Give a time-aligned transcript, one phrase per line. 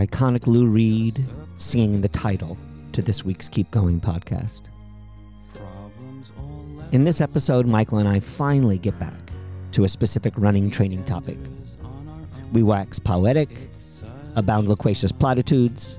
[0.00, 2.56] iconic Lou Reed singing the title
[2.92, 4.62] to this week's Keep Going podcast.
[6.92, 9.12] In this episode, Michael and I finally get back
[9.72, 11.36] to a specific running training topic.
[12.52, 13.50] We wax poetic,
[14.36, 15.98] abound loquacious platitudes,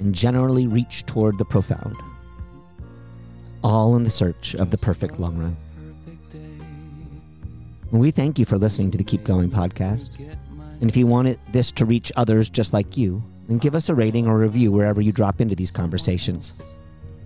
[0.00, 1.96] and generally reach toward the profound.
[3.62, 5.56] All in the search of the perfect long run.
[7.92, 10.18] We thank you for listening to the Keep Going podcast.
[10.80, 13.88] And if you want it, this to reach others just like you, then give us
[13.88, 16.60] a rating or review wherever you drop into these conversations.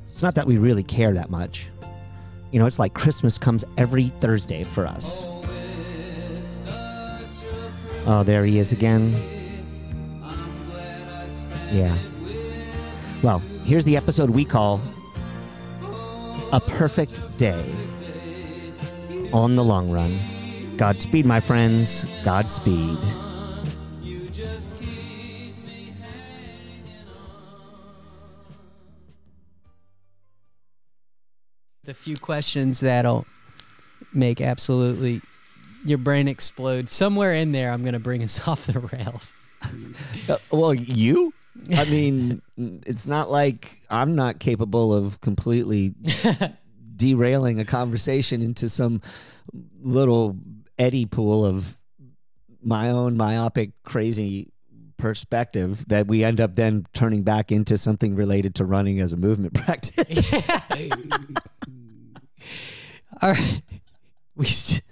[0.06, 1.68] It's not that we really care that much.
[2.50, 5.26] You know, it's like Christmas comes every Thursday for us.
[8.06, 9.14] Oh, there he is again.
[11.70, 11.96] Yeah.
[13.22, 14.80] Well, here's the episode we call
[16.52, 17.64] A Perfect Day
[19.32, 20.18] on the Long Run.
[20.76, 22.06] Godspeed, my friends.
[22.24, 22.98] Godspeed.
[31.90, 33.26] The few questions that'll
[34.14, 35.20] make absolutely
[35.84, 36.88] your brain explode.
[36.88, 39.34] Somewhere in there, I'm going to bring us off the rails.
[40.28, 41.34] Uh, well, you?
[41.76, 42.42] I mean,
[42.86, 45.94] it's not like I'm not capable of completely
[46.96, 49.02] derailing a conversation into some
[49.82, 50.36] little
[50.78, 51.76] eddy pool of
[52.62, 54.52] my own myopic, crazy
[54.96, 59.16] perspective that we end up then turning back into something related to running as a
[59.16, 60.46] movement practice.
[63.22, 63.62] All right.
[64.36, 64.82] We st-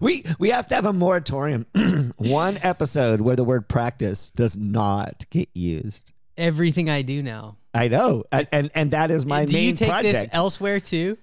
[0.00, 1.66] we we have to have a moratorium.
[2.16, 6.12] One episode where the word practice does not get used.
[6.36, 7.56] everything I do now.
[7.72, 10.12] I know, and and, and that is my do main you take project.
[10.14, 11.18] this elsewhere too?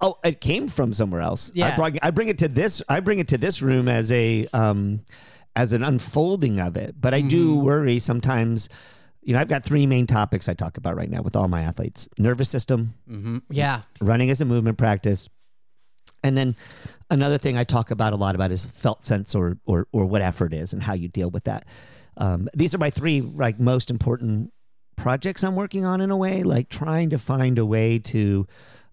[0.00, 1.50] oh, it came from somewhere else.
[1.50, 1.76] I, Yeah.
[1.76, 2.82] brought, I bring it to this.
[2.88, 5.02] I bring it to this room as a um,
[5.54, 6.96] as an unfolding of it.
[7.00, 7.64] But I do Mm-hmm.
[7.64, 8.68] worry sometimes.
[9.26, 11.62] You know, I've got three main topics I talk about right now with all my
[11.62, 13.38] athletes: nervous system, Mm-hmm.
[13.50, 13.82] Yeah.
[14.00, 15.28] running as a movement practice,
[16.22, 16.54] and then
[17.10, 20.22] another thing I talk about a lot about is felt sense or or or what
[20.22, 21.66] effort is and how you deal with that.
[22.16, 24.52] Um, these are my three like most important
[24.96, 28.46] projects I'm working on in a way, like trying to find a way to.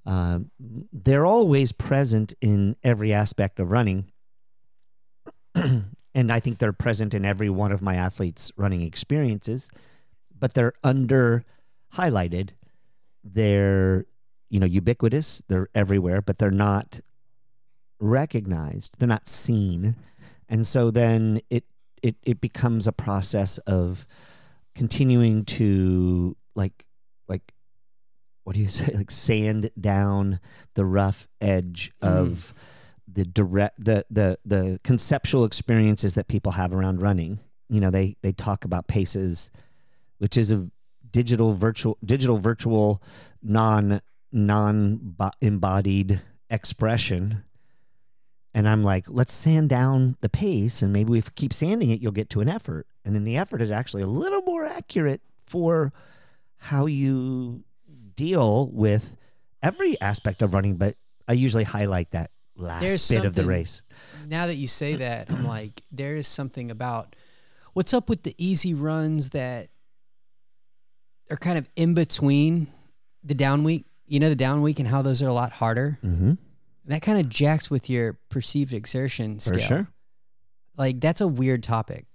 [0.08, 0.50] Um,
[0.92, 4.08] they're always present in every aspect of running,
[5.56, 9.70] and I think they're present in every one of my athletes' running experiences,
[10.38, 11.46] but they're under
[11.96, 12.52] highlighted.
[13.24, 14.06] They're
[14.50, 15.42] you know ubiquitous.
[15.48, 17.00] They're everywhere, but they're not
[18.00, 18.96] recognized.
[19.00, 19.96] They're not seen,
[20.50, 21.66] and so then it
[22.02, 24.06] it it becomes a process of
[24.76, 26.86] continuing to like
[27.28, 27.54] like
[28.44, 30.40] what do you say like sand down
[30.76, 32.16] the rough edge mm-hmm.
[32.16, 32.54] of
[33.12, 37.40] the direct the the the conceptual experiences that people have around running
[37.70, 39.52] you know they they talk about paces
[40.24, 40.70] which is a
[41.12, 43.04] digital virtual digital virtual
[43.42, 44.00] non
[44.32, 47.44] non embodied expression.
[48.54, 52.00] And i'm like let's sand down the pace and maybe if we keep sanding it
[52.00, 52.88] you'll get to an effort.
[53.04, 55.92] And then the effort is actually a little more accurate for
[56.56, 57.66] how you
[58.16, 59.18] deal with
[59.62, 60.96] every aspect of running but
[61.28, 63.82] i usually highlight that last There's bit of the race.
[64.26, 67.18] Now that you say that, I'm like, there is something about
[67.74, 69.70] what's up with the easy runs that
[71.30, 72.68] are kind of in between
[73.24, 73.86] the down week.
[74.06, 75.98] You know, the down week and how those are a lot harder.
[76.04, 76.34] mm-hmm.
[76.86, 79.60] That kind of jacks with your perceived exertion for scale.
[79.60, 79.88] sure
[80.78, 82.06] Like that's a weird topic.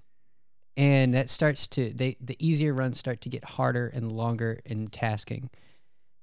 [0.77, 4.89] And that starts to they the easier runs start to get harder and longer in
[4.89, 5.51] tasking.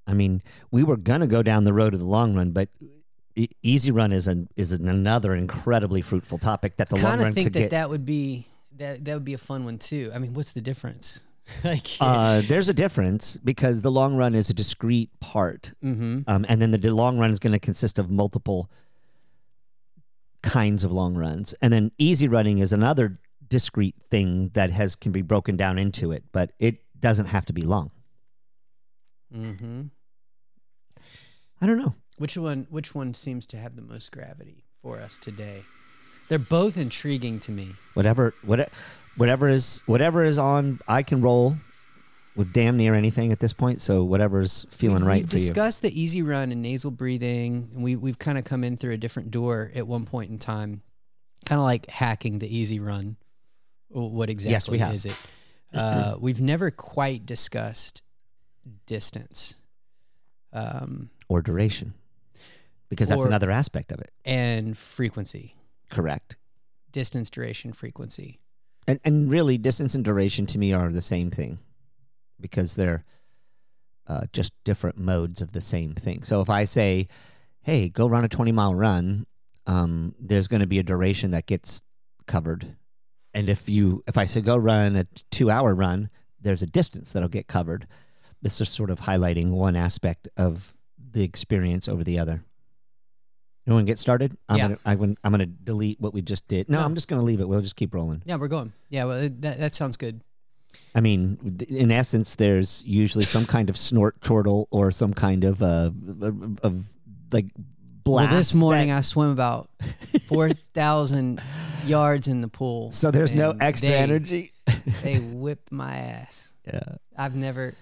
[0.08, 2.70] I mean, we were gonna go down the road of the long run, but
[3.36, 7.22] e- easy run is an is an another incredibly fruitful topic that the long kind
[7.22, 7.72] run of think that get.
[7.72, 8.46] that would be
[8.78, 10.12] that that would be a fun one too.
[10.14, 11.24] I mean, what's the difference?
[11.64, 16.22] like, uh, there's a difference because the long run is a discrete part, mm-hmm.
[16.28, 18.70] um, and then the, long run is going to consist of multiple
[20.42, 25.12] kinds of long runs, and then easy running is another discrete thing that has can
[25.12, 27.92] be broken down into it, but it doesn't have to be long.
[29.34, 29.84] Mm-hmm.
[31.62, 31.94] I don't know.
[32.18, 32.68] Which one?
[32.70, 35.64] Which one seems to have the most gravity for us today?
[36.28, 37.74] They're both intriguing to me.
[37.94, 38.72] Whatever, whatever,
[39.18, 41.56] whatever is whatever is on, I can roll
[42.36, 43.80] with damn near anything at this point.
[43.82, 45.48] So whatever's feeling we've, right we've for you.
[45.48, 48.94] discussed the easy run and nasal breathing, and we we've kind of come in through
[48.94, 50.82] a different door at one point in time,
[51.46, 53.16] kind of like hacking the easy run.
[53.90, 54.94] What exactly we have.
[54.96, 55.16] is it?
[55.74, 58.02] Uh, we've never quite discussed
[58.86, 59.56] distance.
[60.54, 61.96] Um, or duration,
[62.88, 64.12] because that's Or- another aspect of it.
[64.24, 65.54] and frequency,
[65.90, 66.38] Correct.
[66.94, 68.40] distance, duration, frequency.
[68.88, 71.60] And and really, distance and duration to me are the same thing,
[72.40, 73.04] because they're
[74.08, 76.24] uh, just different modes of the same thing.
[76.24, 77.08] So if I say,
[77.62, 79.26] "Hey, go run a twenty mile run,"
[79.66, 81.82] um, there's going to be a duration that gets
[82.28, 82.76] covered,
[83.34, 86.10] and if you if I say go run a two hour run,
[86.40, 87.88] there's a distance that'll get covered.
[88.42, 90.76] This is sort of highlighting one aspect of
[91.12, 92.44] the experience over the other.
[93.66, 94.38] You want to get started?
[94.48, 94.64] I'm Yeah.
[94.68, 96.70] gonna I'm gonna, I'm gonna delete what we just did.
[96.70, 96.86] No, No.
[96.86, 97.48] I'm just gonna leave it.
[97.48, 98.22] We'll just keep rolling.
[98.26, 98.74] Yeah, we're going.
[98.90, 100.22] Yeah, well, that that sounds good.
[100.94, 105.64] I mean, in essence, there's usually some kind of snort chortle or some kind of
[105.64, 105.90] uh
[106.22, 106.84] of, of
[107.32, 107.48] like
[108.04, 108.30] blast.
[108.30, 109.70] well, this morning that- I swim about
[110.28, 111.42] four thousand
[111.86, 112.92] yards in the pool.
[112.92, 114.52] so there's no extra they- energy.
[115.04, 116.54] They whipped my ass.
[116.68, 117.74] Yeah, I've never.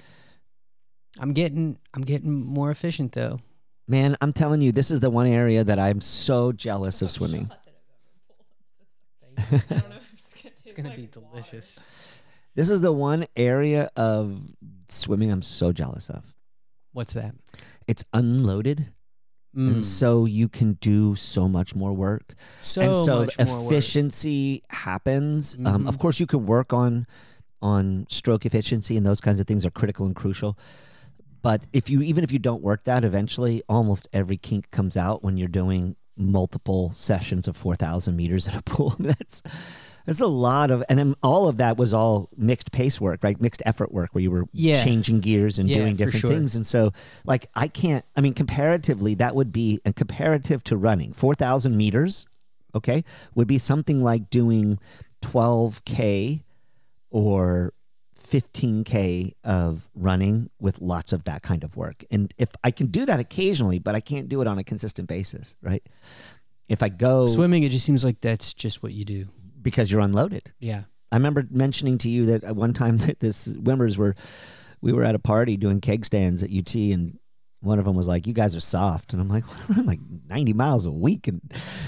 [1.20, 1.78] I'm getting.
[1.94, 3.40] I'm getting more efficient though.
[3.88, 7.52] Man, I'm telling you, this is the one area that I'm so jealous of swimming.
[9.38, 11.80] It's gonna be delicious.
[12.56, 14.40] This is the one area of
[14.88, 16.24] swimming I'm so jealous of.
[16.92, 17.34] What's that?
[17.88, 18.88] It's unloaded,
[19.56, 22.34] Mm, and so you can do so much more work.
[22.60, 23.72] so, and so much more work.
[23.72, 25.56] efficiency happens.
[25.64, 26.00] Um, of Mhm.
[26.00, 27.06] course, you can work on
[27.62, 30.58] on stroke efficiency, and those kinds of things are critical and crucial.
[31.44, 35.24] But if you even if you don't work that, eventually, almost every kink comes out
[35.24, 38.96] when you're doing multiple sessions of four thousand meters in a pool.
[38.98, 39.44] that's
[40.06, 43.40] that's a lot of, and then all of that was all mixed pace work, right?
[43.40, 44.84] Mixed effort work, where you were Yeah.
[44.84, 46.30] changing gears and Yeah, doing different sure.
[46.32, 46.56] things.
[46.58, 46.92] And so,
[47.26, 48.04] like, I can't.
[48.16, 52.26] I mean, comparatively, that would be and comparative to running four thousand meters
[52.76, 53.04] okay,
[53.36, 54.80] would be something like doing
[55.22, 56.42] 12K
[57.12, 57.72] or
[58.34, 62.04] 15K of running with lots of that kind of work.
[62.10, 65.08] And if I can do that occasionally, but I can't do it on a consistent
[65.08, 65.88] basis, right?
[66.68, 69.28] If I go Swimming, it just seems like that's just what you do.
[69.62, 70.52] because you're unloaded.
[70.60, 70.84] Yeah.
[71.12, 74.16] I remember mentioning to you that at one time that this swimmers were,
[74.82, 77.20] we were at a party doing keg stands at UT, and
[77.62, 80.54] one of them was like, "You guys are soft," and I'm like, "I'm like 90
[80.54, 81.40] miles a week," and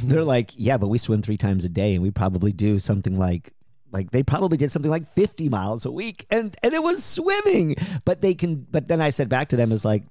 [0.03, 0.27] they're hmm.
[0.27, 3.51] like, "Yeah, but we swim three times a day, and we probably do something like."
[3.95, 7.75] Like they probably did something like 50 miles a week and and it was swimming
[8.05, 10.03] but they can but then I said back to them is like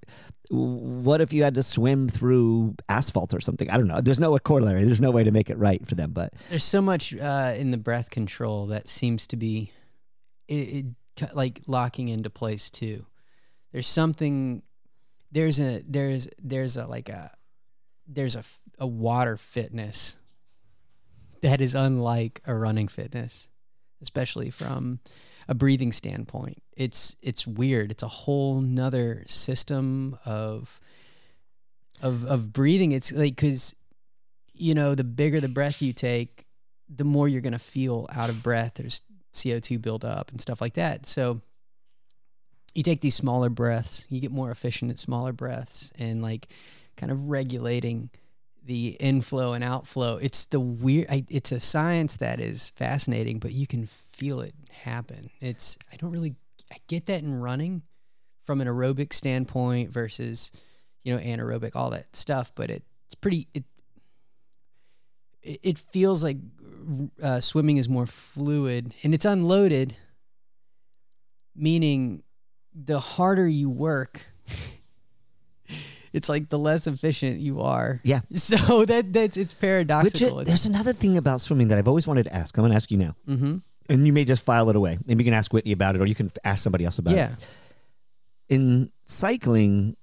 [0.50, 4.36] what if you had to swim through asphalt or something I don't know there's no
[4.38, 7.54] corollary there's no way to make it right for them but There's so much uh,
[7.56, 9.70] in the breath control that seems to be
[10.48, 13.06] it, it, like locking into place too.
[13.72, 14.62] There's something.
[15.32, 17.30] There's a there's there's a like a
[18.06, 18.44] there's a
[18.78, 20.16] a water fitness
[21.42, 23.48] that is unlike a running fitness,
[24.04, 25.00] especially from
[25.48, 26.62] a breathing standpoint.
[26.76, 27.90] It's it's weird.
[27.90, 30.78] It's a whole nother system of
[32.00, 32.92] of of breathing.
[32.92, 33.74] It's like because
[34.52, 36.46] you know the bigger the breath you take,
[36.88, 38.74] the more you're gonna feel out of breath.
[38.74, 41.06] There's CO2 buildup and stuff like that.
[41.06, 41.40] So
[42.74, 46.48] you take these smaller breaths, you get more efficient at smaller breaths, and like
[46.96, 48.10] kind of regulating
[48.64, 50.16] the inflow and outflow.
[50.16, 51.06] It's the weird.
[51.10, 55.30] I, it's a science that is fascinating, but you can feel it happen.
[55.40, 56.34] It's I don't really
[56.72, 57.82] I get that in running
[58.42, 60.52] from an aerobic standpoint versus
[61.02, 63.64] you know anaerobic all that stuff, but it, it's pretty it
[65.42, 66.38] it feels like
[67.22, 69.96] uh, swimming is more fluid and it's unloaded,
[71.54, 72.22] meaning
[72.74, 74.22] the harder you work,
[76.14, 78.00] it's like the less efficient you are.
[78.04, 80.40] yeah So that that's it's Which paradoxical.
[80.40, 82.56] it, there's another thing about swimming that I've always wanted to ask.
[82.56, 83.56] I'm going to ask you now, mm-hmm.
[83.90, 84.98] and you may just file it away.
[85.04, 87.32] Maybe you can ask Whitney about it, or you can ask somebody else about Yeah.
[87.32, 87.46] it.
[88.48, 89.96] In cycling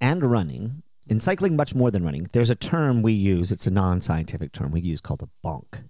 [0.00, 3.50] and running, in cycling much more than running, there's a term we use.
[3.52, 5.84] It's a non-scientific term we use called a bonk.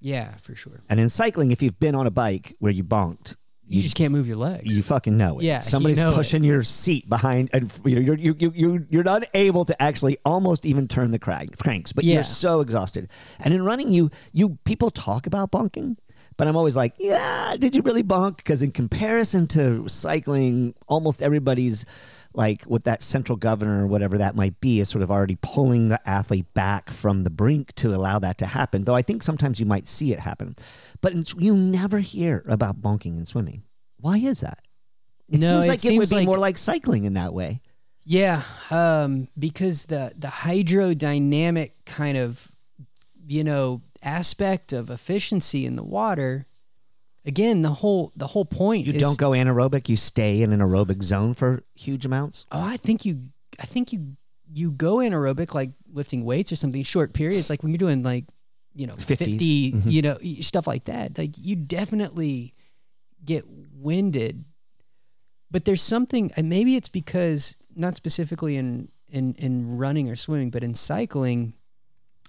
[0.00, 0.80] Yeah, for sure.
[0.88, 3.36] And in cycling, if you've been on a bike where you bonked,
[3.70, 4.76] You, you just can't move your legs.
[4.76, 5.44] you fucking know it.
[5.44, 6.14] Yeah, you somebody's know it.
[6.14, 9.80] pushing your seat behind, and you know, you're you you you you're not able to
[9.80, 12.14] actually almost even turn the crank, cranks, but Yeah.
[12.14, 13.08] you're so exhausted.
[13.38, 15.96] And in running, you you people talk about bonking,
[16.36, 18.38] but I'm always like, yeah, did you really bonk?
[18.38, 21.86] Because in comparison to cycling, almost everybody's
[22.32, 25.88] like with that central governor or whatever that might be is sort of already pulling
[25.88, 28.84] the athlete back from the brink to allow that to happen.
[28.84, 30.54] Though I think sometimes you might see it happen,
[31.00, 33.62] but you never hear about bonking in swimming.
[33.98, 34.60] Why is that?
[35.28, 37.60] It No, seems like it, seems would be like- more like cycling in that way.
[38.04, 42.50] Yeah, um, because the the hydrodynamic kind of
[43.26, 46.46] you know aspect of efficiency in the water.
[47.26, 50.60] Again, the whole the whole point You is, don't go anaerobic; you stay in an
[50.60, 52.46] aerobic zone for huge amounts.
[52.50, 53.28] Oh, I think you.
[53.58, 54.16] I think you.
[54.52, 58.24] You go anaerobic like lifting weights or something short periods, like when you're doing like,
[58.74, 59.18] you know, 50s.
[59.18, 59.92] 50 Mhm.
[59.92, 61.16] you know, stuff like that.
[61.16, 62.54] Like you definitely
[63.24, 64.44] get winded.
[65.52, 70.50] But there's something, and maybe it's because not specifically in in in running or swimming,
[70.50, 71.52] but in cycling,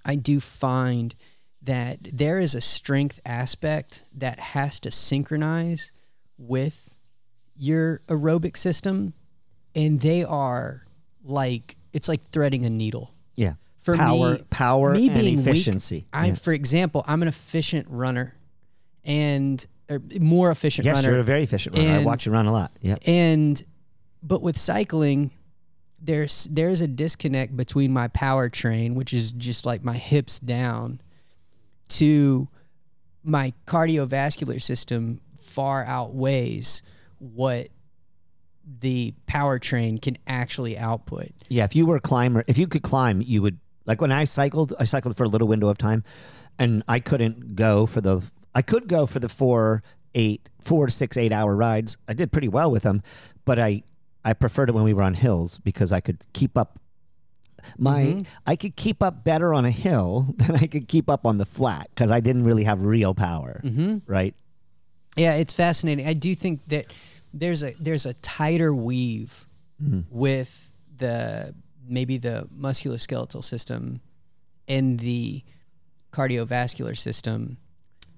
[0.06, 1.16] I do find
[1.64, 5.92] that there is a strength aspect that has to synchronize
[6.38, 6.96] with
[7.56, 9.14] your aerobic system
[9.76, 10.84] and they are
[11.24, 15.48] like it's like threading a needle Yeah, for power, me power, me and being weak,
[15.48, 16.08] efficiency.
[16.12, 16.36] i'm Yeah.
[16.36, 18.34] for example i'm an efficient runner
[19.04, 22.00] and or more efficient Yes, runner you're a very efficient runner.
[22.00, 22.72] I watch you run a lot.
[22.82, 22.96] Yeah.
[23.06, 23.62] and
[24.24, 25.32] but with cycling
[26.02, 31.00] there's there's a disconnect between my power train which is just like my hips down
[31.92, 32.48] to
[33.24, 36.82] my cardiovascular system far outweighs
[37.20, 37.68] what
[38.80, 43.22] the powertrain can actually output Yeah, if you were a climber, if you could climb,
[43.22, 46.04] you would like when I cycled, I cycled for a little window of time
[46.58, 48.22] and I couldn't go for the
[48.54, 49.82] I could go for the four,
[50.14, 51.98] eight, four to six, eight hour rides.
[52.08, 53.02] I did pretty well with them,
[53.46, 53.84] but I
[54.24, 56.80] I preferred it when we were on hills because I could keep up
[57.78, 58.28] my Mhm.
[58.46, 61.46] I could keep up better on a hill than I could keep up on the
[61.46, 63.62] flat because I didn't really have real power.
[63.64, 63.98] mm-hmm.
[64.06, 64.36] Right?
[65.18, 66.08] Yeah, it's fascinating.
[66.08, 66.86] I do think that
[67.34, 69.46] there's a there's a tighter weave
[70.10, 71.56] with the
[71.88, 74.00] maybe the musculoskeletal system
[74.68, 75.44] and the
[76.12, 77.58] cardiovascular system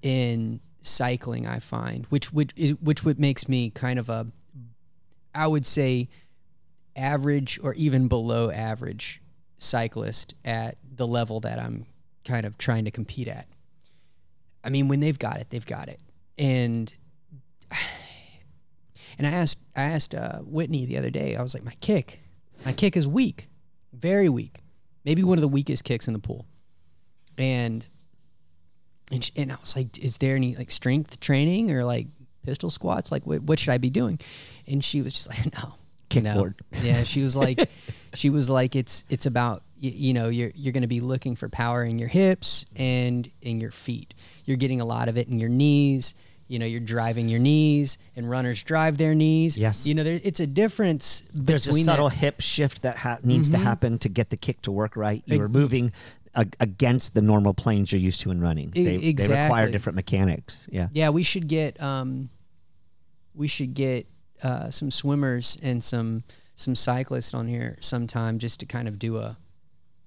[0.02, 1.46] in cycling.
[1.46, 4.26] I find which which is which what makes me kind of a
[5.34, 6.08] I would say
[6.96, 9.20] average or even below average
[9.64, 11.86] cyclist at the level that I'm
[12.24, 13.46] kind of trying to compete at.
[14.62, 16.00] I mean, when they've got it, they've got it.
[16.38, 16.92] And
[19.18, 21.36] and I asked I asked uh, Whitney the other day.
[21.36, 22.20] I was like, my kick,
[22.64, 23.48] my kick is weak,
[23.92, 24.60] very weak,
[25.04, 26.46] maybe one of the weakest kicks in the pool.
[27.36, 27.86] And
[29.12, 32.08] and sh and I was like, is there any like strength training or like
[32.42, 33.12] pistol squats?
[33.12, 34.18] Like, what should I be doing?
[34.66, 35.74] And she was just like, no,
[36.22, 36.54] Kickboard.
[36.72, 36.78] no.
[36.82, 37.68] Yeah, she was like,
[38.14, 41.36] she was like, it's it's about you, you know you're you're going to be looking
[41.36, 44.14] for power in your hips and in your feet.
[44.44, 46.14] You're getting a lot of it in your knees.
[46.46, 49.56] You know, you're driving your knees, and runners drive their knees.
[49.56, 49.86] Yes.
[49.86, 52.16] You know, there, it's a difference There's a subtle that.
[52.16, 55.22] hip shift that ha- needs to happen to get the kick to work right.
[55.26, 55.92] You're moving
[56.34, 58.70] against the normal planes you're used to in running.
[58.70, 60.68] They, they require different mechanics.
[60.70, 60.88] Yeah.
[60.92, 62.28] Yeah, we should get um,
[63.34, 64.06] we should get
[64.42, 66.24] uh, some swimmers and some
[66.56, 69.36] some cyclists on here sometime just to kind of do a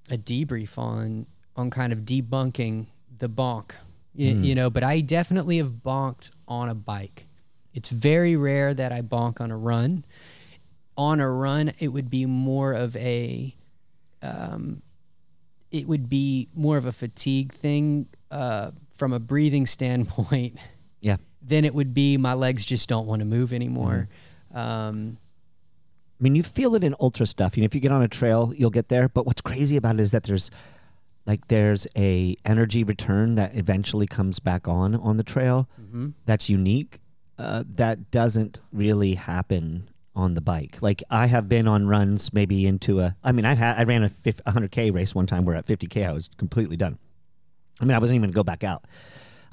[0.09, 3.71] a debrief on on kind of debunking the bonk.
[4.13, 7.27] You, you know, but I definitely have bonked on a bike.
[7.75, 10.05] It's very rare that I bonk on a run.
[10.97, 13.55] On a run, it would be more of a
[14.23, 14.81] um,
[15.71, 20.57] it would be more of a fatigue thing uh, from a breathing standpoint
[20.99, 21.17] Yeah.
[21.41, 24.07] Then it would be my legs just don't want to move anymore.
[24.53, 25.17] Um,
[26.19, 27.55] I mean, you feel it in ultra stuff.
[27.55, 29.07] You know, if you get on a trail, you'll get there.
[29.07, 30.49] But what's crazy about it is that there's
[31.27, 35.67] like there's a energy return that eventually comes back on on the trail
[36.25, 36.99] that's unique.
[37.37, 40.81] Uh, that doesn't really happen on the bike.
[40.81, 43.15] Like I have been on runs, maybe into a.
[43.23, 46.07] I mean, I had I ran a 50, 100k race one time where at 50k
[46.07, 46.97] I was completely done.
[47.79, 48.85] I mean, I wasn't even gonna go back out.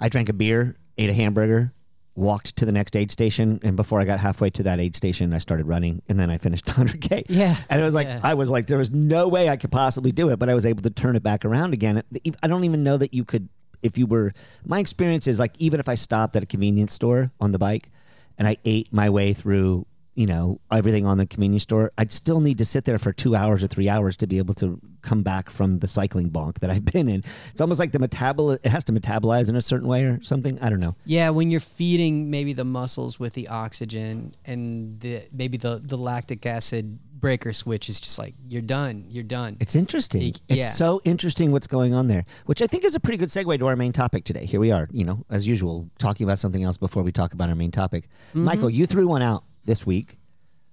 [0.00, 1.72] I drank a beer, ate a hamburger,
[2.16, 5.32] walked to the next aid station, and before I got halfway to that aid station,
[5.32, 7.24] I started running, and then I finished 100k.
[7.28, 8.20] Yeah, and it was like yeah.
[8.22, 10.66] I was like, there was no way I could possibly do it, but I was
[10.66, 12.02] able to turn it back around again.
[12.42, 13.48] I don't even know that you could,
[13.82, 14.32] if you were.
[14.64, 17.90] My experience is like even if I stopped at a convenience store on the bike,
[18.38, 19.86] and I ate my way through.
[20.14, 21.90] You know everything on the convenience store.
[21.98, 24.54] I'd still need to sit there for two hours or three hours to be able
[24.54, 27.22] to come back from the cycling bonk that I've been in.
[27.50, 28.54] It's almost like the metabol.
[28.62, 30.58] It has to metabolize in a certain way or something.
[30.60, 30.94] I don't know.
[31.04, 31.30] yeah.
[31.30, 36.46] When you're feeding maybe the muscles with the oxygen and the maybe the the lactic
[36.46, 39.06] acid breaker switch is just like you're done.
[39.08, 39.56] You're done.
[39.58, 40.20] It's interesting.
[40.22, 43.30] Y- It's so interesting what's going on there, which I think is a pretty good
[43.30, 44.44] segue to our main topic today.
[44.44, 47.48] Here we are, you know, as usual, talking about something else before we talk about
[47.48, 48.04] our main topic.
[48.30, 48.44] Mm-hmm.
[48.44, 50.18] Michael, you threw one out this week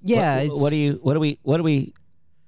[0.02, 1.00] Yeah, What, what do you?
[1.02, 1.40] What are we?
[1.44, 1.94] What are we?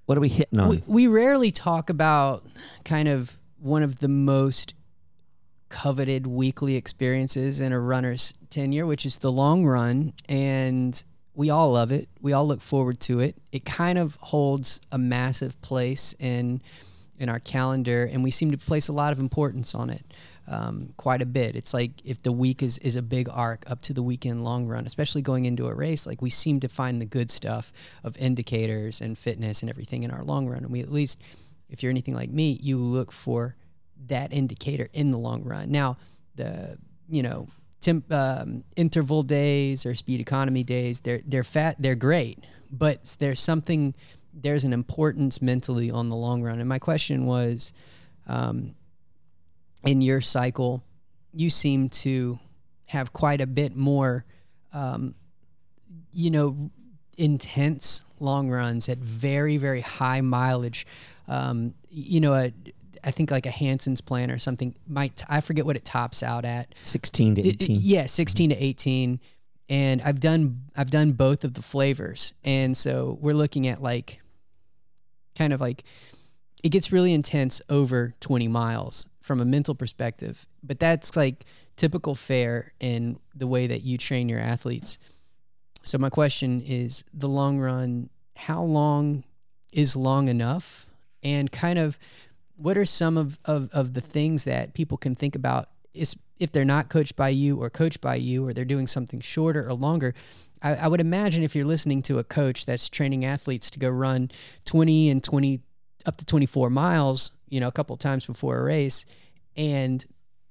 [0.05, 0.69] What are we hitting on?
[0.69, 2.45] we, we rarely talk about
[2.83, 4.73] kind of one of the most
[5.69, 10.13] coveted weekly experiences in a runner's tenure, which is the long run.
[10.27, 11.01] And
[11.33, 12.09] we all love it.
[12.21, 13.35] We all look forward to it.
[13.51, 16.62] It kind of holds a massive place in
[17.19, 20.03] in our calendar, and we seem to place a lot of importance on it.
[20.45, 21.55] Um, quite a bit.
[21.55, 24.67] It's like if the week is, is a big arc up to the weekend long
[24.67, 27.71] run, especially going into a race, like we seem to find the good stuff
[28.03, 30.63] of indicators and fitness and everything in our long run.
[30.63, 31.21] And we at least,
[31.69, 33.55] if you're anything like me, you look for
[34.07, 35.71] that indicator in the long run.
[35.71, 35.97] Now,
[36.35, 37.47] the you know
[37.79, 42.39] temp, um, interval days or speed economy days, they're they're fat, they're great,
[42.71, 43.93] but there's something
[44.33, 46.59] there's an importance mentally on the long run.
[46.59, 47.71] And my question was,
[48.25, 48.73] um,
[49.85, 50.83] in your cycle,
[51.33, 52.39] you seem to
[52.87, 54.25] have quite a bit more,
[54.73, 55.15] um,
[56.13, 56.71] you know,
[57.17, 60.85] intense long runs at very very high mileage.
[61.27, 62.51] Um, you know, a,
[63.03, 66.45] I think like a Hanson's plan or something might I forget what it tops out
[66.45, 66.73] at.
[66.81, 67.79] Sixteen to It- it- eighteen.
[67.83, 69.19] yeah, 16 to 18.
[69.69, 72.33] And I've done I've done both of the flavors.
[72.43, 74.21] And so we're looking at like
[75.35, 75.83] kind of like
[76.63, 80.46] it gets really intense over 20 miles from a mental perspective.
[80.62, 81.46] But that's like
[81.77, 85.00] typical fare in the way that you train your athletes.
[85.84, 89.24] So my question is the long run, how long
[89.72, 90.88] is long enough?
[91.24, 91.98] And kind of
[92.58, 96.51] what are some of, of, of the things that people can think about is if
[96.51, 99.74] they're not coached by you or coached by you or they're doing something shorter or
[99.74, 100.13] longer
[100.63, 103.89] I, I would imagine if you're listening to a coach that's training athletes to go
[103.89, 104.32] run
[104.65, 105.62] 20 and 20
[106.05, 109.05] up to 24 miles you know a couple times before a race
[109.55, 110.05] and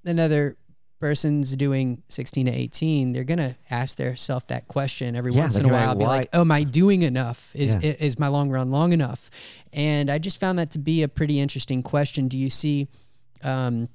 [0.05, 0.57] another
[1.01, 5.67] person's doing 16 to 18 they're gonna ask themselves that question every Yeah, once in
[5.67, 7.81] a while be like oh am i doing enough is Yeah.
[7.99, 9.29] is my long run long enough
[9.73, 12.89] and i just found that to be a pretty interesting question do you see
[13.43, 13.89] um,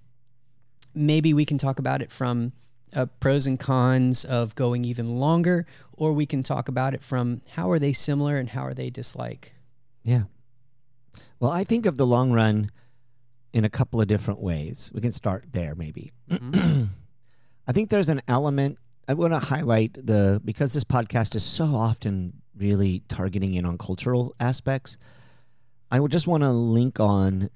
[0.93, 2.51] maybe we can talk about it from
[2.95, 7.41] uh, pros and cons of going even longer, or we can talk about it from
[7.51, 9.53] how are they similar and how are they dislike.
[10.03, 10.23] Yeah.
[11.39, 12.69] Well, I think of the long run
[13.53, 14.91] in a couple of different ways.
[14.93, 16.11] We can start there, maybe.
[16.29, 16.83] Mm-hmm.
[17.67, 21.65] I think there's an element I want to highlight the because this podcast is so
[21.65, 24.97] often really targeting in on cultural aspects.
[25.89, 27.49] I would just want to link on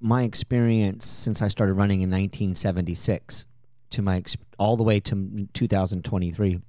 [0.00, 3.46] my experience since I started running in 1976
[3.90, 4.22] to my
[4.58, 6.60] all the way to 2023.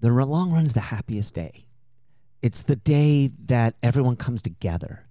[0.00, 1.67] The long run's the happiest day.
[2.40, 5.04] It's the day that everyone comes together.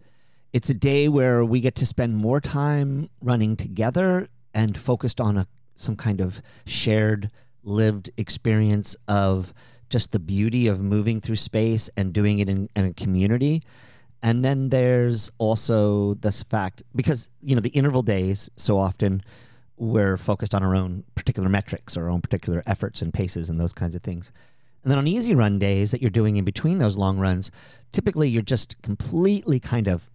[0.54, 5.38] It's a day where we get to spend more time running together and focused on
[5.38, 7.30] a some kind of shared
[7.64, 9.54] lived experience of
[9.90, 13.62] just the beauty of moving through space and doing it in, in a community.
[14.24, 19.22] And then there's also this fact because you know the interval days so often
[19.78, 23.74] we're focused on our own particular metrics, our own particular efforts and paces and those
[23.74, 24.32] kinds of things.
[24.88, 27.52] And then on easy run days that you're doing in between those long runs,
[27.92, 30.10] typically you're just completely kind of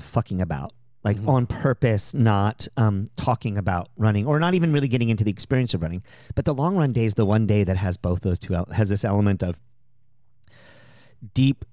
[0.00, 5.10] fucking about, like on purpose, not um, talking about running or not even really getting
[5.10, 6.02] into the experience of running.
[6.34, 8.88] But the long run day is the one day that has both those two, has
[8.88, 9.60] this element of
[11.34, 11.66] deep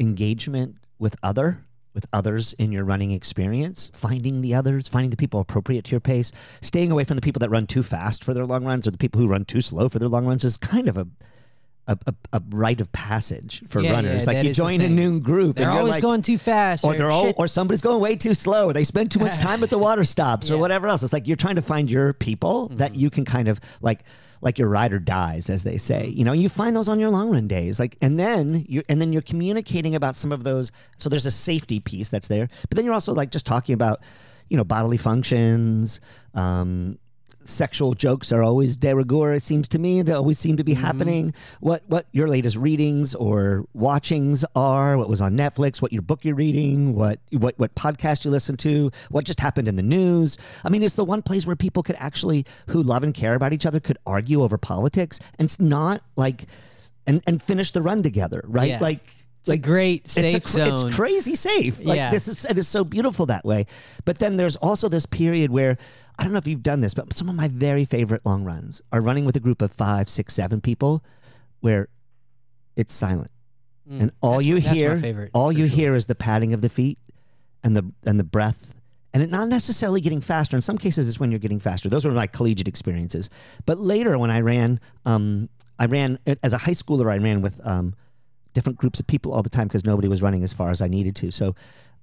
[0.00, 1.64] engagement with other
[1.94, 6.00] with others in your running experience finding the others finding the people appropriate to your
[6.00, 8.92] pace staying away from the people that run too fast for their long runs or
[8.92, 11.08] the people who run too slow for their long runs is kind of a
[11.88, 15.18] a, a, a rite of passage for Yeah, runners yeah, like you join a new
[15.18, 18.34] group They're always like, going too fast, or they're all, or somebody's going way too
[18.34, 21.02] slow, or they spend too much time at the water stops, or whatever else.
[21.02, 24.00] It's like you're trying to find your people that you can kind of like,
[24.42, 26.08] like your rider dies, as they say.
[26.08, 29.00] You know, you find those on your long run days, like, and then you and
[29.00, 30.70] then you're communicating about some of those.
[30.98, 34.00] So there's a safety piece that's there, but then you're also like just talking about,
[34.50, 36.00] you know, bodily functions.
[36.34, 36.98] Um,
[37.48, 39.34] sexual jokes are always de rigueur.
[39.34, 40.84] It seems to me they always seem to be mm-hmm.
[40.84, 41.34] happening.
[41.60, 44.98] What what your latest readings or watchings are?
[44.98, 45.80] What was on Netflix?
[45.80, 46.94] What your book you're reading?
[46.94, 48.90] What what what podcast you listen to?
[49.10, 50.36] What just happened in the news?
[50.64, 53.52] I mean, it's the one place where people could actually who love and care about
[53.52, 56.46] each other could argue over politics, and it's not like
[57.06, 58.70] and and finish the run together, right?
[58.70, 58.78] Yeah.
[58.80, 59.14] Like.
[59.40, 60.86] It's a great it's safe a zone.
[60.88, 61.82] It's crazy safe.
[61.84, 62.10] Like Yeah.
[62.10, 63.66] this is it is so beautiful that way.
[64.04, 65.78] But then there's also this period where
[66.18, 68.82] I don't know if you've done this, but some of my very favorite long runs
[68.92, 71.04] are running with a group of five, six, seven people,
[71.60, 71.88] where
[72.76, 73.30] it's silent,
[73.90, 75.76] Mm, and all you my- that's my hear, favorite, all you sure.
[75.76, 76.98] hear is the padding of the feet,
[77.64, 78.74] and the and the breath.
[79.14, 80.54] And it not necessarily getting faster.
[80.56, 81.88] In some cases, it's when you're getting faster.
[81.88, 83.30] Those were my collegiate experiences.
[83.64, 85.48] But later, when I ran um,
[85.78, 87.10] I ran as a high schooler.
[87.10, 87.94] I ran with um,
[88.58, 90.88] different groups of people all the time because nobody was running as far as I
[90.88, 91.30] needed to.
[91.30, 91.54] So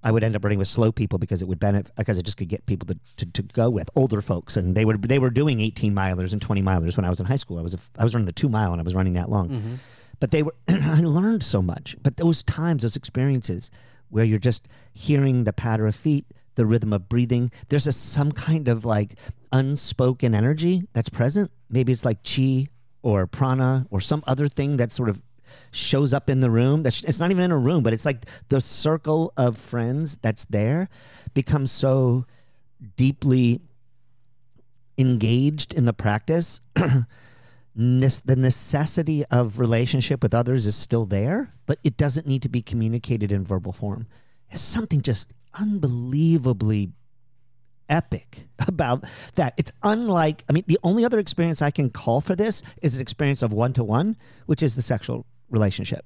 [0.06, 2.38] I would end up running with slow people because it would benefit because I just
[2.38, 5.30] could get people to, to, to go with older folks, and they were they were
[5.30, 7.60] doing 18 milers and 20 milers when I was in high school.
[7.60, 9.50] I was a, I was running the two mile and I was running that long,
[9.50, 9.76] mm-hmm.
[10.22, 11.98] but they were I learned so much.
[12.02, 13.70] But those times, those experiences
[14.10, 17.52] where you're just hearing the patter of feet, the rhythm of breathing.
[17.68, 19.16] There's a some kind of like
[19.52, 21.52] unspoken energy that's present.
[21.70, 22.68] Maybe it's like chi
[23.02, 25.22] or prana or some other thing that sort of
[25.72, 26.84] shows up in the room.
[26.84, 30.46] That's it's not even in a room, but it's like the circle of friends that's
[30.46, 30.90] there
[31.34, 32.26] becomes so
[32.96, 33.62] deeply
[34.98, 36.62] engaged in the practice.
[37.78, 42.62] The necessity of relationship with others is still there, but it doesn't need to be
[42.62, 44.08] communicated in verbal form.
[44.50, 46.94] It's something just unbelievably
[47.90, 49.04] epic about
[49.36, 49.54] that.
[49.58, 53.02] It's unlike, I mean, the only other experience I can call for this is an
[53.02, 54.16] experience of one to one,
[54.46, 56.06] which is the sexual relationship.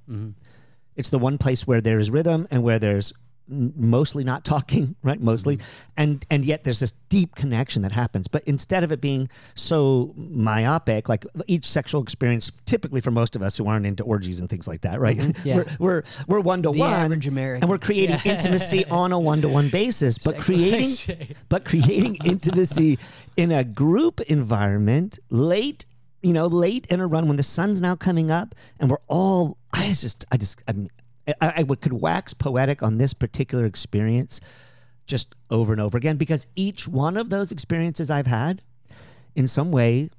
[0.95, 3.13] It's the one place where there is rhythm and where there's
[3.49, 5.19] n- mostly not talking, right?
[5.21, 5.60] Mostly,
[5.95, 8.28] and and yet there's this deep connection that happens.
[8.28, 13.41] But instead of it being so myopic, like each sexual experience, typically for most of
[13.41, 15.17] us who aren't into orgies and things like that, right?
[15.45, 15.63] Yeah.
[15.80, 18.34] we're we're one to one, and we're creating Yeah.
[18.36, 20.17] intimacy on a one to one basis.
[20.17, 22.99] But creating but creating intimacy
[23.38, 25.86] in a group environment late
[26.22, 29.58] you know late in a run when the sun's now coming up and we're all
[29.74, 30.62] i just i just
[31.42, 34.40] i could wax poetic on this particular experience
[35.06, 38.62] just over and over again because each one of those experiences i've had
[39.36, 40.10] in some way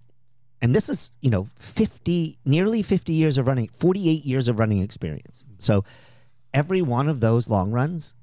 [0.63, 4.83] and this is you know 50 nearly 50 years of running 48 years of running
[4.83, 5.45] experience.
[5.59, 5.85] So
[6.53, 8.15] every one of those long runs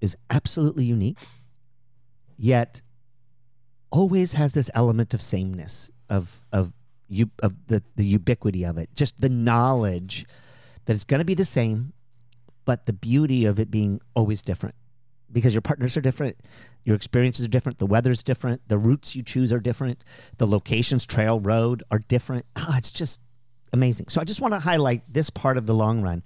[0.00, 1.18] is absolutely unique
[2.36, 2.82] yet
[3.90, 6.72] always has this element of sameness of of
[7.42, 10.26] of the the ubiquity of it just the knowledge
[10.86, 11.92] that it's going to be the same
[12.64, 14.74] but the beauty of it being always different.
[15.30, 16.36] Because your partners are different
[16.84, 20.04] your experiences are different the weather's different the routes you choose are different
[20.36, 22.46] the locations trail road are different.
[22.56, 23.20] Ah, it's just
[23.72, 24.08] amazing.
[24.08, 26.22] So i just want to highlight this part of the long run.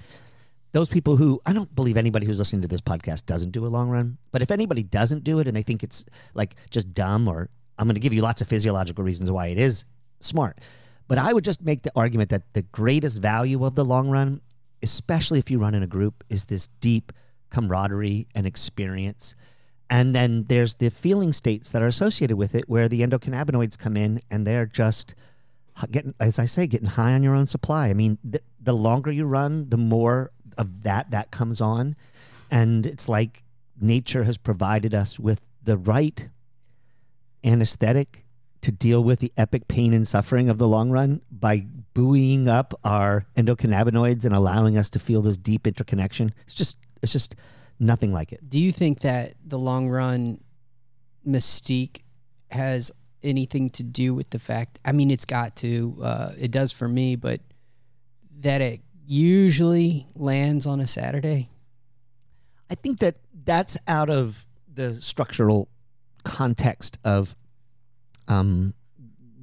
[0.73, 3.69] Those people who I don't believe anybody who's listening to this podcast doesn't do a
[3.69, 4.19] long run.
[4.31, 7.49] But if anybody doesn't do it and they think it's like just dumb, or
[7.79, 9.87] I'm going to give you lots of physiological reasons why it is
[10.21, 10.59] smart.
[11.07, 14.41] But I would just make the argument that the greatest value of the long run,
[14.83, 17.13] especially if you run in a group, is this deep
[17.51, 19.35] camaraderie and experience.
[19.91, 23.97] And then there's the feeling states that are associated with it, where the endocannabinoids come
[23.97, 25.15] in and they're just
[25.91, 27.89] getting, as I say, getting high on your own supply.
[27.89, 31.97] I mean, the, the longer you run, the more of that that comes on,
[32.51, 33.45] and it's like
[33.81, 36.29] nature has provided us with the right
[37.45, 38.27] anesthetic
[38.69, 42.79] to deal with the epic pain and suffering of the long run by buoying up
[42.85, 46.35] our endocannabinoids and allowing us to feel this deep interconnection.
[46.45, 47.35] It's just, it's just
[47.81, 48.47] nothing like it.
[48.47, 50.43] Do you think that the long run
[51.27, 52.03] mystique
[52.51, 54.79] has anything to do with the fact?
[54.85, 55.97] I mean, it's got to.
[56.03, 57.41] Uh, it does for me, but
[58.41, 61.49] that it usually lands on a Saturday.
[62.69, 65.71] I think that that's out of the structural
[66.25, 67.35] context of
[68.29, 68.75] um,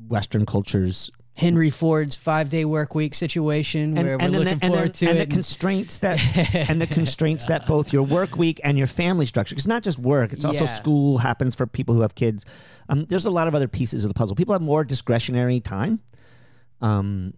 [0.08, 4.66] Western cultures Henry Ford's five day work week situation and, where and we're looking the,
[4.66, 5.30] and, forward the, to and it.
[5.30, 6.18] the constraints that
[6.70, 9.54] and the constraints that both your work week and your family structure.
[9.54, 10.70] It's not just work; it's also Yeah.
[10.70, 12.46] school happens for people who have kids.
[12.88, 14.34] Um, there's a lot of other pieces of the puzzle.
[14.36, 16.00] People have more discretionary time,
[16.82, 17.34] um,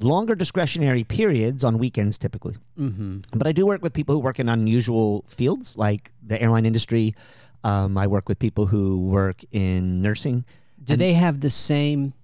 [0.00, 2.54] longer discretionary periods on weekends typically.
[2.76, 6.64] hmm But I do work with people who work in unusual fields like the airline
[6.64, 7.14] industry.
[7.64, 10.46] Um, I work with people who work in nursing.
[10.82, 12.14] Do they have the same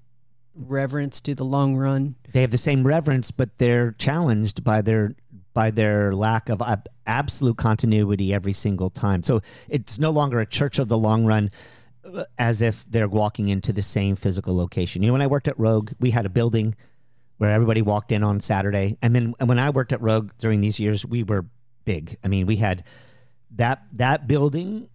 [0.55, 2.17] reverence to the long run?
[2.33, 5.15] they have the same reverence, but they're challenged by their
[5.55, 9.23] by their lack of ab- absolute continuity every single time.
[9.23, 11.51] So it's no longer a church of the long run,
[12.05, 15.03] uh, as if they're walking into the same physical location.
[15.03, 16.77] You know, when I worked at Rogue, we had a building
[17.39, 20.61] where everybody walked in on Saturday, and then and when I worked at Rogue during
[20.61, 21.47] these years, we were
[21.85, 22.17] big.
[22.23, 22.85] I mean, we had
[23.57, 24.89] that that building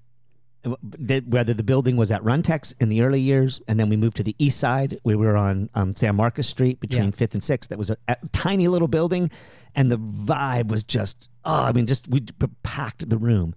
[0.66, 4.24] whether the building was at Runtex in the early years, and then we moved to
[4.24, 5.00] the east side.
[5.04, 7.12] We were on um, San Marcos Street between Yeah.
[7.12, 7.70] Fifth and Sixth.
[7.70, 9.30] That was a, a tiny little building,
[9.76, 12.22] and the vibe was just oh, I mean, just we
[12.64, 13.54] packed the room.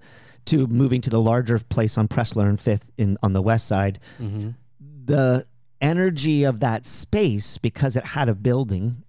[0.47, 3.99] To moving to the larger place on Pressler and Fifth in on the west side,
[4.21, 4.51] Mm-hmm.
[5.05, 5.45] the
[5.81, 9.03] energy of that space because it had a building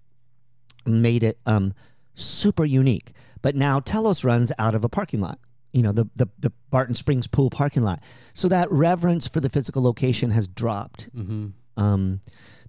[0.84, 1.74] made it um,
[2.14, 3.12] super unique.
[3.40, 5.38] But now Telos runs out of a parking lot.
[5.72, 8.02] You know, the, the the Barton Springs pool parking lot.
[8.32, 11.14] So that reverence for the physical location has dropped.
[11.14, 11.48] Mm-hmm.
[11.82, 12.20] Um,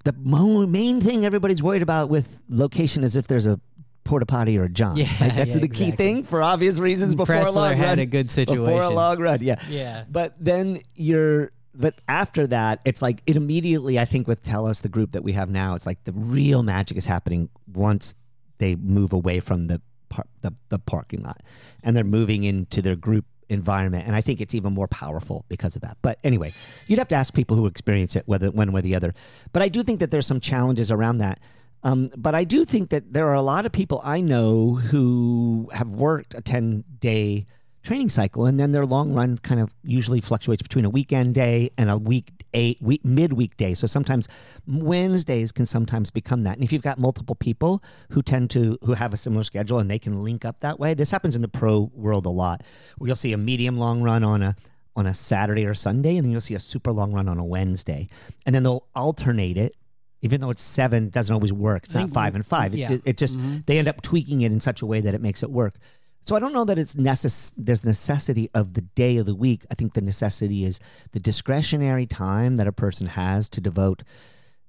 [0.03, 3.59] the mo- main thing everybody's worried about with location is if there's a
[4.03, 4.97] porta potty or a john.
[4.97, 7.99] Yeah, that's yeah, the key thing for obvious reasons before a Pressler long had run.
[7.99, 8.65] a good situation.
[8.65, 9.59] Before a long run, yeah.
[9.69, 10.03] Yeah.
[10.09, 13.99] But then you're, but after that, it's like it immediately.
[13.99, 16.97] I think with Telos, the group that we have now, it's like the real magic
[16.97, 18.15] is happening once
[18.57, 21.41] they move away from the par- the, the parking lot
[21.83, 24.05] and they're moving into their group environment.
[24.05, 25.97] And I think it's even more powerful because of that.
[26.01, 26.53] But anyway,
[26.87, 29.13] you'd have to ask people who experience it whether one way or the other.
[29.51, 31.39] But I do think that there's some challenges around that.
[31.81, 35.69] Um, but I do think that there are a lot of people I know who
[35.73, 37.45] have worked a 10 day
[37.83, 41.69] training cycle and then their long run kind of usually fluctuates between a weekend day
[41.77, 44.27] and a week eight week midweek day so sometimes
[44.67, 46.55] wednesdays can sometimes become that.
[46.55, 49.89] And if you've got multiple people who tend to who have a similar schedule and
[49.89, 52.63] they can link up that way this happens in the pro world a lot
[52.97, 54.55] where you'll see a medium long run on a
[54.95, 57.45] on a saturday or sunday and then you'll see a super long run on a
[57.45, 58.09] wednesday.
[58.45, 59.75] And then they'll alternate it
[60.21, 61.85] even though it's seven doesn't always work.
[61.85, 62.75] It's not five and five.
[62.75, 62.91] Yeah.
[62.91, 63.37] it, it just
[63.67, 65.75] they end up tweaking it in such a way that it makes it work
[66.21, 69.65] so I don't know that it's necess- there's necessity of the day of the week.
[69.71, 70.79] I think the necessity is
[71.11, 74.03] the discretionary time that a person has to devote,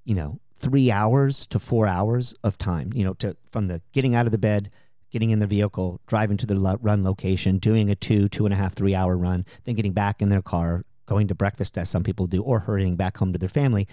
[0.03, 4.15] you know, three hours to four hours of time, you know, to from the getting
[4.15, 4.71] out of the bed,
[5.11, 8.53] getting in the vehicle, driving to the lo- run location, doing a two, two and
[8.53, 11.89] a half, three hour run, then getting back in their car, going to breakfast as
[11.89, 13.87] some people do, or hurrying back home to their family.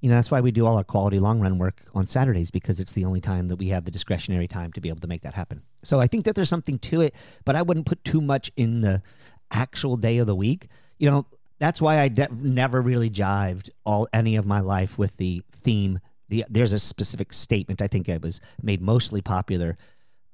[0.00, 2.78] You know, that's why we do all our quality long run work on Saturdays because
[2.78, 5.22] it's the only time that we have the discretionary time to be able to make
[5.22, 5.62] that happen.
[5.82, 8.80] So I think that there's something to it, but I wouldn't put too much in
[8.80, 9.02] the
[9.50, 10.68] actual day of the week.
[10.98, 11.26] You know,
[11.58, 16.00] that's why I de- never really jived all any of my life with the theme.
[16.28, 19.76] The there's a specific statement I think it was made mostly popular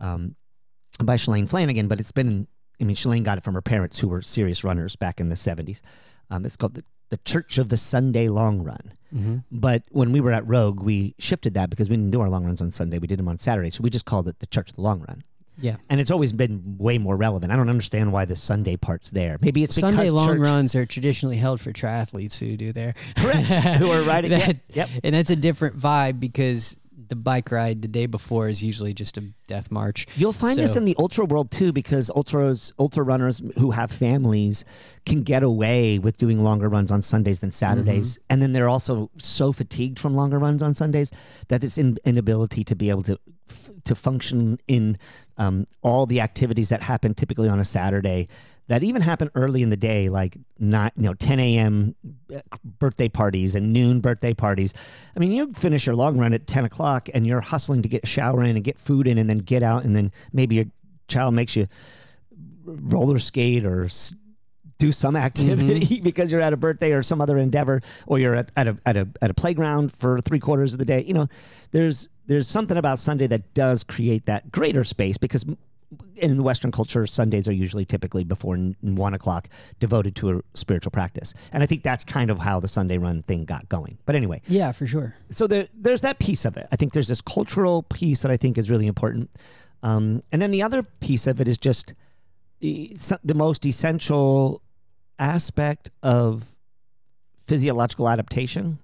[0.01, 0.35] um,
[1.03, 2.47] by Shalane Flanagan, but it's been.
[2.81, 5.37] I mean, Shalane got it from her parents who were serious runners back in the
[5.37, 5.81] '70s.
[6.29, 8.93] Um, it's called the, the Church of the Sunday Long Run.
[9.15, 9.37] Mm-hmm.
[9.53, 12.45] But when we were at Rogue, we shifted that because we didn't do our long
[12.45, 12.99] runs on Sunday.
[12.99, 13.71] We did them on Saturday.
[13.71, 15.23] So we just called it the Church of the Long Run.
[15.57, 15.77] Yeah.
[15.89, 17.53] And it's always been way more relevant.
[17.53, 19.39] I don't understand why the Sunday part's there.
[19.41, 22.95] Maybe it's because Sunday long church, runs are traditionally held for triathletes who do their
[23.17, 23.47] Correct.
[23.79, 24.89] Who are riding- That- yep.
[25.05, 26.77] And that's a different vibe because
[27.09, 30.07] the bike ride the day before is usually just a death march.
[30.17, 34.65] You'll find this in the ultra world too, because ultras, ultra runners who have families
[35.05, 39.11] can get away with doing longer runs on Sundays than Saturdays, and then they're also
[39.19, 41.11] so fatigued from longer runs on Sundays
[41.49, 43.19] that it's in inability to be able to
[43.51, 44.99] f- to function in
[45.37, 48.29] um, all the activities that happen typically on a Saturday.
[48.69, 51.95] That even happen early in the day, like not you know 10 a.m.
[52.35, 54.73] Uh, birthday parties and noon birthday parties.
[55.15, 58.05] I mean, you finish your long run at 10 o'clock and you're hustling to get
[58.05, 60.67] a shower in and get food in and then get out and then maybe your
[61.09, 61.67] child makes you
[62.65, 63.89] roller skate or
[64.79, 66.03] do some activity mm-hmm.
[66.05, 68.97] because you're at a birthday or some other endeavor or you're at, at a at
[68.97, 71.03] a at a playground for three quarters of the day.
[71.03, 71.27] You know,
[71.71, 75.45] there's there's something about Sunday that does create that greater space because
[76.17, 79.49] in the Western culture, Sundays are usually typically before n- one o'clock,
[79.81, 83.23] devoted to a spiritual practice, and I think that's kind of how the Sunday run
[83.23, 83.99] thing got going.
[84.07, 85.15] But anyway, Yeah, for sure.
[85.31, 86.67] so there, there's that piece of it.
[86.73, 89.31] I think there's this cultural piece that I think is really important,
[89.83, 91.95] um, and then the other piece of it is just
[92.61, 94.63] the most essential
[95.19, 96.55] aspect of
[97.47, 98.79] physiological adaptation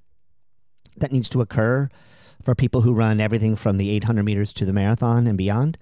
[0.97, 1.89] that needs to occur
[2.43, 5.79] for people who run everything from the 800 meters to the marathon and beyond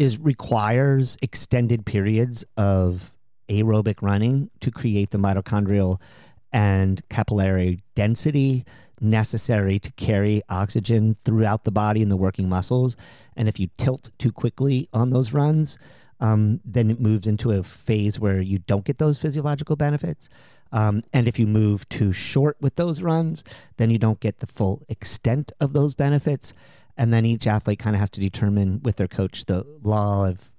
[0.00, 3.14] is requires extended periods of
[3.50, 6.00] aerobic running to create the mitochondrial
[6.54, 8.64] and capillary density
[8.98, 12.96] necessary to carry oxygen throughout the body and the working muscles.
[13.36, 15.78] And if you tilt too quickly on those runs,
[16.18, 20.30] um, then it moves into a phase where you don't get those physiological benefits.
[20.72, 23.44] Um, and if you move too short with those runs,
[23.76, 26.54] then you don't get the full extent of those benefits.
[27.00, 30.52] And then each athlete kind of has to determine with their coach the law of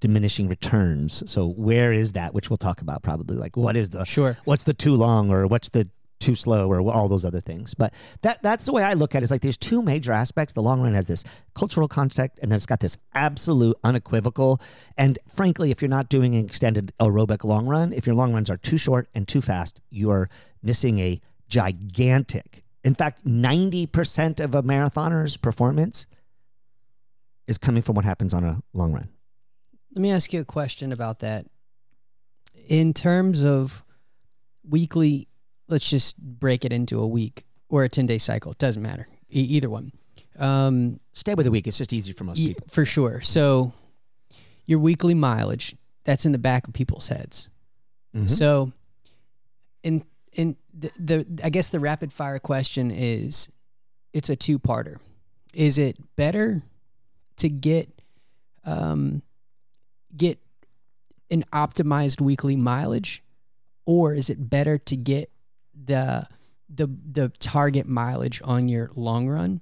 [0.00, 1.22] diminishing returns.
[1.30, 4.36] So where is that, which we'll talk about probably, like what is the Sure.
[4.44, 7.74] what's the too long or what's the too slow or all those other things.
[7.74, 9.24] But that that's the way I look at it.
[9.24, 10.52] It's like there's two major aspects.
[10.54, 11.22] The long run has this
[11.54, 14.60] cultural context and then it's got this absolute unequivocal.
[14.96, 18.50] And frankly, if you're not doing an extended aerobic long run, if your long runs
[18.50, 20.28] are too short and too fast, you are
[20.60, 22.61] missing a gigantic.
[22.84, 26.06] In fact, 90% of a marathoner's performance
[27.46, 29.08] is coming from what happens on a long run.
[29.94, 31.46] Let me ask you a question about that.
[32.68, 33.84] In terms of
[34.68, 35.28] weekly,
[35.68, 38.52] let's just break it into a week or a 10 day cycle.
[38.52, 39.06] It doesn't matter.
[39.30, 39.92] E- either one.
[40.38, 41.66] Um, Stay with a week.
[41.66, 42.66] It's just easy for most people.
[42.70, 43.20] For sure.
[43.20, 43.72] So
[44.66, 47.50] your weekly mileage, that's in the back of people's heads.
[48.14, 48.28] Mhm.
[48.30, 48.72] So
[49.82, 53.48] in in the, the I guess the rapid fire question is
[54.12, 54.96] it's a two parter.
[55.54, 56.62] Is it better
[57.36, 57.88] to get
[58.64, 59.22] um,
[60.16, 60.38] get
[61.30, 63.22] an optimized weekly mileage,
[63.86, 65.30] or is it better to get
[65.84, 66.26] the
[66.74, 69.60] the the target mileage on your long run?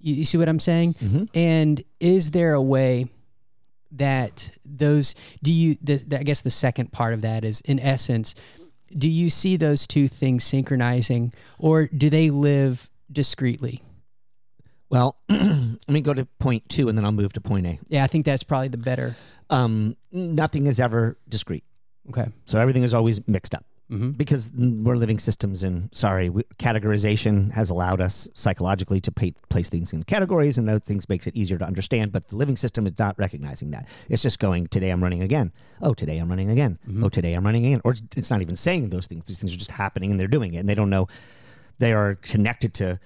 [0.00, 0.94] You, you see what I'm saying?
[0.94, 1.28] Mhm.
[1.34, 3.06] And is there a way
[3.92, 5.76] that those do you?
[5.82, 8.34] The, the- I guess the second part of that is, in essence,
[8.96, 13.82] do you see those two things synchronizing, or do they live discreetly?
[14.90, 17.78] Well, let me go to point two, and then I'll move to point A.
[17.88, 19.16] Yeah, I think that's probably the better.
[19.50, 21.64] Um, nothing is ever discrete,
[22.10, 22.26] Okay.
[22.46, 23.64] so everything is always mixed up.
[23.92, 24.12] Mm-hmm.
[24.12, 29.68] because we're living systems and sorry we, categorization has allowed us psychologically to pa place
[29.68, 32.86] things in categories and those things makes it easier to understand but the living system
[32.86, 33.86] is not recognizing that.
[34.08, 35.52] It's just going today i'm running again.
[35.82, 36.78] Oh today i'm running again.
[37.02, 37.82] Oh today i'm running again.
[37.84, 39.26] Or it's, it's not even saying those things.
[39.26, 41.06] These things are just happening and they're doing it and they don't know.
[41.78, 42.98] They are connected to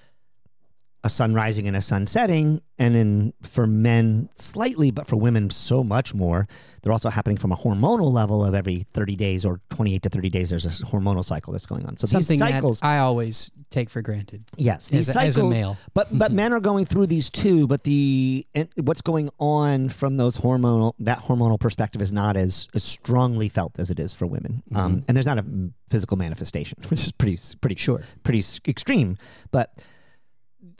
[1.07, 5.49] a sun rising and a sun setting and in for men slightly but for women
[5.49, 6.47] so much more.
[6.83, 10.29] They're also happening from a hormonal level of every 30 days or 28 to 30
[10.29, 10.49] days.
[10.51, 11.97] There's a hormonal cycle that's going on.
[11.97, 14.43] So Something these cycles that I always take for granted.
[14.57, 15.77] Yes these as, a, as cycles a male.
[15.93, 20.17] but but men are going through these too but the and what's going on from
[20.17, 24.27] those hormonal that hormonal perspective is not as, as strongly felt as it is for
[24.27, 24.61] women.
[24.75, 25.45] Um, and there's not a
[25.89, 28.01] physical manifestation which is pretty pretty Sure.
[28.23, 29.17] pretty extreme.
[29.51, 29.73] But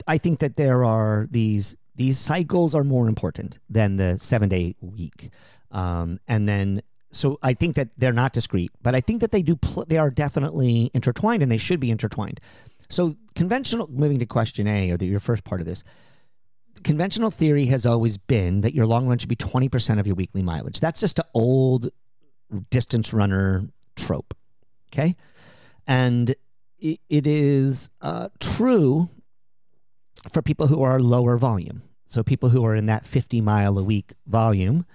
[0.06, 4.76] i think that there are these these cycles are more important than the seven day
[4.80, 5.30] week.
[5.72, 9.42] Um, and then so i think that they're not discrete but i think that they
[9.42, 12.40] do pl- they are definitely intertwined and they should be intertwined.
[12.90, 15.84] So conventional moving to question a or the, your first part of this
[16.84, 20.42] conventional theory has always been that your long run should be 20% of your weekly
[20.42, 20.78] mileage.
[20.78, 21.90] That's just an old
[22.70, 24.32] distance runner trope
[24.92, 25.16] okay?
[25.86, 26.34] And
[26.78, 29.08] it, it is uh, true
[30.30, 31.82] for people who are lower volume.
[32.06, 34.86] So people who are in that 50 mile a week volume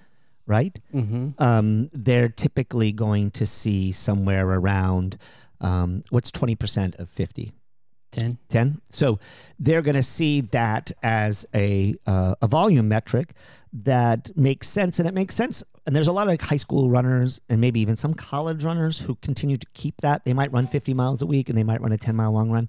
[0.46, 0.78] right?
[0.92, 1.42] Mm-hmm.
[1.42, 5.16] um, they're typically going to see somewhere around
[5.60, 7.52] um, what's 20% of 50
[8.10, 8.38] Ten.
[8.48, 9.18] 10 so
[9.58, 13.32] they're going to see that as a uh, a volume metric
[13.72, 15.64] that makes sense and it makes sense.
[15.84, 19.16] And there's a lot of high school runners and maybe even some college runners who
[19.16, 20.24] continue to keep that.
[20.24, 22.52] They might run 50 miles a week and they might run a 10 mile long
[22.52, 22.68] run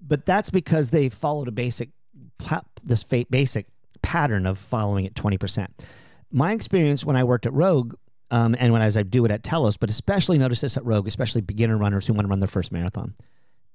[0.00, 1.90] but that's because they followed a basic
[2.84, 3.66] this basic
[4.02, 5.68] pattern of following it 20%
[6.30, 7.94] my experience when i worked at rogue
[8.30, 11.08] um, and when as i do it at telos but especially notice this at rogue
[11.08, 13.14] especially beginner runners who want to run their first marathon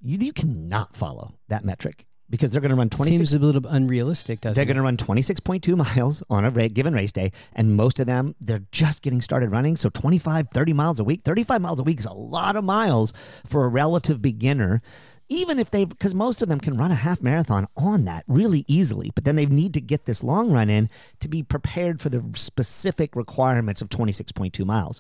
[0.01, 3.67] you, you cannot follow that metric because they're going to run 26 Seems a little
[3.67, 7.75] unrealistic, doesn't they're going to run 26.2 miles on a ra- given race day and
[7.75, 9.75] most of them they're just getting started running.
[9.75, 13.13] So 25 30 miles a week 35 miles a week is a lot of miles
[13.45, 14.81] for a relative beginner
[15.31, 18.63] even if they because most of them can run a half marathon on that really
[18.67, 20.89] easily but then they need to get this long run in
[21.19, 24.99] to be prepared for the specific requirements of 26.2 miles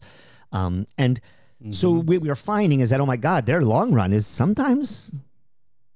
[0.51, 1.19] um, and
[1.71, 2.07] so Mm-hmm.
[2.07, 5.13] what we are finding is that oh my god their long run is sometimes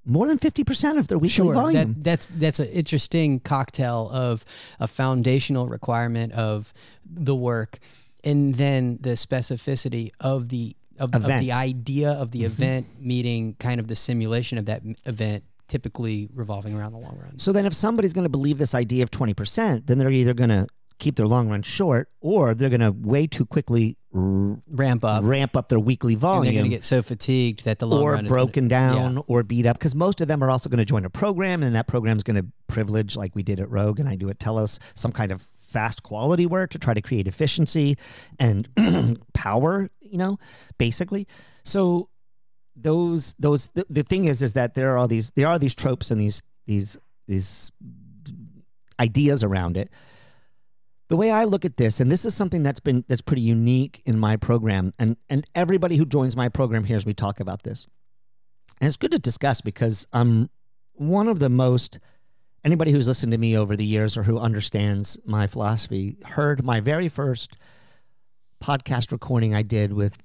[0.06, 4.46] more than 50% of their weekly Sure, volume that, that's that's an interesting cocktail of
[4.80, 6.72] a foundational requirement of
[7.04, 7.80] the work,
[8.24, 12.46] and then the specificity of the of, of the idea of the mm-hmm.
[12.46, 17.38] event meeting kind of the simulation of that event, typically revolving around the long run.
[17.40, 20.50] So then, if somebody's going to believe this idea of 20%, then they're either going
[20.50, 25.04] to keep their long run short or they're going to way too quickly r- Ramp
[25.04, 27.88] up, ramp up their weekly and they're volume going to get so fatigued that the
[27.88, 29.22] long or run is gonna- broken down Yeah.
[29.28, 31.76] or beat up because most of them are also going to join a program and
[31.76, 34.40] that program is going to privilege like we did at rogue and i do at
[34.40, 37.98] telos some kind of fast quality work to try to create efficiency
[38.40, 38.70] and
[39.34, 40.38] power you know
[40.78, 41.28] basically.
[41.64, 42.10] So
[42.76, 45.76] those those the, the thing is is that there are all these there are these
[45.76, 46.98] tropes and these these
[47.28, 47.72] these
[49.00, 49.90] ideas around it.
[51.08, 54.02] The way I look at this, and this is something that's been that's pretty unique
[54.06, 57.86] in my program, and and everybody who joins my program hears me talk about this,
[58.82, 60.50] and it's good to discuss because I'm
[60.94, 62.00] one of the most
[62.66, 66.80] anybody who's listened to me over the years or who understands my philosophy heard my
[66.80, 67.56] very first
[68.62, 70.18] podcast recording I did with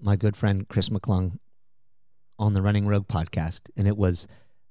[0.00, 1.38] my good friend Chris McClung
[2.38, 4.26] on the Running Rogue podcast, and it was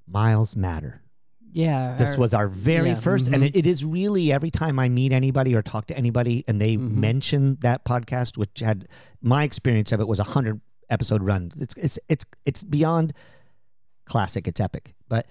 [0.07, 1.01] Miles Matter.
[1.51, 3.47] Yeah, This our- was our very yeah, first, and mhm.
[3.47, 6.75] it, it is really every time I meet anybody or talk to anybody, and they
[6.75, 6.91] Mhm.
[6.95, 8.87] mention that podcast, which had
[9.21, 10.59] my experience of it was a hundred
[10.89, 11.51] episode run.
[11.55, 13.13] It's it's it's it's beyond
[14.05, 14.47] classic.
[14.49, 15.25] It's epic, but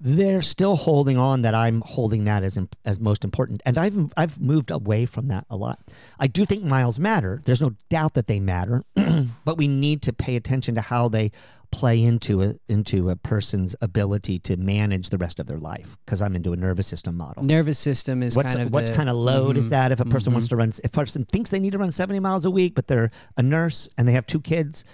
[0.00, 4.40] they're still holding on that I'm holding that as as most important, and I've I've
[4.40, 5.80] moved away from that a lot.
[6.18, 7.40] I do think miles matter.
[7.44, 8.84] There's no doubt that they matter,
[9.44, 11.32] but we need to pay attention to how they
[11.70, 15.96] play into a into a person's ability to manage the rest of their life.
[16.04, 17.42] Because I'm into a nervous system model.
[17.42, 20.00] Nervous system is What's, kind of what the- kind of load is Mhm, that if
[20.00, 20.36] a person mhm.
[20.36, 22.74] wants to run if a person thinks they need to run 70 miles a week
[22.74, 24.84] but they're a nurse and they have two kids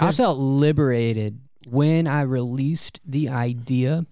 [0.00, 1.38] I felt liberated
[1.68, 4.06] when I released the idea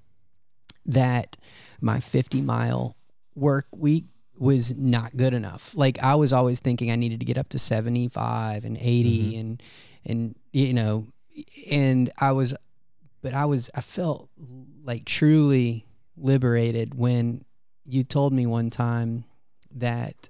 [0.86, 1.36] that
[1.80, 2.96] my 50 mile
[3.34, 4.04] work week
[4.38, 5.76] was not good enough.
[5.76, 9.40] Like I was always thinking I needed to get up to 75 and 80 mm-hmm.
[9.40, 9.62] and
[10.04, 11.06] and you know
[11.70, 12.54] and I was
[13.22, 14.28] but I was I felt
[14.84, 17.44] like truly liberated when
[17.84, 19.24] you told me one time
[19.76, 20.28] that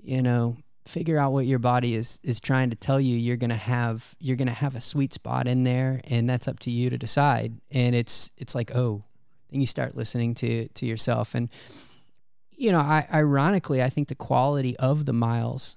[0.00, 3.16] you know figure out what your body is is trying to tell you.
[3.16, 6.48] You're going to have you're going to have a sweet spot in there and that's
[6.48, 7.54] up to you to decide.
[7.70, 9.04] And it's it's like oh
[9.52, 11.34] then you start listening to to yourself.
[11.34, 11.48] And
[12.50, 15.76] you know I ironically I think the quality of the miles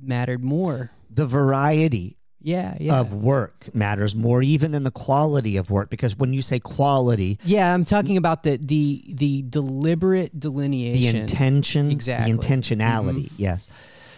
[0.00, 0.90] mattered more.
[1.08, 2.98] The variety yeah yeah.
[2.98, 7.38] of work matters more even than the quality of work because when you say quality
[7.44, 11.12] yeah I'm talking about the the the deliberate delineation.
[11.12, 12.32] The intention Exactly.
[12.32, 13.42] the intentionality mm-hmm.
[13.42, 13.68] yes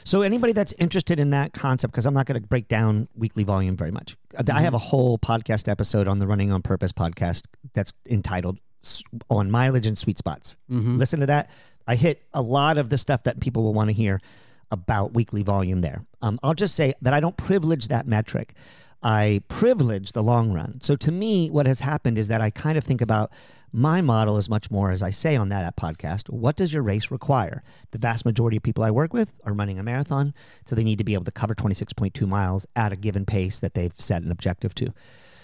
[0.04, 3.42] so anybody that's interested in that concept because i'm not going to break down weekly
[3.44, 6.92] volume very much Uh, i have a whole podcast episode on the running on purpose
[6.92, 7.42] podcast
[7.72, 8.58] that's entitled
[9.30, 10.58] on mileage and sweet spots.
[10.70, 10.98] Mhm.
[10.98, 11.48] listen to that.
[11.86, 14.20] I hit a lot of the stuff that people will want to hear
[14.70, 16.04] about weekly volume there.
[16.20, 18.54] Um, i'll just say that i don't privilege that metric.
[19.02, 20.80] I privilege the long run.
[20.80, 23.30] So to me what has happened is that i kind of think about
[23.74, 27.10] my model is much more as i say on that podcast what does your race
[27.10, 30.32] require the vast majority of people i work with are running a marathon
[30.64, 33.74] so they need to be able to cover 26.2 miles at a given pace that
[33.74, 34.92] they've set an objective to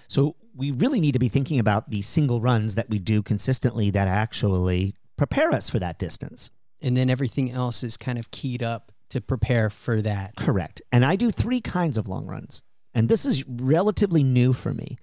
[0.06, 3.90] so we really need to be thinking about the single runs that we do consistently
[3.90, 6.50] that actually prepare us for that distance
[6.80, 10.80] and then everything else is kind of keyed up to prepare for that Correct.
[10.90, 12.62] And I do three kinds of long runs.
[12.94, 14.98] And this is relatively new for me.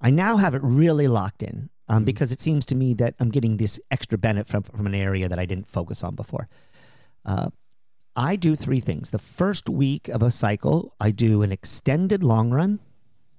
[0.00, 3.30] I now have it really locked in um, because it seems to me that I'm
[3.30, 6.48] getting this extra benefit from, from an area that I didn't focus on before.
[7.24, 7.50] Uh,
[8.14, 9.10] I do three things.
[9.10, 12.80] The first week of a cycle, I do an extended long run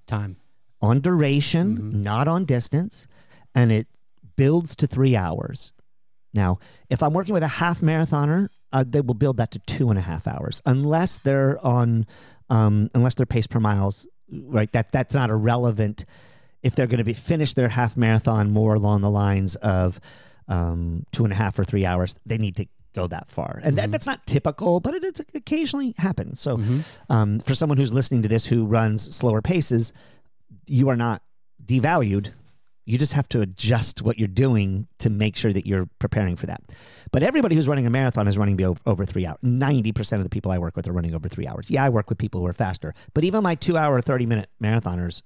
[0.06, 0.36] time
[0.80, 3.06] on duration, not on distance,
[3.54, 3.86] and it
[4.36, 5.72] builds to three hours.
[6.32, 9.90] Now, if I'm working with a half marathoner, uh, they will build that to two
[9.90, 12.06] and a half hours, unless they're on,
[12.48, 14.70] um, unless their pace per miles, right?
[14.72, 16.04] That that's not irrelevant.
[16.62, 20.00] If they're going to be finish their half marathon more along the lines of
[20.48, 23.78] um, two and a half or three hours, they need to go that far, and
[23.78, 26.40] that, that's not typical, but it, it occasionally happens.
[26.40, 26.60] So,
[27.08, 29.92] um, for someone who's listening to this who runs slower paces,
[30.66, 31.22] you are not
[31.64, 32.32] devalued.
[32.86, 36.46] You just have to adjust what you're doing to make sure that you're preparing for
[36.46, 36.60] that.
[37.12, 39.38] But everybody who's running a marathon is running over, over three hours.
[39.44, 41.70] 90% of the people I work with are running over three hours.
[41.70, 44.50] Yeah, I work with people who are faster, but even my two hour, 30 minute
[44.60, 45.22] marathoners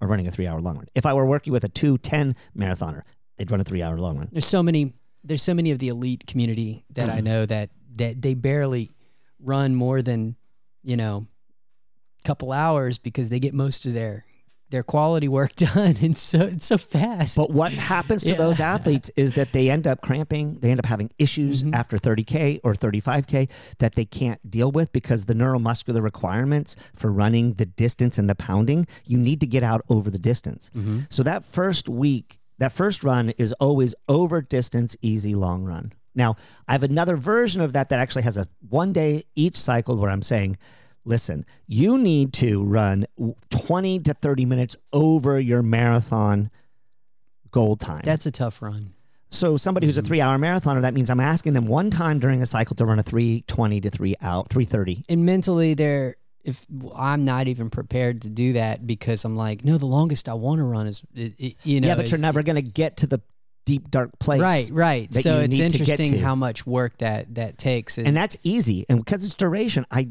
[0.00, 0.86] are running a three hour long run.
[0.94, 3.02] If I were working with a 210 marathoner,
[3.36, 4.28] they'd run a three hour long run.
[4.32, 4.92] there's so many
[5.24, 8.92] there's so many of the elite community that I know that that they barely
[9.40, 10.36] run more than
[10.82, 11.26] you know
[12.24, 14.24] couple hours because they get most of their
[14.70, 17.36] their quality work done and so it's so fast.
[17.36, 18.36] But what happens to Yeah.
[18.36, 20.58] those athletes is that they end up cramping.
[20.60, 21.74] They end up having issues Mm-hmm.
[21.74, 23.48] after 30K or 35K
[23.78, 28.34] that they can't deal with because the neuromuscular requirements for running the distance and the
[28.34, 30.70] pounding, you need to get out over the distance.
[30.76, 31.00] Mm-hmm.
[31.10, 35.92] So that first week, that first run is always over distance, easy, long run.
[36.14, 36.36] Now,
[36.66, 40.10] I have another version of that that actually has a one day each cycle where
[40.10, 40.56] I'm saying,
[41.06, 43.06] listen, you need to run
[43.50, 46.50] 20 to 30 minutes over your marathon
[47.50, 48.02] goal time.
[48.04, 48.92] That's a tough run.
[49.30, 50.08] so somebody who's a mm-hmm.
[50.08, 52.98] three hour marathoner, that means I'm asking them one time during a cycle to run
[52.98, 55.04] a 320 to 3 out 330.
[55.08, 59.78] And mentally they're if I'm not even prepared to do that because I'm like, no,
[59.78, 62.62] the longest I want to run is you know yeah, but you're never going to
[62.62, 63.20] get to the
[63.64, 64.40] deep dark place.
[64.40, 65.12] Right, right.
[65.12, 66.18] So it's need to interesting to.
[66.18, 67.98] how much work that that takes.
[67.98, 68.86] And that's easy.
[68.88, 70.08] And because it's duration, I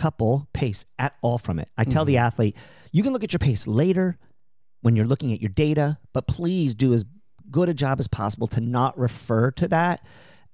[0.00, 1.68] decouple pace at all from it.
[1.76, 2.56] I tell the athlete,
[2.92, 4.18] you can look at your pace later
[4.82, 7.04] when you're looking at your data, but please do as
[7.50, 10.04] good a job as possible to not refer to that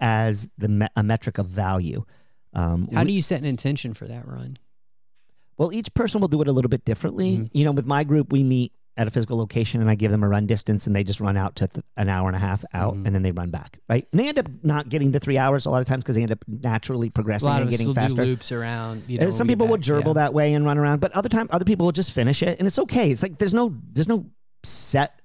[0.01, 2.05] as the me- a metric of value.
[2.53, 4.57] Um, how do you set an intention for that run?
[5.59, 7.39] well, each person will do it a little bit differently.
[7.39, 7.51] Mhm.
[7.55, 10.23] You know, with my group, we meet at a physical location and I give them
[10.23, 12.65] a run distance and they just run out to th- an hour and a half
[12.73, 13.07] out Mhm.
[13.07, 14.07] and then they run back, right?
[14.11, 16.23] And they end up not getting to three hours a lot of times because they
[16.23, 18.25] end up naturally progressing and getting faster.
[18.25, 19.03] loops around.
[19.07, 20.13] You know, some we'll people will gerbil yeah.
[20.15, 22.67] that way and run around, but other time other people will just finish it, and
[22.67, 23.11] it's okay.
[23.11, 24.27] It's like there's no there's no
[24.65, 25.21] set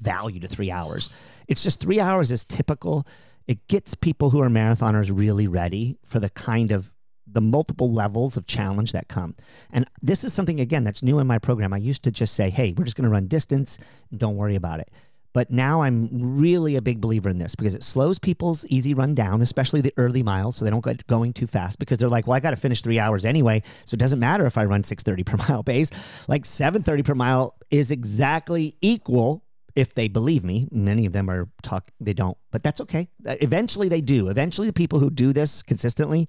[0.00, 1.08] value to three hours.
[1.48, 3.06] It's just three hours is typical.
[3.46, 6.93] It gets people who are marathoners really ready for the kind of
[7.34, 9.34] the multiple levels of challenge that come.
[9.70, 11.72] And this is something again that's new in my program.
[11.72, 13.78] I used to just say, "Hey, we're just going to run distance
[14.16, 14.90] don't worry about it."
[15.34, 19.16] But now I'm really a big believer in this because it slows people's easy run
[19.16, 22.28] down, especially the early miles, so they don't get going too fast because they're like,
[22.28, 24.82] well, I got to finish three hours anyway, so it doesn't matter if I run
[24.84, 25.90] 6:30 per mile pace.
[26.28, 30.68] Like 7:30 per mile is exactly equal if they believe me.
[30.70, 33.08] Many of them are talk, they don't, but that's okay.
[33.24, 34.28] Eventually they do.
[34.28, 36.28] Eventually, the people who do this consistently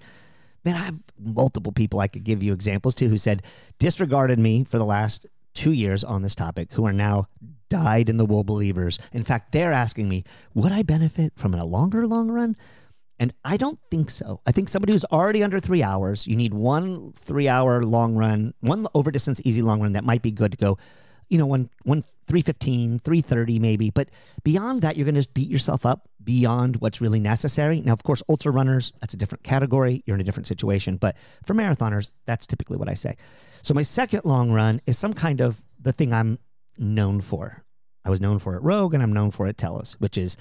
[0.66, 3.44] man, I have multiple people I could give you examples to who said
[3.80, 7.28] disregarded me for the last two years on this topic who are now
[7.70, 9.00] died in the wool believers.
[9.14, 12.58] In fact, they're asking me, would I benefit from a longer long run?
[13.18, 14.42] And I don't think so.
[14.46, 18.54] I think somebody who's already under three hours, you need one three hour long run,
[18.60, 20.78] one over distance easy long run that might be good to go,
[21.30, 23.90] you know, one one 315, 330 maybe.
[23.90, 24.10] But
[24.44, 27.82] beyond that, you're going to beat yourself up beyond what's really necessary.
[27.82, 30.04] Now, of course, ultra runners, that's a different category.
[30.06, 30.98] You're in a different situation.
[30.98, 31.16] But
[31.46, 33.16] for marathoners, that's typically what I say.
[33.62, 36.40] So my second long run is some kind of the thing I'm
[36.78, 37.64] known for.
[38.04, 40.36] I was known for at Rogue and I'm known for at Telos, which is,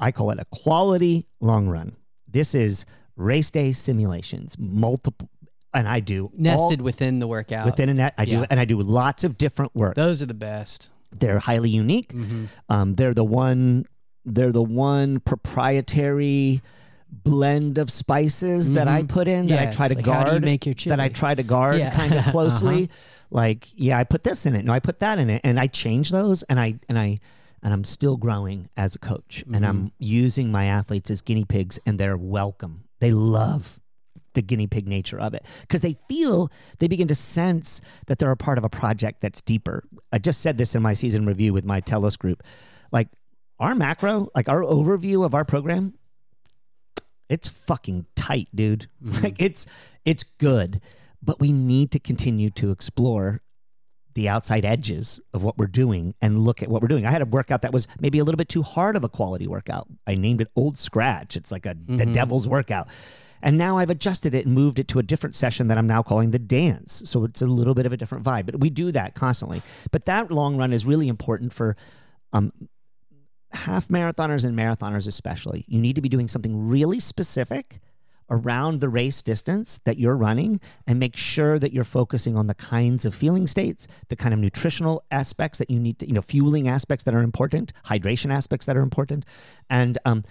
[0.00, 1.96] I call it a quality long run.
[2.28, 2.84] This is
[3.16, 5.30] race day simulations, multiple,
[5.72, 7.64] and I do all- Nested within the workout.
[7.66, 8.14] within a net.
[8.18, 9.94] I do, and I do lots of different work.
[9.94, 10.90] Those are the best.
[11.18, 12.12] They're highly unique.
[12.12, 12.48] Mhm.
[12.68, 13.86] Um, they're the one.
[14.26, 16.60] They're the one proprietary
[17.24, 19.08] blend of spices that I Mhm.
[19.08, 20.42] put in that I try to like, how do you guard.
[20.44, 21.90] make your that I try to guard Yeah.
[21.90, 22.30] kind of Uh-huh.
[22.32, 22.90] closely.
[23.30, 24.64] Like, yeah, I put this in it.
[24.64, 27.20] No, I put that in it, and I change those, and I and I
[27.62, 29.86] and I'm still growing as a coach, and I'm Mm-hmm.
[29.98, 32.84] using my athletes as guinea pigs, and they're welcome.
[33.00, 33.80] They love
[34.34, 38.30] the guinea pig nature of it because they feel they begin to sense that they're
[38.30, 39.82] a part of a project that's deeper.
[40.12, 42.42] I just said this in my season review with my Telos group.
[42.92, 43.08] Like
[43.58, 45.94] our macro, like our overview of our program,
[47.28, 48.88] it's fucking tight, dude.
[49.22, 49.66] Like it's
[50.04, 50.80] it's good,
[51.22, 53.42] but we need to continue to explore
[54.14, 57.04] the outside edges of what we're doing and look at what we're doing.
[57.04, 59.46] I had a workout that was maybe a little bit too hard of a quality
[59.46, 59.88] workout.
[60.06, 61.36] I named it Old Scratch.
[61.36, 62.88] It's like a the devil's workout.
[63.42, 66.02] And now I've adjusted it and moved it to a different session that I'm now
[66.02, 67.02] calling the dance.
[67.04, 68.46] So it's a little bit of a different vibe.
[68.46, 69.62] But we do that constantly.
[69.90, 71.76] But that long run is really important for
[72.32, 72.52] um,
[73.52, 75.64] half marathoners and marathoners especially.
[75.68, 77.80] You need to be doing something really specific
[78.30, 82.54] around the race distance that you're running and make sure that you're focusing on the
[82.54, 86.22] kinds of feeling states, the kind of nutritional aspects that you need to, you know,
[86.22, 89.24] fueling aspects that are important, hydration aspects that are important,
[89.70, 90.24] and um,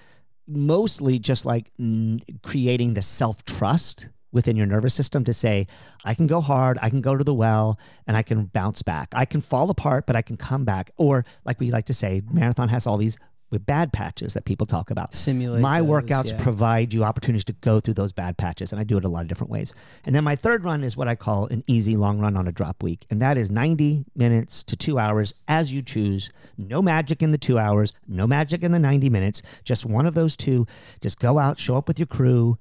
[0.48, 5.66] mostly just like n- creating the self trust within your nervous system to say,
[6.04, 9.14] I can go hard, I can go to the well, and I can bounce back.
[9.16, 10.92] I can fall apart, but I can come back.
[10.98, 13.18] Or, like we like to say, marathon has all these
[13.60, 15.14] bad patches that people talk about.
[15.14, 16.44] Simulate My those, workouts yeah.
[16.44, 19.22] provide you opportunities to go through those bad patches, and I do it a lot
[19.22, 19.74] of different ways.
[20.04, 22.52] And then my third run is what I call an easy long run on a
[22.52, 26.30] drop week, and that is 90 minutes to two hours as you choose.
[26.58, 30.14] No magic in the two hours, no magic in the 90 minutes, just one of
[30.14, 30.68] those two.
[31.00, 32.58] Just go out, show up with your crew,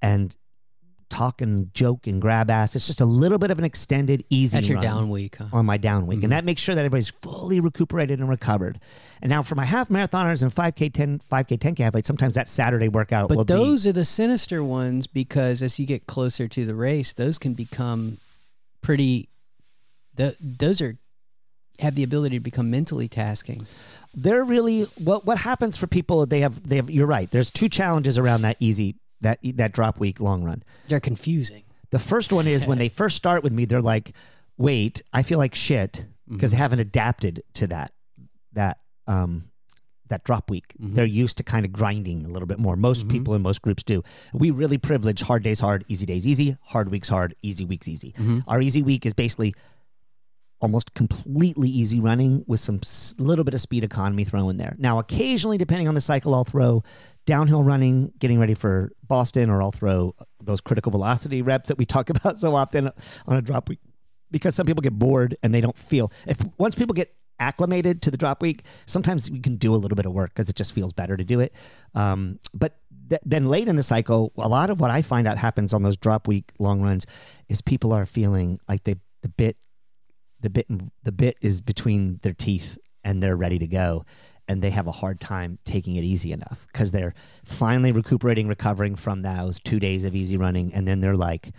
[0.00, 0.36] and
[1.08, 2.74] talk and joke and grab ass.
[2.76, 5.46] It's just a little bit of an extended, easy That's your run down week, huh?
[5.52, 6.18] on my down week.
[6.18, 6.24] Mm-hmm.
[6.24, 8.80] And that makes sure that everybody's fully recuperated and recovered.
[9.22, 12.88] And now for my half marathoners and 5K, 10, 5K, 10K athletes, sometimes that Saturday
[12.88, 13.54] workout will But be.
[13.54, 17.54] those are the sinister ones because as you get closer to the race, those can
[17.54, 18.18] become
[18.82, 19.28] pretty.
[20.16, 20.96] The, those are
[21.80, 23.66] have the ability to become mentally tasking.
[24.14, 27.68] they're really what what happens for people they have they have you're right there's two
[27.68, 28.94] challenges around that easy
[29.24, 30.62] that that drop week long run.
[30.88, 31.64] They're confusing.
[31.90, 34.14] the first one is when they first start with me they're like
[34.56, 36.56] wait i feel like shit because mm-hmm.
[36.56, 37.92] they haven't adapted to that
[38.52, 39.50] that um
[40.08, 40.74] that drop week.
[40.80, 40.94] Mm-hmm.
[40.94, 42.76] They're used to kind of grinding a little bit more.
[42.76, 43.10] Most mm-hmm.
[43.10, 44.02] people in most groups do.
[44.32, 48.14] We really privilege hard days hard easy days easy hard weeks hard easy weeks easy.
[48.46, 49.54] Our easy week is basically
[50.64, 52.80] almost completely easy running with some
[53.18, 54.74] little bit of speed economy thrown in there.
[54.78, 56.82] Now, occasionally, depending on the cycle, I'll throw
[57.26, 61.84] downhill running, getting ready for Boston, or I'll throw those critical velocity reps that we
[61.84, 62.90] talk about so often
[63.26, 63.78] on a drop week
[64.30, 66.10] because some people get bored and they don't feel.
[66.26, 69.96] If once people get acclimated to the drop week, sometimes we can do a little
[69.96, 71.52] bit of work because it just feels better to do it.
[71.94, 72.78] Um, but
[73.10, 75.82] th- then late in the cycle, a lot of what I find out happens on
[75.82, 77.04] those drop week long runs
[77.50, 79.56] is people are feeling like they the bit
[80.44, 80.66] the bit
[81.02, 84.04] the bit is between their teeth and they're ready to go
[84.46, 87.14] and they have a hard time taking it easy enough because they're
[87.44, 91.50] finally recuperating recovering from those two days of easy running and then they're like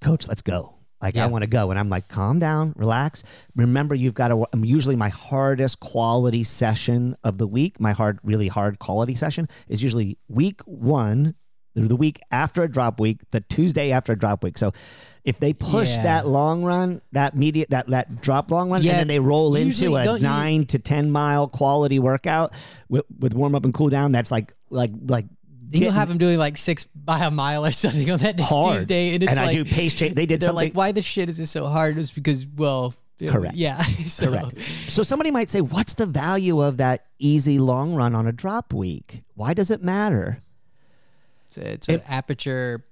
[0.00, 3.24] coach let's go Like I want to go, and I'm like, calm down, relax.
[3.56, 4.46] Remember, you've got to.
[4.52, 7.80] I'm usually my hardest quality session of the week.
[7.80, 11.34] My hard, really hard quality session is usually week one,
[11.74, 14.58] the week after a drop week, the Tuesday after a drop week.
[14.58, 14.72] So,
[15.24, 16.02] if they push Yeah.
[16.02, 19.56] that long run, that media, that that drop long run, Yeah, and then they roll
[19.56, 22.52] usually into a don't you- nine to ten mile quality workout
[22.88, 25.26] with, with warm up and cool down, that's like like like.
[25.70, 28.76] Then you'll have them doing like six by a mile or something on that hard.
[28.80, 30.14] Tuesday, and it's and like I do pace change.
[30.14, 32.92] They did they're something like, "Why the shit is this so hard?" It's because, well,
[33.26, 33.54] Correct.
[33.54, 34.60] yeah, so Correct.
[34.88, 38.74] So somebody might say, "What's the value of that easy long run on a drop
[38.74, 39.22] week?
[39.34, 40.42] Why does it matter?"
[41.58, 42.84] It's, it's an aperture,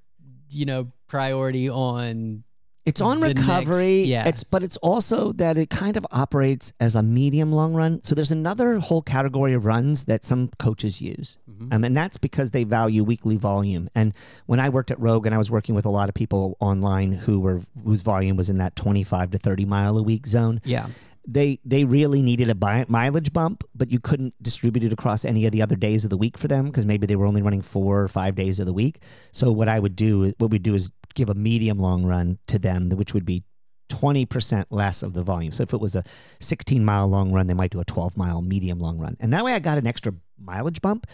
[0.51, 2.45] you know, priority on
[2.87, 4.05] It's on The next- recovery.
[4.05, 4.27] yeah.
[4.29, 8.03] It's but it's also that it kind of operates as a medium long run.
[8.05, 11.73] So there's another whole category of runs that some coaches use, Mm-hmm.
[11.75, 13.91] um, and that's because they value weekly volume.
[13.95, 14.15] And
[14.47, 17.13] when I worked at Rogue, and I was working with a lot of people online
[17.13, 20.61] who were whose volume was in that 25 to 30 mile a week zone.
[20.65, 20.87] yeah,
[21.27, 25.47] they they really needed a bi- mileage bump, but you couldn't distribute it across any
[25.47, 27.63] of the other days of the week for them because maybe they were only running
[27.63, 29.01] four or five days of the week.
[29.33, 32.59] So what I would do, what we do, is give a medium long run to
[32.59, 33.45] them, which would be
[33.89, 35.53] twenty percent less of the volume.
[35.53, 36.05] So if it was a
[36.41, 39.45] sixteen mile long run, they might do a twelve mile medium long run, and that
[39.45, 41.07] way I got an extra mileage bump.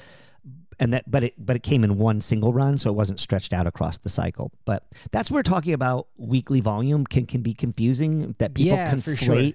[0.79, 3.55] And that, but it, but it came in one single run, so it wasn't stretched
[3.55, 4.53] out across the cycle.
[4.67, 8.35] But that's where talking about weekly volume can can be confusing.
[8.39, 9.53] That people Yeah, for sure.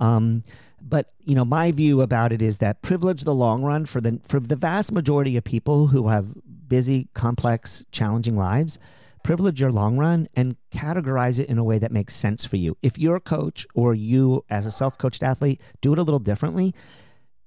[0.00, 0.42] Um,
[0.80, 4.20] but you know, my view about it is that privilege the long run for the
[4.24, 6.34] for the vast majority of people who have
[6.68, 8.78] busy, complex, challenging lives.
[9.22, 12.76] Privilege your long run and categorize it in a way that makes sense for you.
[12.82, 16.74] If you're a coach or you, as a self-coached athlete, do it a little differently,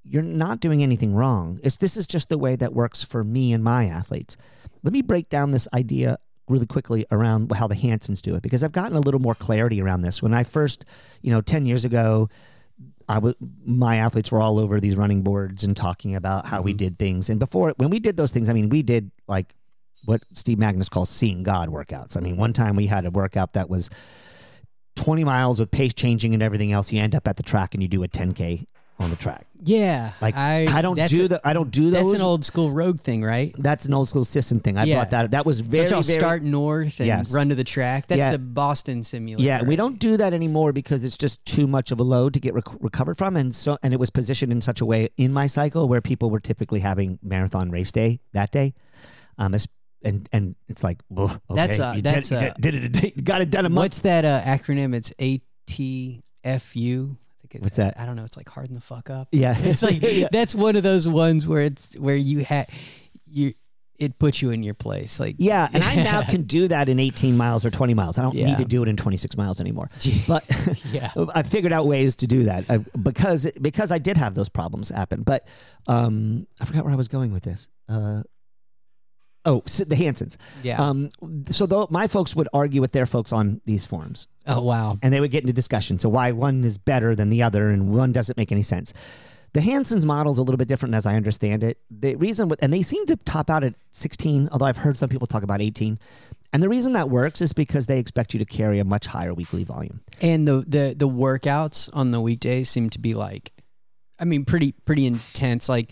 [0.04, 1.60] you're not doing anything wrong.
[1.64, 4.38] It's this is just the way that works for me and my athletes.
[4.82, 6.18] Let me break down this idea
[6.48, 9.82] really quickly around how the Hansons do it because I've gotten a little more clarity
[9.82, 10.22] around this.
[10.22, 10.86] When I first,
[11.22, 12.30] you know, 10 years ago,
[13.10, 13.36] I was
[13.66, 16.78] my athletes were all over these running boards and talking about how we mm-hmm.
[16.78, 17.30] did things.
[17.30, 19.56] And before when we did those things, I mean, we did like
[20.06, 22.18] what Steve Magness calls seeing God workouts.
[22.18, 23.90] I mean, one time we had a workout that was
[24.96, 26.92] 20 miles with pace changing and everything else.
[26.92, 28.66] You end up at the track and you do a 10k
[29.00, 29.46] on the track.
[29.64, 30.14] yeah.
[30.22, 32.12] Like I, I don't do the I don't do those.
[32.12, 33.54] That's an old school rogue thing, right?
[33.58, 34.76] That's an old school system thing.
[34.78, 34.96] I Yeah.
[34.96, 35.32] brought that.
[35.32, 37.32] That was very Don't y'all very start north and Yes.
[37.34, 38.08] run to the track?
[38.08, 38.32] That's Yeah.
[38.32, 39.44] the Boston simulator.
[39.46, 42.40] Yeah, we don't do that anymore because it's just too much of a load to
[42.40, 45.32] get rec- recovered from, and so and it was positioned in such a way in
[45.32, 48.74] my cycle where people were typically having marathon race day that day,
[49.38, 49.56] um,
[50.04, 53.52] and and it's like, okay, That's a- that's did, a- did it, you got it
[53.52, 53.84] done a month.
[53.84, 54.96] What's that uh, acronym?
[54.96, 55.14] It's
[56.44, 57.18] ATFU.
[57.50, 58.00] Think it's, What's that?
[58.00, 58.24] I don't know.
[58.24, 59.28] It's like harden the fuck up.
[59.32, 60.28] Yeah, It's like Yeah.
[60.32, 62.68] that's one of those ones where it's where you had
[63.26, 63.54] you
[64.00, 65.20] it puts you in your place.
[65.20, 68.20] Like Yeah, and I now can do that in 18 miles or 20 miles.
[68.20, 68.46] I don't Yeah.
[68.48, 69.90] need to do it in 26 miles anymore.
[70.00, 70.28] Jeez.
[70.28, 70.48] But
[70.92, 71.12] yeah.
[71.34, 74.90] I figured out ways to do that I, because because I did have those problems
[74.90, 75.24] happen.
[75.24, 75.48] But
[75.88, 77.68] um, I forgot where I was going with this.
[77.90, 78.22] Uh,
[79.48, 80.38] oh, the Hansons.
[80.62, 80.82] Yeah.
[80.82, 81.10] Um,
[81.50, 85.00] so though my folks would argue with their folks on these forums, oh wow.
[85.02, 85.98] and they would get into discussion.
[85.98, 88.94] So why one is better than the other, and one doesn't make any sense.
[89.54, 91.80] The Hanson's model is a little bit different as I understand it.
[91.90, 95.10] The reason, with, and they seem to top out at 16, although I've heard some
[95.10, 95.98] people talk about 18.
[96.54, 99.34] And the reason that works is because they expect you to carry a much higher
[99.34, 100.02] weekly volume.
[100.22, 103.52] And the the the workouts on the weekdays seem to be like,
[104.20, 105.68] I mean, pretty pretty intense.
[105.70, 105.92] Like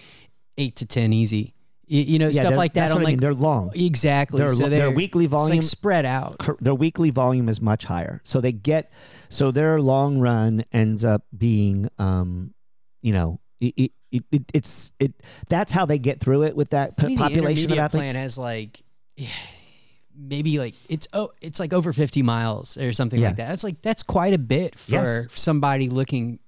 [0.57, 1.54] eight to ten easy.
[1.87, 2.81] You, you know, Yeah, stuff like that.
[2.81, 3.19] that's on what I mean.
[3.19, 3.71] They're long.
[3.75, 4.39] exactly.
[4.39, 6.43] Their, so they're weekly it's volume like spread out.
[6.59, 8.21] their weekly volume is much higher.
[8.23, 8.91] So they get
[9.29, 12.53] so their long run ends up being um
[13.01, 15.13] you know it, it, it, it it's it
[15.49, 18.13] that's how they get through it with that p- the population of athletes.
[18.13, 18.81] plan has like
[20.17, 23.27] maybe like it's oh it's like over 50 miles or something Yeah.
[23.27, 23.51] like that.
[23.53, 25.27] It's like that's quite a bit for Yes.
[25.33, 26.39] somebody looking,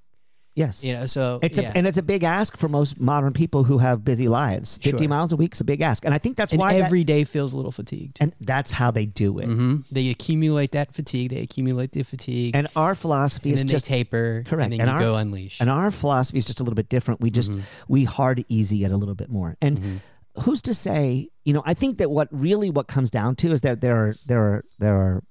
[0.57, 0.83] yes.
[0.83, 1.05] you know.
[1.05, 1.69] So It's yeah.
[1.71, 4.77] a, and it's a big ask for most modern people who have busy lives.
[4.81, 5.07] Fifty Sure.
[5.07, 7.03] miles a week is a big ask, and I think that's and why that- every
[7.05, 8.17] day feels a little fatigued.
[8.19, 9.45] and that's how they do it.
[9.45, 11.29] hmm They accumulate that fatigue.
[11.31, 14.43] They accumulate the fatigue, and, And our philosophy is then just they taper.
[14.45, 14.71] correct.
[14.71, 15.61] And then And you our- go unleash.
[15.61, 17.21] And our philosophy is just a little bit different.
[17.21, 17.51] We just
[17.87, 19.55] we hard easy it a little bit more.
[19.61, 20.01] And
[20.41, 21.29] who's to say?
[21.45, 24.15] You know, I think that what really what comes down to is that there are
[24.25, 25.23] there are there are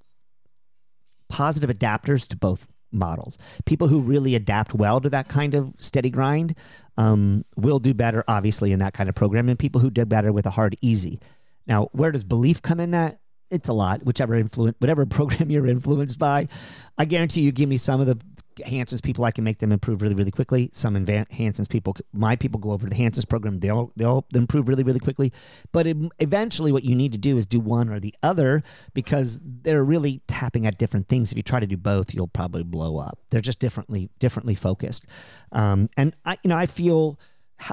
[1.29, 3.39] positive adapters to both models.
[3.64, 6.55] People who really adapt well to that kind of steady grind
[6.97, 9.49] um, will do better, obviously, in that kind of program.
[9.49, 11.20] And people who do better with a hard easy.
[11.66, 13.20] Now, where does belief come in that?
[13.51, 16.49] It's a lot, whichever influence, whatever program you're influenced by.
[16.99, 18.18] I guarantee you, give me some of the
[18.65, 20.71] Hanson's people, I can make them improve really, really quickly.
[20.73, 23.61] Some inva- Hanson's people, my people go over to the Hanson's program.
[23.61, 25.33] They'll they'll improve really, really quickly.
[25.73, 28.63] But it, eventually, what you need to do is do one or the other
[28.95, 31.33] because they're really tapping at different things.
[31.33, 33.19] If you try to do both, you'll probably blow up.
[33.31, 35.07] They're just differently differently focused.
[35.53, 37.19] Um, and I, you know, I feel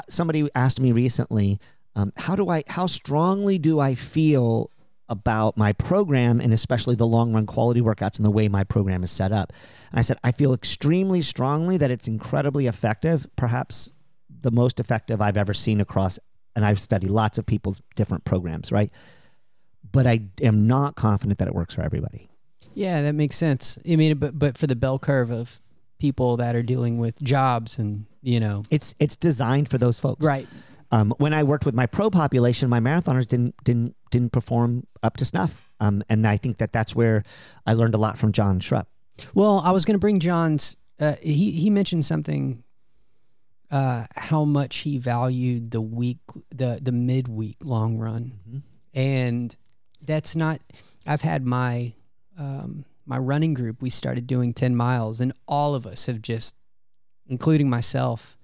[0.09, 1.59] somebody asked me recently,
[1.95, 4.69] um, how do I, how strongly do I feel
[5.09, 9.03] about my program and especially the long run quality workouts and the way my program
[9.03, 9.51] is set up.
[9.91, 13.91] And I said, I feel extremely strongly that it's incredibly effective, perhaps
[14.41, 16.19] the most effective I've ever seen across,
[16.55, 18.91] and I've studied lots of people's different programs, right?
[19.91, 22.29] But I am not confident that it works for everybody.
[22.73, 23.77] Yeah, that makes sense.
[23.89, 25.61] I mean, but but for the bell curve of
[25.99, 30.25] people that are dealing with jobs and you know, It's it's designed for those folks.
[30.25, 30.47] right?
[30.93, 35.17] Um, when I worked with my pro population, my marathoners didn't didn't didn't perform up
[35.17, 35.67] to snuff.
[35.79, 37.23] Um, and I think that that's where
[37.65, 38.85] I learned a lot from John Schrup.
[39.33, 40.77] Well, I was going to bring John's.
[40.99, 42.63] Uh, he he mentioned something.
[43.71, 46.19] Uh, how much he valued the week,
[46.51, 48.63] the the midweek long run,
[48.93, 49.57] and
[49.99, 50.61] that's not.
[51.07, 51.93] I've had my
[52.37, 53.81] um, my running group.
[53.81, 56.55] We started doing ten miles, and all of us have just,
[57.25, 58.37] including myself,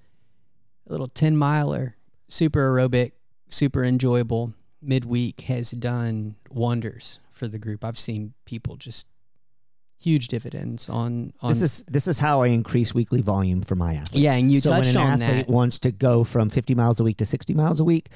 [0.87, 1.95] a little ten miler,
[2.29, 3.11] super aerobic,
[3.49, 7.83] super enjoyable midweek has done wonders for the group.
[7.83, 9.07] I've seen people just
[9.99, 13.95] huge dividends on on This is this is how I increase weekly volume for my
[13.95, 14.19] athletes.
[14.19, 15.53] Yeah, and you so touched when an on athlete that.
[15.53, 18.09] wants to go from 50 miles a week to 60 miles a week,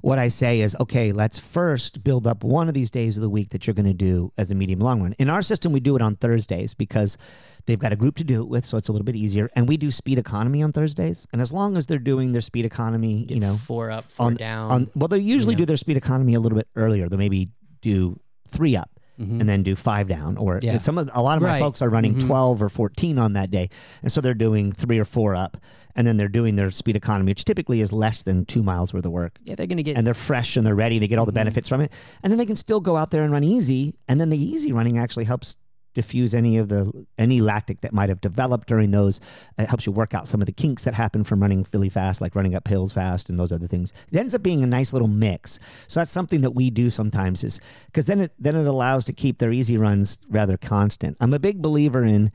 [0.00, 3.28] what I say is, okay, let's first build up one of these days of the
[3.28, 5.14] week that you're going to do as a medium long run.
[5.18, 7.18] In our system, we do it on Thursdays because
[7.66, 9.50] they've got a group to do it with, so it's a little bit easier.
[9.54, 12.64] And we do speed economy on Thursdays, and as long as they're doing their speed
[12.64, 14.70] economy, you know, four up, four on down.
[14.70, 15.60] on well, they usually know.
[15.60, 17.08] do their speed economy a little bit earlier.
[17.08, 17.50] They'll maybe
[17.82, 18.18] do
[18.48, 20.66] three up and then do five down, or Mm-hmm.
[20.66, 20.78] Yeah.
[20.78, 21.58] some of a lot of my Right.
[21.60, 22.26] folks are running Mhm.
[22.26, 23.70] twelve or fourteen on that day,
[24.02, 25.56] and so they're doing three or four up,
[25.94, 29.06] and then they're doing their speed economy, which typically is less than two miles worth
[29.06, 29.38] of work.
[29.44, 29.96] yeah, they're gonna get.
[29.96, 30.98] And they're fresh and they're ready.
[30.98, 31.28] They get all Mm-hmm.
[31.28, 31.92] the benefits from it,
[32.22, 33.94] and then they can still go out there and run easy.
[34.08, 35.56] And then the easy running actually helps
[35.96, 39.18] diffuse any of the any lactic that might have developed during those.
[39.58, 42.20] It helps you work out some of the kinks that happen from running really fast,
[42.20, 43.92] like running up hills fast and those other things.
[44.12, 45.58] It ends up being a nice little mix.
[45.88, 49.12] So that's something that we do sometimes is because then it then it allows to
[49.12, 51.16] keep their easy runs rather constant.
[51.18, 52.30] I'm a big believer in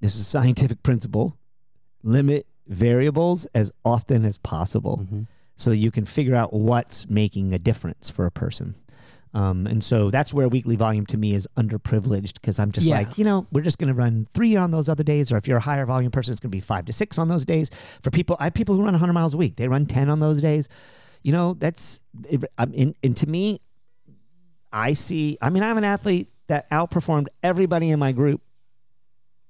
[0.00, 1.36] this is a scientific principle.
[2.02, 5.26] Limit variables as often as possible Mhm.
[5.56, 8.74] so you can figure out what's making a difference for a person.
[9.34, 12.96] Um, and so that's where weekly volume to me is underprivileged because I'm just Yeah.
[12.98, 15.30] like, you know, we're just going to run three on those other days.
[15.30, 17.28] Or if you're a higher volume person, it's going to be five to six on
[17.28, 17.70] those days.
[18.02, 20.20] For people, I have people who run 100 miles a week, they run 10 on
[20.20, 20.68] those days.
[21.22, 23.60] You know, that's, it, I'm in, and to me,
[24.72, 28.40] I see, I mean, I'm an athlete that outperformed everybody in my group.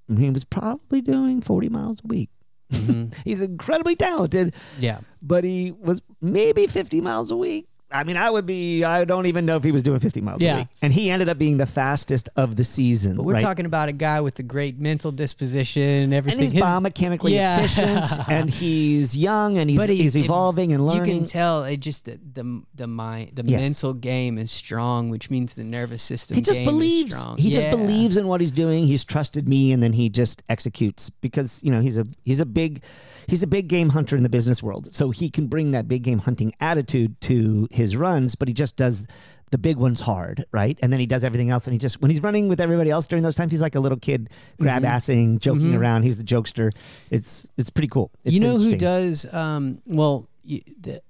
[0.09, 2.31] And he was probably doing 40 miles a week.
[2.73, 3.15] Mhm.
[3.25, 7.67] He's incredibly talented yeah, but he was maybe 50 miles a week.
[7.91, 10.43] I mean, I would be, I don't even know if he was doing 50 miles
[10.43, 10.55] Yeah.
[10.55, 10.67] a week.
[10.83, 13.17] And he ended up being the fastest of the season.
[13.17, 13.43] but we're right?
[13.43, 16.39] talking about a guy with a great mental disposition and everything.
[16.41, 17.61] and he's His- biomechanically Yeah.
[17.65, 21.07] efficient and he's young and he's, he- he's it- evolving and learning.
[21.15, 23.61] you can tell it just the the the mind, the Yes.
[23.63, 26.35] mental game is strong, which means the nervous system.
[26.35, 27.39] he just believes strong.
[27.39, 31.09] he just believes in what he's doing he's trusted me and then he just executes
[31.09, 32.83] because you know he's a he's a big
[33.29, 36.03] he's a big game hunter in the business world so he can bring that big
[36.03, 39.07] game hunting attitude to his runs but he just does
[39.51, 42.11] the big ones hard right and then he does everything else and he just when
[42.11, 44.29] he's running with everybody else during those times he's like a little kid
[44.61, 46.71] grab assing joking around he's the jokester
[47.11, 51.01] it's it's pretty cool it's you know who does um well the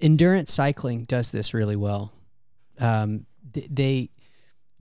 [0.00, 2.12] endurance cycling does this really well
[2.78, 4.10] um th- they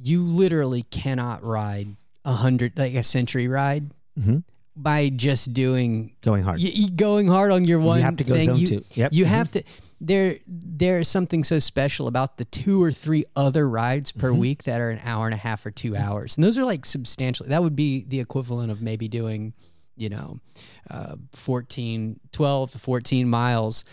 [0.02, 1.88] you literally cannot ride
[2.26, 4.44] a hundred like a century ride Mhm.
[4.76, 8.34] by just doing going hard y- going hard on your one You have to go
[8.36, 8.46] thing.
[8.50, 8.82] zone you, two.
[8.96, 9.14] Yep.
[9.14, 9.28] you Mhm.
[9.30, 9.64] have to
[10.02, 14.40] there there's something so special about the two or three other rides per Mm-hmm.
[14.40, 16.38] week that are an hour and a half or two hours.
[16.38, 19.54] And those are like substantially that would be the equivalent of maybe doing
[19.98, 20.40] you know
[20.90, 23.84] uh, 14 12 to 14 miles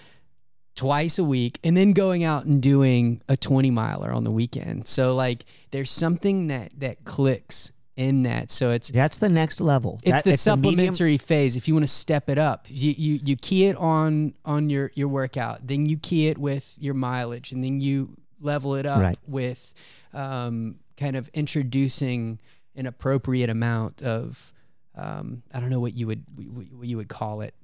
[0.77, 4.87] twice a week and then going out and doing a 20 miler on the weekend.
[4.87, 9.99] So like there's something that that clicks in that so it's that's the next level
[10.03, 11.57] it's That- the medium- supplementary phase.
[11.57, 14.91] If you want to step it up, you, you you key it on on your
[14.95, 19.01] your workout, then you key it with your mileage, and then you level it up
[19.01, 19.19] Right.
[19.27, 19.73] with
[20.13, 22.39] um, kind of introducing
[22.75, 24.53] an appropriate amount of
[24.95, 27.55] um, I don't know what you would what what you would call it.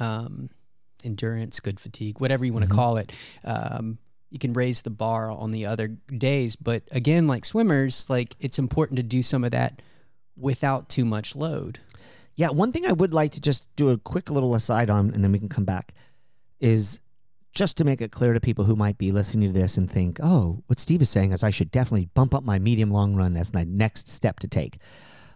[0.00, 0.48] Um,
[1.04, 2.78] endurance, good fatigue, whatever you want to Mm-hmm.
[2.78, 3.12] call it.
[3.44, 3.98] Um,
[4.32, 8.58] you can raise the bar on the other days, but again, like swimmers, like it's
[8.58, 9.82] important to do some of that
[10.36, 11.78] without too much load.
[12.34, 15.22] Yeah, one thing I would like to just do a quick little aside on, and
[15.22, 15.94] then we can come back,
[16.60, 17.00] is
[17.54, 20.18] just to make it clear to people who might be listening to this and think,
[20.22, 23.36] oh, what Steve is saying is I should definitely bump up my medium long run
[23.36, 24.78] as my next step to take.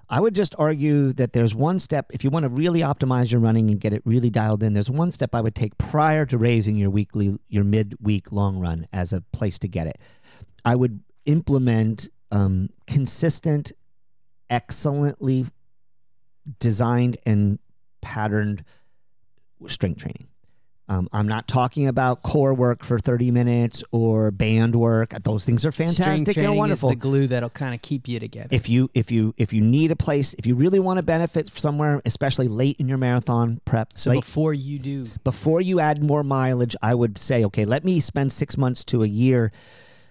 [0.09, 3.41] I would just argue that there's one step, if you want to really optimize your
[3.41, 6.39] running and get it really dialed in, there's one step I would take prior to
[6.39, 9.99] raising your weekly, your mid-week long run as a place to get it.
[10.65, 13.73] I would implement um, consistent,
[14.49, 15.47] excellently
[16.61, 17.59] designed and
[18.01, 18.65] patterned
[19.67, 20.29] strength training.
[20.89, 25.11] Um, I'm not talking about core work for 30 minutes or band work.
[25.23, 28.49] Those things are fantastic and wonderful the glue that'll kind of keep you together.
[28.53, 31.49] if you if you if you need a place if you really want to benefit
[31.49, 36.03] somewhere especially late in your marathon prep so late, before you do, before you add
[36.03, 39.51] more mileage i would say okay let me spend six months to a year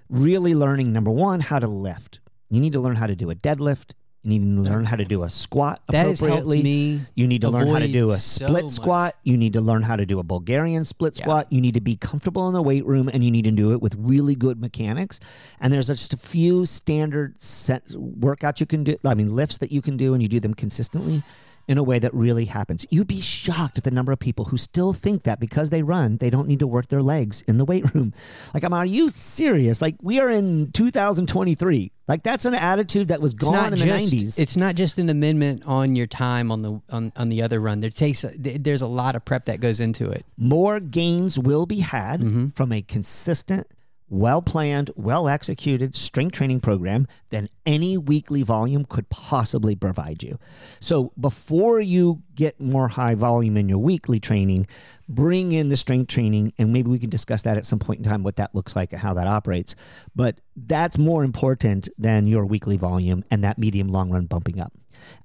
[0.10, 2.20] really learning number one how to lift
[2.50, 3.94] you need to learn how to do a deadlift
[4.26, 7.02] you need to learn how to do a squat that has helped appropriately me.
[7.14, 8.74] you need to learn how to do a avoid so split much.
[8.74, 9.16] squat.
[9.24, 11.52] You need to learn how to do a Bulgarian split squat.
[11.52, 13.82] You need to be comfortable in the weight room and you need to do it
[13.82, 15.20] with really good mechanics.
[15.60, 19.72] And there's just a few standard set workouts you can do, I mean, lifts that
[19.72, 21.22] you can do and you do them consistently
[21.68, 22.86] in a way that really happens.
[22.92, 26.18] You'd be shocked at the number of people who still think that because they run,
[26.18, 28.14] they don't need to work their legs in the weight room.
[28.54, 29.82] Like, I'm, are you serious?
[29.82, 31.92] Like, we are in 2023.
[32.08, 34.38] Like, that's an attitude that was gone in the 90s.
[34.40, 37.80] it's not just an amendment on your time on the on, on the other run.
[37.80, 40.24] There takes a, there's a lot of prep that goes into it.
[40.38, 42.50] more gains will be had Mm-hmm.
[42.50, 43.68] from a consistent,
[44.10, 50.38] well planned, well executed strength training program than any weekly volume could possibly provide you.
[50.80, 54.68] So, before you get more high volume in your weekly training,
[55.10, 58.06] bring in the strength training, and maybe we can discuss that at some point in
[58.06, 59.76] time what that looks like and how that operates.
[60.16, 64.74] But that's more important than your weekly volume and that medium long run bumping up.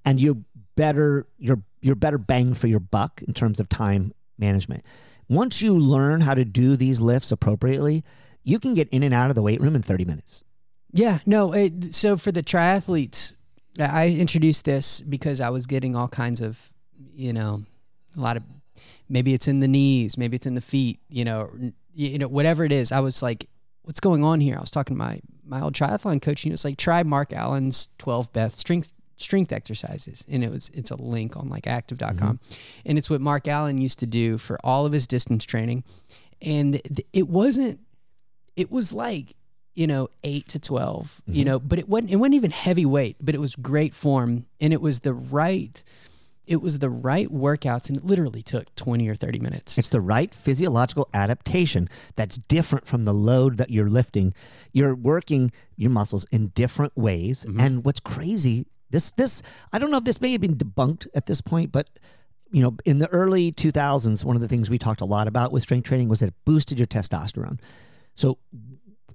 [0.05, 0.39] And you're
[0.77, 4.85] better, you're you're better bang for your buck in terms of time management.
[5.29, 8.05] Once you learn how to do these lifts appropriately,
[8.43, 10.45] you can get in and out of the weight room in 30 minutes.
[10.93, 11.53] Yeah, no.
[11.53, 13.35] It, so for the triathletes,
[13.79, 16.73] I introduced this because I was getting all kinds of,
[17.15, 17.65] you know,
[18.17, 18.43] a lot of
[19.09, 21.51] maybe it's in the knees, maybe it's in the feet, you know,
[21.95, 22.93] you know, whatever it is.
[22.93, 23.49] I was like,
[23.83, 24.57] what's going on here?
[24.57, 27.33] I was talking to my my old triathlon coach, and he was like, try Mark
[27.33, 32.17] Allen's 12 Beth strength strength exercises and it was it's a link on like active.com
[32.17, 32.55] mm-hmm.
[32.87, 35.85] and it's what Mark Allen used to do for all of his distance training
[36.41, 37.79] and th- it wasn't
[38.57, 39.37] it was like
[39.75, 41.49] you know 8 to 12 you mm-hmm.
[41.49, 44.81] know but it wasn't it wasn't even heavyweight but it was great form and it
[44.81, 45.83] was the right
[46.51, 50.01] it was the right workouts and it literally took 20 or 30 minutes It's the
[50.01, 54.35] right physiological adaptation that's different from the load that you're lifting.
[54.73, 57.47] You're working your muscles in different ways.
[57.47, 57.61] Mm-hmm.
[57.61, 59.43] And what's crazy, this this
[59.73, 62.01] I don't know if this may have been debunked at this point, but
[62.51, 65.53] you know, in the early 2000s, one of the things we talked a lot about
[65.53, 67.61] with strength training was that it boosted your testosterone.
[68.15, 68.39] So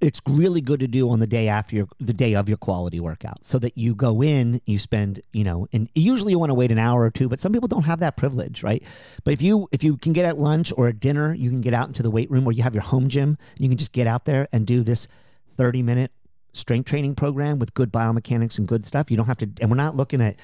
[0.02, 3.00] it's really good to do on the day after your the day of your quality
[3.00, 6.54] workout so that you go in you spend you know and usually you want to
[6.54, 8.84] wait an hour or two but some people don't have that privilege right?
[9.24, 11.74] But if you if you can get at lunch or at dinner you can get
[11.74, 14.06] out into the weight room or you have your home gym you can just get
[14.06, 15.08] out there and do this
[15.56, 16.12] 30 minute
[16.56, 19.12] strength training program with good biomechanics and good stuff.
[19.12, 20.38] You don't have to and we're not looking at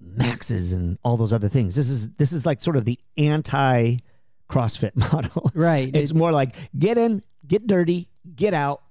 [0.00, 1.74] maxes and all those other things.
[1.74, 3.96] This is this is like sort of the anti
[4.48, 5.50] CrossFit model.
[5.54, 5.94] Right.
[5.94, 8.82] It's more like get in, get dirty, get out,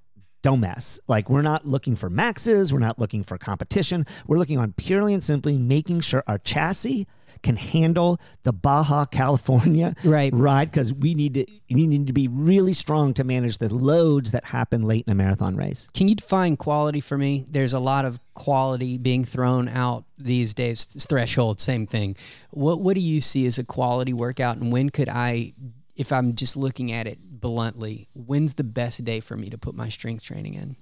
[0.41, 0.99] don't mess.
[1.07, 4.05] Like we're not looking for maxes, we're not looking for competition.
[4.27, 7.07] We're looking on purely and simply making sure our chassis
[7.43, 10.33] can handle the Baja California Right.
[10.33, 14.31] ride because we need to we need to be really strong to manage the loads
[14.31, 15.87] that happen late in a marathon race.
[15.93, 17.45] Can you define quality for me?
[17.49, 20.85] There's a lot of quality being thrown out these days.
[20.85, 22.15] Threshold, same thing.
[22.51, 25.53] What What do you see as a quality workout, and when could I,
[25.95, 29.75] if I'm just looking at it bluntly, when's the best day for me to put
[29.75, 30.75] my strength training in?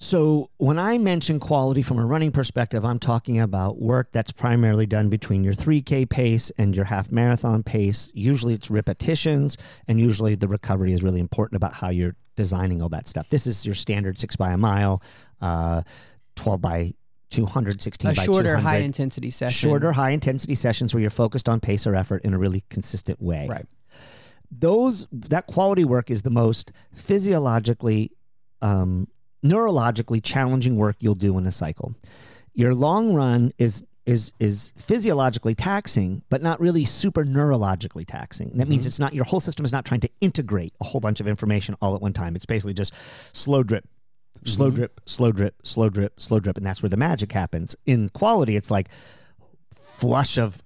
[0.00, 4.86] So, when I mention quality from a running perspective, I'm talking about work that's primarily
[4.86, 8.08] done between your 3K pace and your half marathon pace.
[8.14, 9.56] Usually it's repetitions,
[9.88, 13.28] and usually the recovery is really important about how you're designing all that stuff.
[13.30, 15.02] This is your standard six by a mile,
[15.40, 15.82] uh,
[16.36, 16.94] 12 by
[17.30, 18.62] 200, 16 A by shorter, 200.
[18.62, 19.68] high intensity session.
[19.68, 23.20] Shorter, high intensity sessions where you're focused on pace or effort in a really consistent
[23.20, 23.66] way Right.
[24.50, 28.12] those that quality work is the most physiologically
[28.62, 29.08] um,
[29.44, 31.94] neurologically challenging work you'll do in a cycle.
[32.54, 38.50] Your long run is is is physiologically taxing but not really super neurologically taxing.
[38.54, 38.88] That means mm-hmm.
[38.88, 41.76] it's not your whole system is not trying to integrate a whole bunch of information
[41.80, 42.34] all at one time.
[42.34, 42.94] It's basically just
[43.34, 43.86] slow drip
[44.44, 44.76] slow mm-hmm.
[44.76, 47.76] drip, slow drip, slow drip, slow drip, and that's where the magic happens.
[47.86, 48.88] In quality, it's like
[49.74, 50.62] flush of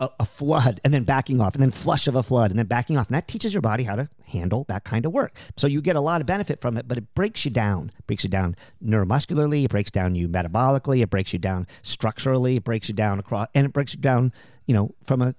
[0.00, 2.66] a, a flood and then backing off and then flush of a flood and then
[2.66, 3.08] backing off.
[3.08, 5.36] And that teaches your body how to handle that kind of work.
[5.56, 8.06] So you get a lot of benefit from it but it breaks you down it
[8.06, 12.64] breaks you down neuromuscularly it breaks down you metabolically it breaks you down structurally it
[12.64, 14.32] breaks you down across and it breaks you down
[14.66, 15.34] you know from a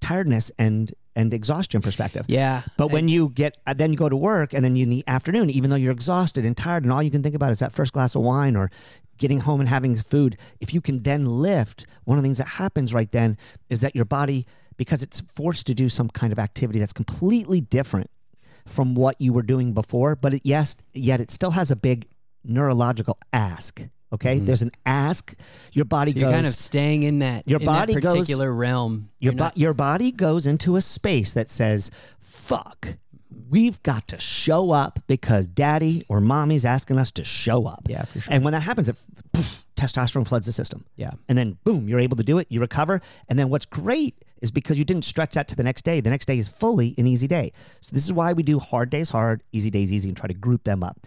[0.00, 2.62] tiredness and and exhaustion perspective Yeah.
[2.76, 5.04] but when you get, uh, then you go to work, and then you in the
[5.06, 7.72] afternoon, even though you're exhausted and tired, and all you can think about is that
[7.72, 8.70] first glass of wine or
[9.18, 10.36] getting home and having food.
[10.60, 13.36] If you can then lift, one of the things that happens right then
[13.68, 14.46] is that your body,
[14.76, 18.10] because it's forced to do some kind of activity that's completely different
[18.66, 22.06] from what you were doing before, but it, yes, yet it still has a big
[22.44, 23.86] neurological ask.
[24.12, 25.34] Okay, there's an ask.
[25.72, 26.20] Your body Mm-hmm.
[26.20, 26.34] You're goes.
[26.36, 29.08] kind of staying in that Your in body that goes- particular realm.
[29.20, 31.90] Your, bo- not- your body goes into a space that says,
[32.20, 32.96] fuck,
[33.48, 37.82] we've got to show up because daddy or mommy's asking us to show up.
[37.88, 38.34] Yeah, for sure.
[38.34, 38.96] And when that happens, it,
[39.32, 40.84] poof, testosterone floods the system.
[40.96, 41.12] Yeah.
[41.28, 43.00] And then boom, you're able to do it, you recover.
[43.28, 46.10] And then what's great is because you didn't stretch that to the next day, the
[46.10, 47.52] next day is fully an easy day.
[47.80, 50.34] So this is why we do hard days hard, easy days easy, and try to
[50.34, 50.98] group them up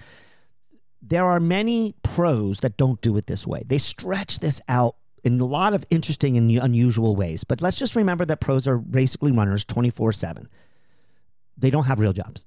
[1.07, 3.63] there are many pros that don't do it this way.
[3.65, 7.43] They stretch this out in a lot of interesting and unusual ways.
[7.43, 10.49] But let's just remember that pros are basically runners 24 7.
[11.57, 12.45] They don't have real jobs.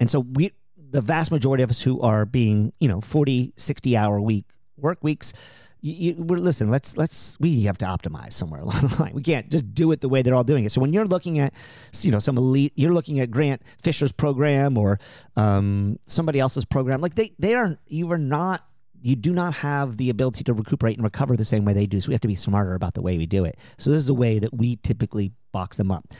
[0.00, 3.96] And so we, the vast majority of us who are being, you know, 40, 60
[3.96, 4.44] hour week
[4.76, 5.32] work weeks,
[5.80, 9.12] you, you, listen, let's, let's, we have to optimize somewhere along the line.
[9.14, 10.72] We can't just do it the way they're all doing it.
[10.72, 11.54] So when you're looking at,
[12.00, 14.98] you know, some elite, you're looking at Grant Fisher's program or
[15.36, 18.64] um, somebody else's program, like they, they are, you are not,
[19.00, 22.00] you do not have the ability to recuperate and recover the same way they do.
[22.00, 23.56] So we have to be smarter about the way we do it.
[23.76, 26.12] So this is the way that we typically box them up.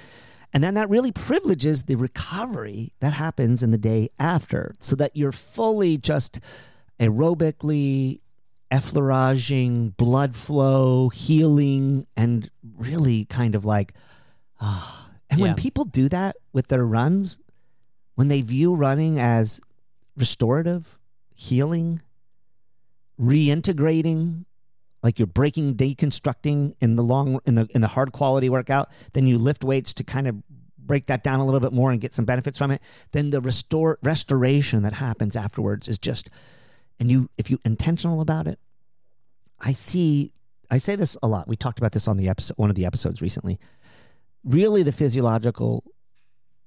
[0.53, 5.15] And then that really privileges the recovery that happens in the day after so that
[5.15, 6.41] you're fully just
[6.99, 8.21] aerobically
[8.71, 13.95] effleuraging, blood flow, healing, and really kind of like,
[14.61, 15.05] ah.
[15.31, 17.39] And when people do that with their runs,
[18.15, 19.61] when they view running as
[20.17, 20.99] restorative,
[21.35, 22.01] healing,
[23.21, 24.47] reintegrating,
[25.03, 29.27] like you're breaking, deconstructing in the long in the in the hard quality workout, then
[29.27, 30.43] you lift weights to kind of
[30.79, 32.83] break that down a little bit more and get some benefits from it.
[33.13, 36.31] Then the restore restoration that happens afterwards is just,
[37.01, 38.59] and you if you intentional about it,
[39.61, 40.33] I see.
[40.71, 41.49] I say this a lot.
[41.49, 43.59] We talked about this on the episode, one of the episodes recently.
[44.45, 45.83] Really, the physiological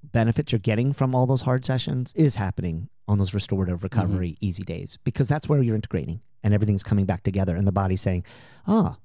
[0.02, 4.64] benefits you're getting from all those hard sessions is happening on those restorative recovery easy
[4.64, 8.24] days because that's where you're integrating and everything's coming back together and the body's saying,
[8.66, 8.96] "Ah,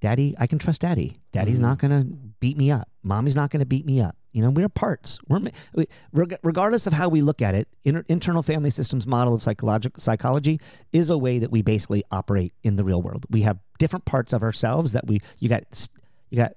[0.00, 1.16] daddy, I can trust daddy.
[1.32, 1.62] Daddy's Mhm.
[1.62, 2.88] not going to beat me up.
[3.02, 4.16] Mommy's not going to beat me up.
[4.34, 5.20] You know, we're parts.
[5.28, 5.40] We're
[5.74, 7.68] we, regardless of how we look at it.
[7.84, 10.60] Inter- internal family systems model of psychological psychology
[10.92, 13.26] is a way that we basically operate in the real world.
[13.30, 15.88] We have different parts of ourselves that we you got
[16.30, 16.54] you got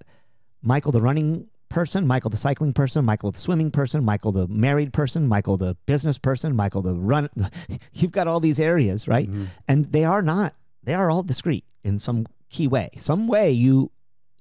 [0.63, 4.91] Michael the running person, Michael the cycling person, Michael the swimming person, Michael the married
[4.91, 7.30] person, Michael the business person, Michael the run.
[7.93, 9.30] You've got all these areas, right?
[9.30, 9.45] Mm-hmm.
[9.67, 10.55] And they are not.
[10.84, 12.89] They are all discrete in some key way.
[12.97, 13.91] Some way you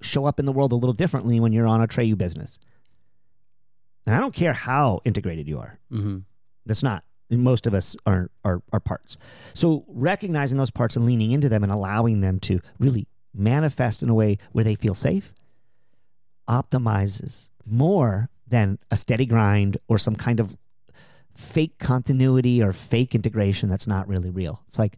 [0.01, 2.59] show up in the world a little differently when you're on a Treyu business.
[4.07, 5.79] And I don't care how integrated you are.
[5.93, 6.19] Mm-hmm.
[6.65, 7.05] That's not.
[7.29, 9.19] Most of us are, are are parts.
[9.53, 14.09] So recognizing those parts and leaning into them and allowing them to really manifest in
[14.09, 15.33] a way where they feel safe
[16.49, 20.57] optimizes more than a steady grind or some kind of
[21.37, 24.63] fake continuity or fake integration that's not really real.
[24.69, 24.97] It's like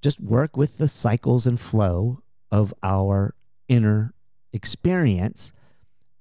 [0.00, 3.34] just work with the cycles and flow of our
[3.68, 4.14] inner
[4.52, 5.52] experience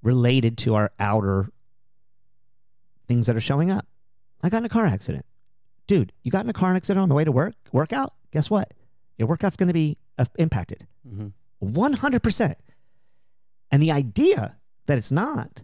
[0.04, 1.50] related to our outer
[3.12, 3.86] things that are showing up.
[4.42, 5.26] I got in a car accident.
[5.86, 8.14] Dude, you got in a car accident on the way to work, workout?
[8.32, 8.74] Guess what?
[9.18, 10.88] Your workout's going to be uh, impacted.
[11.06, 11.78] Mm-hmm.
[11.78, 12.56] 100%.
[13.70, 14.56] And the idea
[14.86, 15.64] that it's not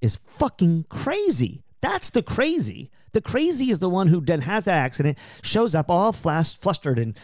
[0.00, 1.64] is fucking crazy.
[1.80, 2.88] That's the crazy.
[3.12, 7.00] The crazy is the one who then has that accident, shows up all flas- flustered
[7.00, 7.18] and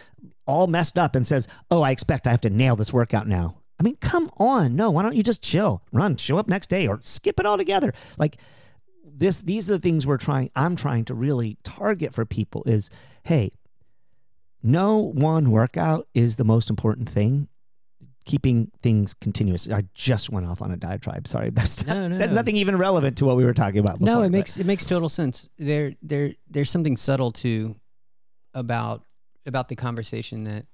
[0.44, 3.58] all messed up and says, Oh, I expect I have to nail this workout now.
[3.78, 4.74] I mean, come on.
[4.74, 7.92] No, why don't you just chill, run, show up next day or skip it altogether?
[8.18, 8.38] Like,
[9.14, 12.90] this, these are the things we're trying, I'm trying to really target for people is,
[13.24, 13.50] hey,
[14.62, 17.48] no one workout is the most important thing.
[18.24, 19.68] Keeping things continuous.
[19.68, 21.26] I just went off on a diatribe.
[21.26, 22.36] Sorry, that's, No, no, that's no.
[22.36, 24.00] nothing even relevant to what we were talking about.
[24.00, 25.48] No, it but- makes it makes total sense.
[25.58, 27.74] There there there's something subtle too
[28.54, 29.02] about
[29.44, 30.66] about the conversation that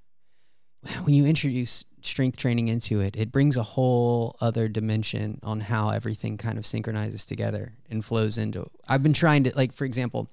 [1.03, 5.89] when you introduce strength training into it, it brings a whole other dimension on how
[5.89, 8.65] everything kind of synchronizes together and flows into.
[8.87, 10.29] I've been trying to like for example,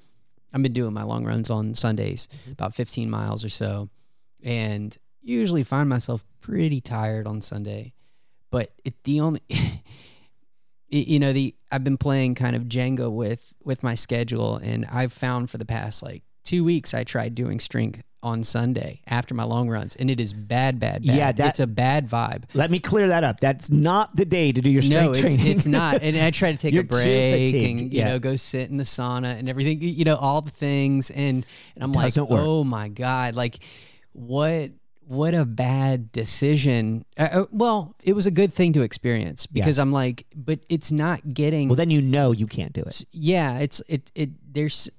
[0.52, 2.52] I've been doing my long runs on Sundays, mm-hmm.
[2.52, 3.88] about 15 miles or so,
[4.42, 7.92] and usually find myself pretty tired on Sunday.
[8.50, 13.52] But it the only it- you know the I've been playing kind of Jenga with
[13.64, 17.60] with my schedule, and I've found for the past like two weeks I tried doing
[17.60, 21.16] strength on Sunday after my long runs, and it is bad, bad, bad.
[21.16, 22.42] Yeah, it's a bad vibe.
[22.54, 23.38] Let me clear that up.
[23.38, 25.46] That's not the day to do your strength No, it's, training.
[25.46, 26.02] it's not.
[26.02, 28.08] And I try to take a break and you yeah.
[28.08, 29.80] know go sit in the sauna and everything.
[29.80, 32.42] You know all the things, and and I'm like, Doesn't work.
[32.44, 33.62] oh my god, like
[34.12, 34.72] what
[35.06, 37.04] what a bad decision.
[37.16, 40.90] Uh, uh, well, it was a good thing to experience because I'm like, but it's
[40.90, 41.68] not getting.
[41.68, 43.04] well, then you know you can't do it.
[43.12, 44.90] yeah, it's it it there's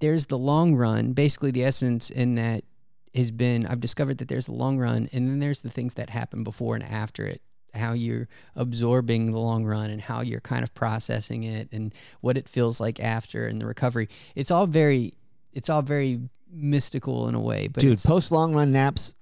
[0.00, 1.12] there's the long run.
[1.12, 2.64] Basically, the essence in that
[3.14, 6.10] has been I've discovered that there's the long run, and then there's the things that
[6.10, 7.40] happen before and after it.
[7.72, 12.36] How you're absorbing the long run and how you're kind of processing it and what
[12.36, 14.08] it feels like after and the recovery.
[14.34, 15.14] It's all very,
[15.52, 16.18] it's all very
[16.50, 17.68] mystical in a way.
[17.68, 19.14] But Dude, post long run naps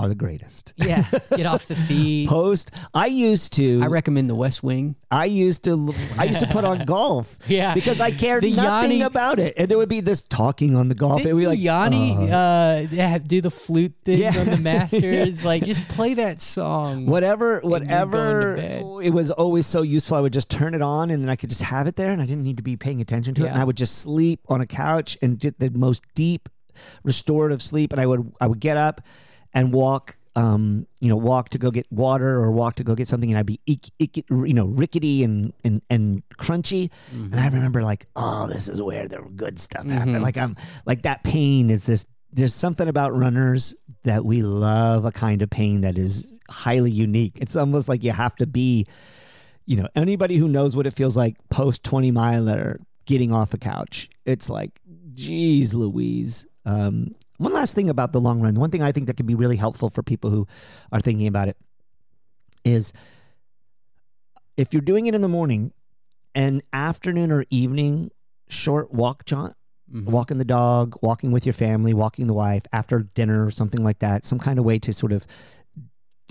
[0.00, 0.72] are the greatest.
[0.76, 1.04] yeah,
[1.36, 2.28] get off the feet.
[2.28, 2.70] Post.
[2.94, 3.80] I used to.
[3.82, 4.96] I recommend the West Wing.
[5.10, 5.92] I used to.
[6.18, 7.36] I used to put on golf.
[7.46, 7.74] Yeah.
[7.74, 10.88] Because I cared The nothing Yanni- about it, and there would be this talking on
[10.88, 11.24] the golf.
[11.24, 14.38] It would be like Yanni uh, uh, yeah, do the flute thing Yeah.
[14.38, 15.44] on the Masters?
[15.44, 17.06] Like, just play that song.
[17.06, 18.56] whatever, you're going to whatever.
[19.02, 20.16] It was always so useful.
[20.16, 22.22] I would just turn it on, and then I could just have it there, and
[22.22, 23.48] I didn't need to be paying attention to it.
[23.50, 26.48] And I would just sleep on a couch and get the most deep,
[27.04, 27.92] restorative sleep.
[27.92, 29.00] And I would, I would get up
[29.54, 30.16] and walk.
[30.36, 33.36] Um, you know, walk to go get water or walk to go get something, and
[33.38, 36.90] I'd be, ick, ick, you know, rickety and and and crunchy.
[37.12, 40.22] And I remember like, oh, this is where the good stuff happened.
[40.22, 42.06] Like I'm like that pain is this.
[42.32, 43.74] There's something about runners
[44.04, 47.38] that we love a kind of pain that is highly unique.
[47.40, 48.86] It's almost like you have to be,
[49.66, 53.58] you know, anybody who knows what it feels like post 20 miler getting off a
[53.58, 54.08] couch.
[54.24, 54.80] It's like,
[55.12, 56.46] geez, Louise.
[56.64, 58.54] Um, one last thing about the long run.
[58.54, 60.46] One thing I think that can be really helpful for people who
[60.92, 61.56] are thinking about it
[62.64, 62.92] is
[64.56, 65.72] if you're doing it in the morning,
[66.34, 68.10] an afternoon or evening
[68.48, 69.54] short walk jaunt,
[69.90, 70.04] Mhm.
[70.10, 74.00] walking the dog, walking with your family, walking the wife after dinner or something like
[74.00, 75.26] that, some kind of way to sort of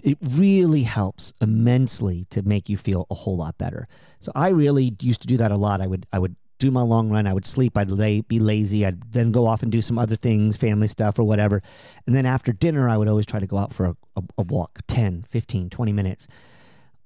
[0.01, 3.85] it really helps immensely to make you feel a whole lot better.
[4.21, 5.81] So I really used to do that a lot.
[5.81, 8.85] I would I would do my long run, I would sleep, I'd lay, be lazy,
[8.85, 11.61] I'd then go off and do some other things, family stuff or whatever.
[12.05, 14.41] And then after dinner, I would always try to go out for a, a, a
[14.43, 16.27] walk, 10, 15, 20 minutes.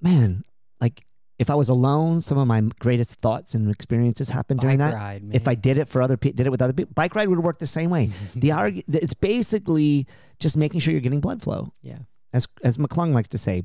[0.01, 0.43] Man,
[0.81, 1.05] like
[1.39, 4.97] if I was alone, some of my greatest thoughts and experiences happened during Bike that
[4.97, 7.27] ride, if I did it for other people, did it with other people, bike ride
[7.27, 8.05] would work the same way.
[8.35, 10.07] the argu- it's basically
[10.39, 11.99] just making sure you're getting blood flow, yeah,
[12.33, 13.63] as as McClung likes to say,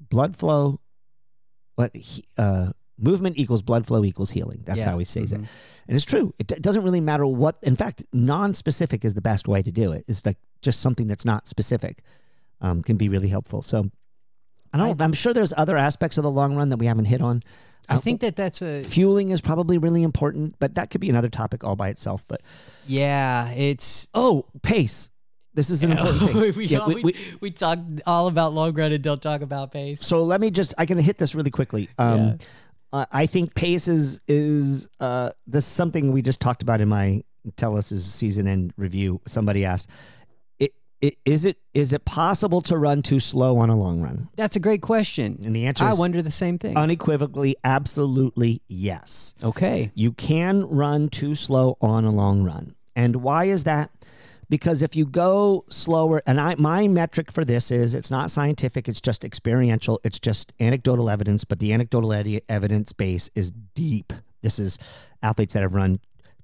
[0.00, 0.80] blood flow.
[1.74, 4.62] What he, uh, movement equals blood flow equals healing.
[4.64, 4.90] That's Yeah.
[4.90, 5.46] how he says it, Mhm.
[5.88, 6.34] and it's true.
[6.38, 7.56] It, d- doesn't really matter what.
[7.62, 10.04] In fact, non-specific is the best way to do it.
[10.08, 12.02] It's like just something that's not specific
[12.60, 13.62] um, can be really helpful.
[13.62, 13.90] So.
[14.72, 15.00] I don't.
[15.00, 17.42] I'm sure there's other aspects of the long run that we haven't hit on.
[17.88, 21.08] I Uh, think that that's a fueling is probably really important, but that could be
[21.08, 22.24] another topic all by itself.
[22.28, 22.42] But
[22.86, 23.50] yeah.
[23.52, 25.08] It's oh, pace.
[25.54, 26.54] This is an important thing.
[26.56, 29.70] we, Yeah, we, we- we- we talk all about long run and don't talk about
[29.70, 30.00] pace.
[30.04, 30.74] so let me just.
[30.76, 31.88] I can hit this really quickly.
[31.96, 32.38] Um,
[32.96, 36.88] uh, I think pace is is uh, this is something we just talked about in
[36.88, 37.22] my
[37.56, 39.20] Telos is season end review.
[39.26, 39.90] Somebody asked,
[40.58, 40.72] it,
[41.02, 44.28] it, is it is it possible to run too slow on a long run?
[44.36, 45.40] That's a great question.
[45.44, 46.76] And the answer I wonder the same thing.
[46.76, 49.34] unequivocally, absolutely yes.
[49.44, 49.92] okay.
[49.94, 52.74] You can run too slow on a long run.
[52.94, 53.90] And why is that?
[54.48, 58.88] Because if you go slower, and I my metric for this is it's not scientific,
[58.88, 64.12] it's just experiential, it's just anecdotal evidence, but the anecdotal edi- evidence base is deep.
[64.42, 64.78] This is
[65.22, 65.98] athletes that have run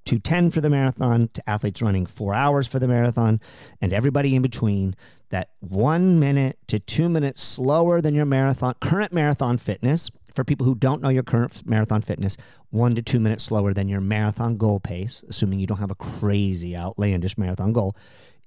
[0.04, 3.40] 210 for the marathon to athletes running four hours for the marathon
[3.80, 4.96] and everybody in between
[5.30, 10.64] that one minute to two minutes slower than your marathon current marathon fitness for people
[10.64, 12.36] who don't know your current marathon fitness
[12.70, 15.96] one to two minutes slower than your marathon goal pace assuming you don't have a
[15.96, 17.96] crazy outlandish marathon goal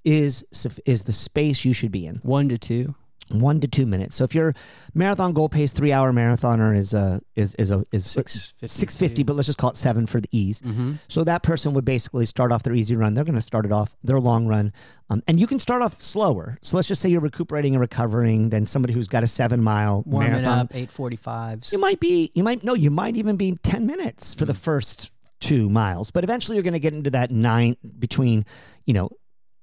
[0.06, 0.45] is
[0.86, 2.95] is the space you should be in One to two.
[3.30, 4.54] One to two minutes so if your
[4.94, 8.68] marathon goal pace three hour marathoner is a is is a is 650.
[8.68, 10.94] 650 but let's just call it seven for the ease Mm-hmm.
[11.08, 13.14] so that person would basically start off their easy run.
[13.16, 14.72] They're going to start it off their long run,
[15.10, 16.58] um, and you can start off slower.
[16.62, 18.50] So let's just say you're recuperating and recovering.
[18.50, 21.72] than somebody who's got a seven mile Warming marathon, up, eight forty fives.
[21.74, 25.12] you might be, you might no, you might even be ten minutes for the first
[25.40, 26.12] two miles.
[26.12, 28.46] But eventually, you're going to get into that nine between,
[28.86, 29.10] you know,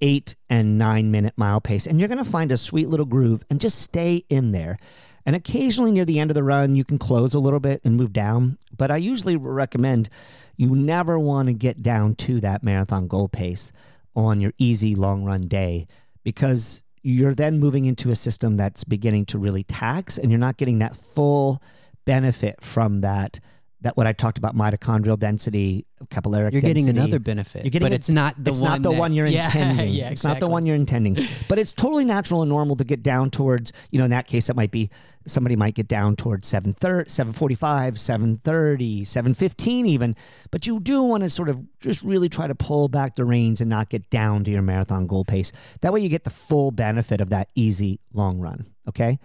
[0.03, 1.87] eight and nine minute mile pace.
[1.87, 4.77] And you're going to find a sweet little groove and just stay in there.
[5.25, 7.97] And occasionally near the end of the run, you can close a little bit and
[7.97, 8.59] move down.
[8.77, 10.11] But I usually recommend
[10.57, 13.73] you never want to get down to that marathon goal pace
[14.15, 15.87] on your easy long run day
[16.25, 20.57] because you're then moving into a system that's beginning to really tax and you're not
[20.57, 21.63] getting that full
[22.05, 23.41] benefit from that
[23.83, 26.99] that what I talked about mitochondrial density, capillary You're getting density.
[26.99, 28.71] another benefit, You're getting but a- it's not the it's one.
[28.71, 29.93] not the that- one you're yeah, intending.
[29.95, 31.19] Yeah, It's not the one you're intending.
[31.49, 34.49] But it's totally natural and normal to get down towards, you know, in that case,
[34.49, 34.89] it might be
[35.27, 40.17] somebody might get down towards 730, 745, 730, 715 even.
[40.51, 43.61] But you do want to sort of just really try to pull back the reins
[43.61, 45.53] and not get down to your marathon goal pace.
[45.81, 48.67] That way you get the full benefit of that easy long run.
[48.89, 49.19] Okay.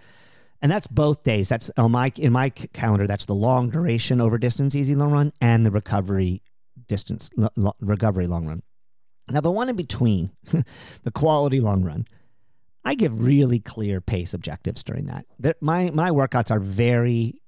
[0.60, 1.48] And that's both days.
[1.48, 3.06] That's on my in my calendar.
[3.06, 6.42] That's the long duration over distance easy long run and the recovery
[6.88, 8.62] distance lo- recovery long run.
[9.30, 10.30] Now the one in between,
[11.02, 12.06] the quality long run,
[12.84, 15.26] I give really clear pace objectives during that.
[15.38, 17.40] There- my my workouts are very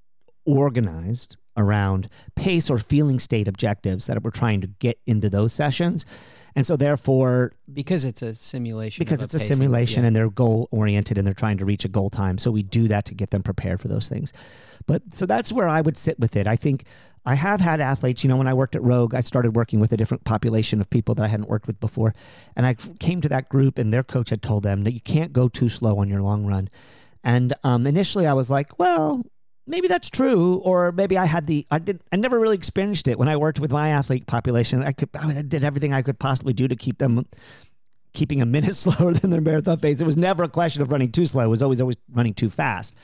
[0.46, 6.04] organized around pace or feeling state objectives that we're trying to get into those sessions.
[6.56, 9.02] And so therefore because it's a simulation.
[9.02, 10.08] because of it's a pacing, simulation yeah.
[10.08, 12.38] and they're goal oriented and they're trying to reach a goal time.
[12.38, 14.32] So we do that to get them prepared for those things.
[14.86, 16.46] But so that's where I would sit with it.
[16.46, 16.84] I think
[17.24, 19.92] I have had athletes, you know, when I worked at Rogue, I started working with
[19.92, 22.14] a different population of people that I hadn't worked with before.
[22.56, 25.32] And I came to that group and their coach had told them that you can't
[25.32, 26.70] go too slow on your long run.
[27.22, 29.24] And um, initially I was like, well,
[29.70, 33.18] maybe that's true or maybe i had the i did i never really experienced it.
[33.18, 36.52] When i worked with my athlete population i could i did everything i could possibly
[36.52, 37.24] do to keep them
[38.12, 40.00] keeping a minute slower than their marathon pace.
[40.00, 41.44] It was never a question of running too slow.
[41.44, 42.96] It was always always running too fast.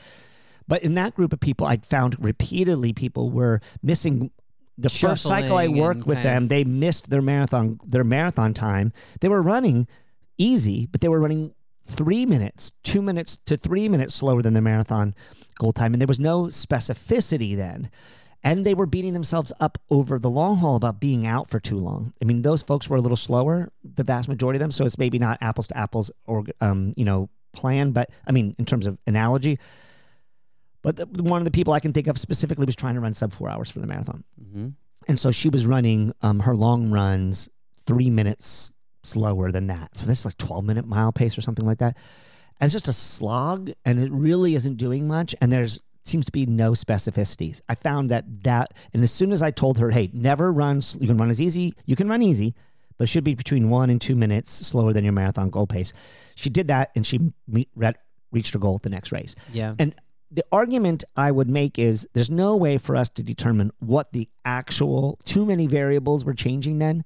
[0.69, 4.31] But in that group of people i found repeatedly people were missing
[4.77, 6.49] the first cycle i worked with them.
[6.49, 8.93] they missed their marathon their marathon time.
[9.21, 9.87] They were running
[10.39, 11.55] easy but they were running
[11.87, 15.15] three minutes two minutes to three minutes slower than the marathon
[15.59, 17.91] goal time and there was no specificity then
[18.45, 21.77] and they were beating themselves up over the long haul about being out for too
[21.79, 24.85] long i mean those folks were a little slower the vast majority of them so
[24.85, 28.65] it's maybe not apples to apples or um, you know plan but i mean in
[28.67, 29.59] terms of analogy
[30.83, 33.15] but the, one of the people i can think of specifically was trying to run
[33.15, 34.75] sub four hours for the marathon Mhm.
[35.09, 37.49] and so she was running um, her long runs
[37.87, 38.73] three minutes
[39.05, 39.97] slower than that.
[39.97, 41.97] So that's like 12 minute mile pace or something like that.
[42.61, 45.35] And it's just a slog and it really isn't doing much.
[45.41, 47.61] And there's seems to be no specificities.
[47.69, 51.09] I found that that, and as soon as I told her, hey, never run, you
[51.09, 52.55] can run as easy, you can run easy,
[52.97, 55.93] but it should be between one and two minutes slower than your marathon goal pace.
[56.35, 57.95] She did that and she meet, re-
[58.31, 59.35] reached her goal at the next race.
[59.53, 59.75] Yeah.
[59.79, 59.95] And
[60.31, 64.29] the argument I would make is there's no way for us to determine what the
[64.45, 67.05] actual too many variables were changing then,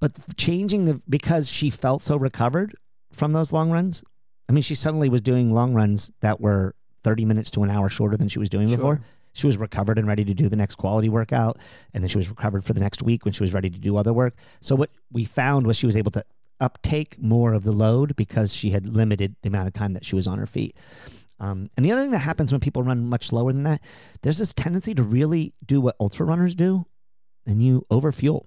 [0.00, 2.74] but changing the because she felt so recovered
[3.12, 4.04] from those long runs.
[4.48, 7.88] I mean, she suddenly was doing long runs that were 30 minutes to an hour
[7.88, 8.76] shorter than she was doing Sure.
[8.76, 9.00] before.
[9.32, 11.58] She was recovered and ready to do the next quality workout,
[11.92, 13.96] and then she was recovered for the next week when she was ready to do
[13.96, 14.36] other work.
[14.60, 16.24] So what we found was she was able to
[16.60, 20.14] uptake more of the load because she had limited the amount of time that she
[20.14, 20.76] was on her feet.
[21.40, 23.80] Um, and the other thing that happens when people run much slower than that,
[24.22, 26.86] there's this tendency to really do what ultra runners do,
[27.44, 28.46] and you overfuel.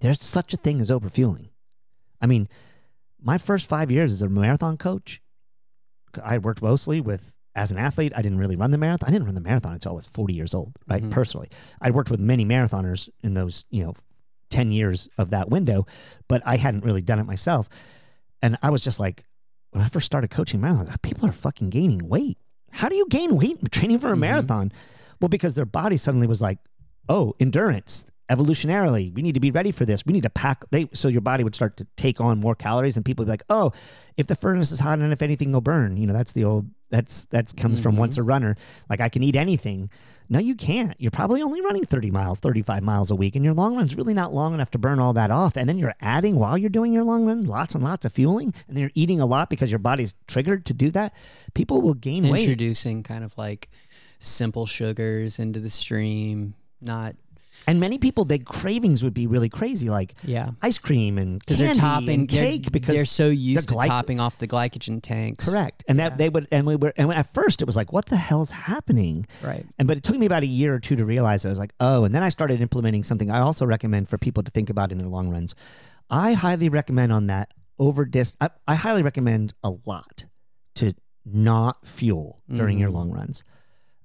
[0.00, 1.50] There's such a thing as overfueling.
[2.22, 2.48] I mean,
[3.20, 5.20] my first five years as a marathon coach,
[6.22, 8.12] I worked mostly with as an athlete.
[8.16, 9.08] I didn't really run the marathon.
[9.08, 11.02] I didn't run the marathon until I was 40 years old, right?
[11.02, 11.10] Mhm.
[11.10, 11.48] Personally,
[11.80, 13.94] I worked with many marathoners in those, you know,
[14.50, 15.86] 10 years of that window,
[16.28, 17.68] but I hadn't really done it myself.
[18.40, 19.24] And I was just like,
[19.72, 22.38] when I first started coaching marathons, like, people are fucking gaining weight.
[22.70, 24.20] How do you gain weight training for a Mhm.
[24.20, 24.72] marathon?
[25.20, 26.58] Well, because their body suddenly was like,
[27.08, 30.04] oh, endurance, evolutionarily, we need to be ready for this.
[30.06, 30.64] We need to pack.
[30.70, 33.32] They so your body would start to take on more calories, and people would be
[33.32, 33.72] like, oh,
[34.16, 35.96] if the furnace is hot enough, anything will burn.
[35.96, 36.66] You know, that's the old.
[36.90, 37.98] That's that's comes from Mhm.
[37.98, 38.56] once a runner.
[38.88, 39.90] Like I can eat anything.
[40.30, 40.94] No, you can't.
[40.98, 44.14] You're probably only running 30 miles, 35 miles a week, and your long run's really
[44.14, 45.56] not long enough to burn all that off.
[45.56, 48.52] And then you're adding while you're doing your long run lots and lots of fueling,
[48.66, 51.14] and then you're eating a lot because your body's triggered to do that.
[51.54, 52.42] People will gain weight.
[52.42, 53.68] Introducing kind of like
[54.18, 57.16] simple sugars into the stream, not
[57.68, 60.50] And many people, their cravings would be really crazy, like yeah.
[60.62, 63.74] ice cream and Because candy they're topping and they're- cake because they're so used to
[63.74, 65.48] glyc- topping off the glycogen tanks.
[65.48, 65.84] correct.
[65.86, 68.16] And that they would, and we were, and at first it was like, what the
[68.16, 69.26] hell's happening?
[69.44, 69.66] Right.
[69.78, 71.74] And but it took me about a year or two to realize I was like,
[71.78, 74.90] oh, and then I started implementing something I also recommend for people to think about
[74.90, 75.54] in their long runs.
[76.10, 78.34] I highly recommend on that over dis.
[78.40, 80.24] I, I highly recommend a lot
[80.76, 80.94] to
[81.26, 82.94] not fuel during your Mhm.
[82.94, 83.44] long runs.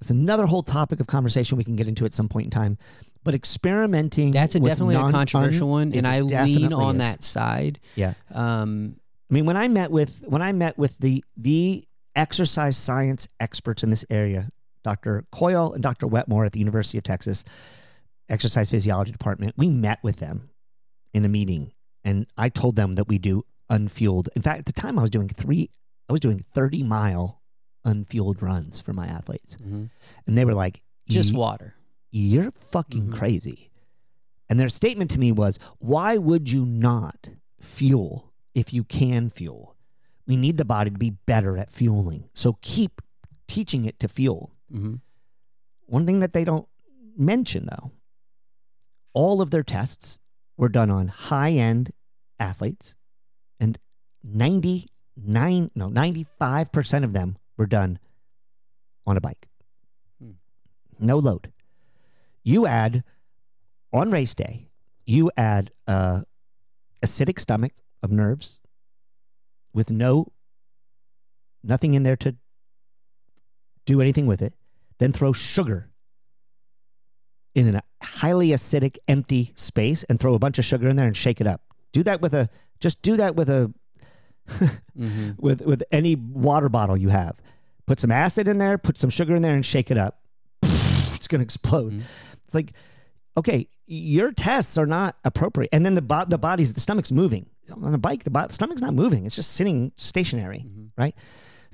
[0.01, 2.77] It's another whole topic of conversation we can get into at some point in time.
[3.23, 7.01] But experimenting That's a definitely non- a controversial un- one, and I lean on is.
[7.01, 7.79] that side.
[7.95, 8.13] Yeah.
[8.33, 8.97] Um,
[9.29, 13.83] I mean, when I met with when I met with the the exercise science experts
[13.83, 14.49] in this area,
[14.83, 15.25] Dr.
[15.31, 16.05] Coyle and Dr.
[16.07, 17.45] Wetmore at the University of Texas
[18.29, 20.49] Exercise Physiology Department, we met with them
[21.13, 21.71] in a meeting,
[22.03, 24.27] and I told them that we do unfueled.
[24.35, 25.69] In fact, at the time, I was doing three,
[26.09, 27.41] I was doing thirty mile
[27.85, 29.89] unfueled runs for my athletes, and
[30.27, 31.75] they were like, just water.
[32.15, 33.13] You're fucking Mhm.
[33.15, 33.71] crazy.
[34.47, 39.75] And their statement to me was, why would you not fuel if you can fuel?
[40.27, 42.29] We need the body to be better at fueling.
[42.35, 43.01] So keep
[43.47, 44.51] teaching it to fuel.
[44.69, 44.95] hmm
[45.87, 46.67] One thing that they don't
[47.17, 47.91] mention, though,
[49.13, 50.19] all of their tests
[50.55, 51.91] were done on high end
[52.39, 52.95] athletes,
[53.59, 53.79] and
[54.23, 57.97] 99, no, 95% of them were done
[59.05, 59.49] on a bike.
[60.19, 60.31] Hmm.
[60.99, 61.51] No load.
[62.43, 63.03] You add
[63.91, 64.69] on race day,
[65.05, 66.23] you add a
[67.01, 68.59] acidic stomach of nerves
[69.73, 70.31] with no
[71.63, 72.35] nothing in there to
[73.85, 74.53] do anything with it,
[74.99, 75.89] then throw sugar
[77.55, 81.15] in a highly acidic empty space and throw a bunch of sugar in there and
[81.15, 81.61] shake it up.
[81.91, 82.49] Do that with a
[82.79, 83.73] just do that with a
[84.97, 87.39] hmm with with any water bottle you have.
[87.85, 90.22] Put some acid in there, put some sugar in there and shake it up.
[91.23, 91.93] It's going to explode.
[91.93, 92.01] Mhm.
[92.45, 92.73] It's like
[93.35, 95.69] okay, your tests are not appropriate.
[95.73, 97.47] And then the bo- the body's the stomach's moving.
[97.81, 99.25] On a bike, the bo- stomach's not moving.
[99.25, 100.89] It's just sitting stationary, Mhm.
[100.97, 101.15] right?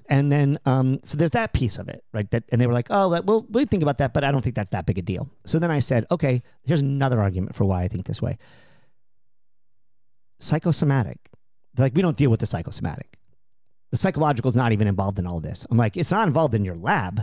[0.09, 2.29] And then, um, so there's that piece of it, right?
[2.31, 4.41] That, and they were like, oh, that, well, we think about that, but I don't
[4.41, 5.29] think that's that big a deal.
[5.45, 8.37] So then I said, okay, here's another argument for why I think this way.
[10.39, 11.17] Psychosomatic.
[11.73, 13.17] They're like, we don't deal with the psychosomatic.
[13.91, 15.65] The psychological is not even involved in all this.
[15.69, 17.21] I'm like, it's not involved in your lab,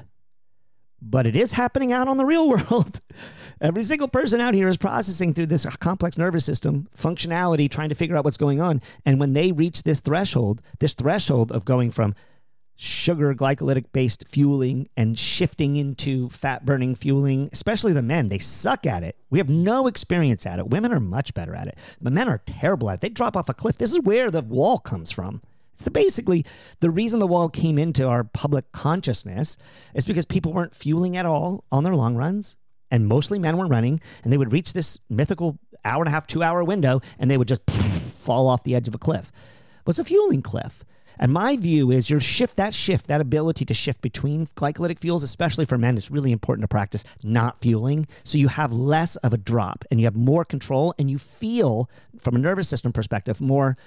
[1.11, 3.01] but it is happening out on the real world.
[3.61, 7.95] Every single person out here is processing through this complex nervous system functionality, trying to
[7.95, 8.83] figure out what's going on.
[9.05, 12.15] And when they reach this threshold, this threshold of going from
[12.79, 18.87] sugar glycolytic based fueling and shifting into fat burning fueling, especially the men, they suck
[18.87, 19.17] at it.
[19.31, 20.69] We have no experience at it.
[20.69, 23.01] Women are much better at it, but men are terrible at it.
[23.01, 23.79] They drop off a cliff.
[23.79, 25.41] This is where the wall comes from.
[25.79, 26.45] It's basically
[26.81, 29.57] the reason the wall came into our public consciousness
[29.95, 32.57] is because people weren't fueling at all on their long runs,
[32.91, 36.27] and mostly men were running, and they would reach this mythical hour and a half,
[36.27, 37.63] two hour window, and they would just
[38.17, 39.31] fall off the edge of a cliff.
[39.85, 40.85] What's a fueling cliff?
[41.19, 45.23] And my view is your shift, that shift, that ability to shift between glycolytic fuels,
[45.23, 48.07] especially for men, is really important to practice not fueling.
[48.25, 51.89] So you have less of a drop and you have more control and you feel,
[52.19, 53.79] from a nervous system perspective, more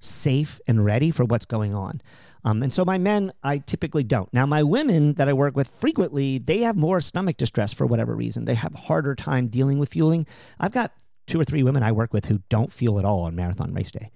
[0.00, 2.00] safe and ready for what's going on.
[2.44, 4.32] Um, and so my men, I typically don't.
[4.32, 8.14] Now, my women that I work with frequently, they have more stomach distress for whatever
[8.14, 8.44] reason.
[8.44, 10.26] They have harder time dealing with fueling.
[10.58, 10.92] I've got
[11.26, 13.90] two or three women I work with who don't fuel at all on marathon race
[13.90, 14.10] day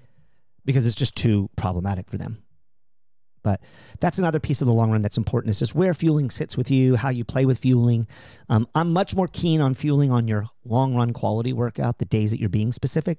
[0.64, 2.42] because it's just too problematic for them.
[3.42, 3.60] But
[4.00, 6.70] that's another piece of the long run that's important is just where fueling sits with
[6.70, 8.06] you, how you play with fueling.
[8.48, 12.30] Um, I'm much more keen on fueling on your long run quality workout, the days
[12.30, 13.18] that you're being specific.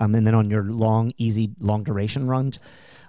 [0.00, 2.58] Um, and then on your long, easy, long duration runs,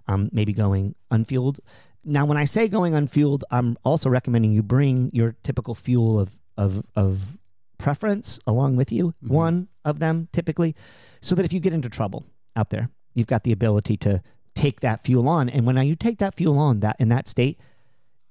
[0.07, 1.59] um, maybe going unfueled.
[2.03, 6.37] Now, when I say going unfueled, I'm also recommending you bring your typical fuel of
[6.57, 7.37] of of
[7.77, 9.29] preference along with you, Mhm.
[9.29, 10.75] one of them typically,
[11.21, 12.25] so that if you get into trouble
[12.55, 14.21] out there, you've got the ability to
[14.53, 15.49] take that fuel on.
[15.49, 17.59] And when you take that fuel on that in that state,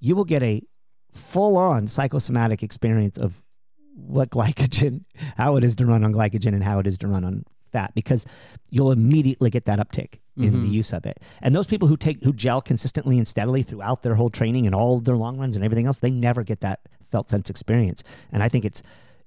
[0.01, 0.63] you will get a
[1.13, 3.43] full on psychosomatic experience of
[3.95, 5.05] what glycogen,
[5.37, 7.45] how it is to run on glycogen and how it is to run on
[7.75, 8.25] fat, because
[8.71, 10.73] you'll immediately get that uptick in the Mhm.
[10.81, 11.21] use of it.
[11.43, 14.75] And those people who take who gel consistently and steadily throughout their whole training and
[14.75, 18.03] all their long runs and everything else, they never get that felt sense experience.
[18.33, 18.83] And I think it's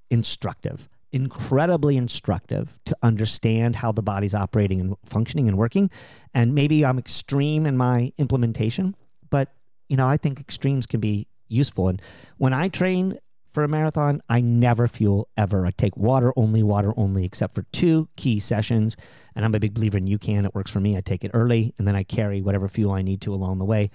[0.09, 5.89] instructive, incredibly instructive to understand how the body's operating and functioning and working.
[6.33, 8.95] And maybe I'm extreme in my implementation,
[9.29, 9.53] but
[9.89, 11.87] you know, I think extremes can be useful.
[11.87, 12.01] And
[12.37, 13.17] when I train
[13.57, 15.65] for a marathon, I never fuel ever.
[15.65, 18.95] I take water only, water only, except for two key sessions.
[19.35, 20.45] And I'm a big believer in UCAN.
[20.45, 20.95] It works for me.
[20.95, 23.65] I take it early and then I carry whatever fuel I need to along the
[23.65, 23.89] way.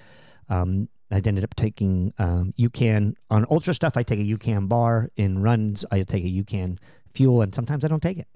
[0.48, 3.96] Um, I ended up taking um, UCAN on ultra stuff.
[3.96, 5.84] I take a UCAN bar in runs.
[5.92, 6.78] I take a UCAN
[7.14, 8.26] fuel, and sometimes I don't take it.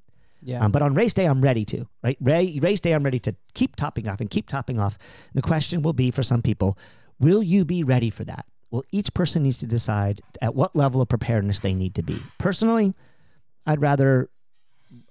[0.43, 0.65] Yeah.
[0.65, 1.89] Um, but on race day, I'm ready to.
[2.05, 4.97] Right, Ray, race day, I'm ready to keep topping off and keep topping off.
[5.35, 6.79] The question will be for some people:
[7.19, 8.47] Will you be ready for that?
[8.77, 12.19] Well, each person needs to decide at what level of preparedness they need to be.
[12.37, 12.93] Personally,
[13.67, 14.29] I'd rather.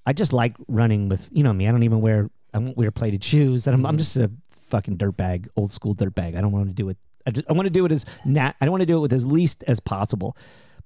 [0.05, 1.67] I just like running with you know me.
[1.67, 3.97] I don't even wear I won't wear plated shoes, and I'm, I'm mm-hmm.
[3.97, 4.29] just a
[4.69, 6.37] fucking dirtbag, old school dirtbag.
[6.37, 6.97] I don't want to do it.
[7.25, 8.53] I, just, I want to do it as nat.
[8.61, 10.37] I don't want to do it with as least as possible.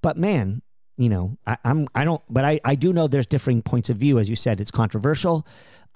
[0.01, 0.61] But man,
[0.95, 3.97] you know, I, I'm I don't, but I I do know there's differing points of
[3.97, 4.19] view.
[4.19, 5.45] As you said, it's controversial.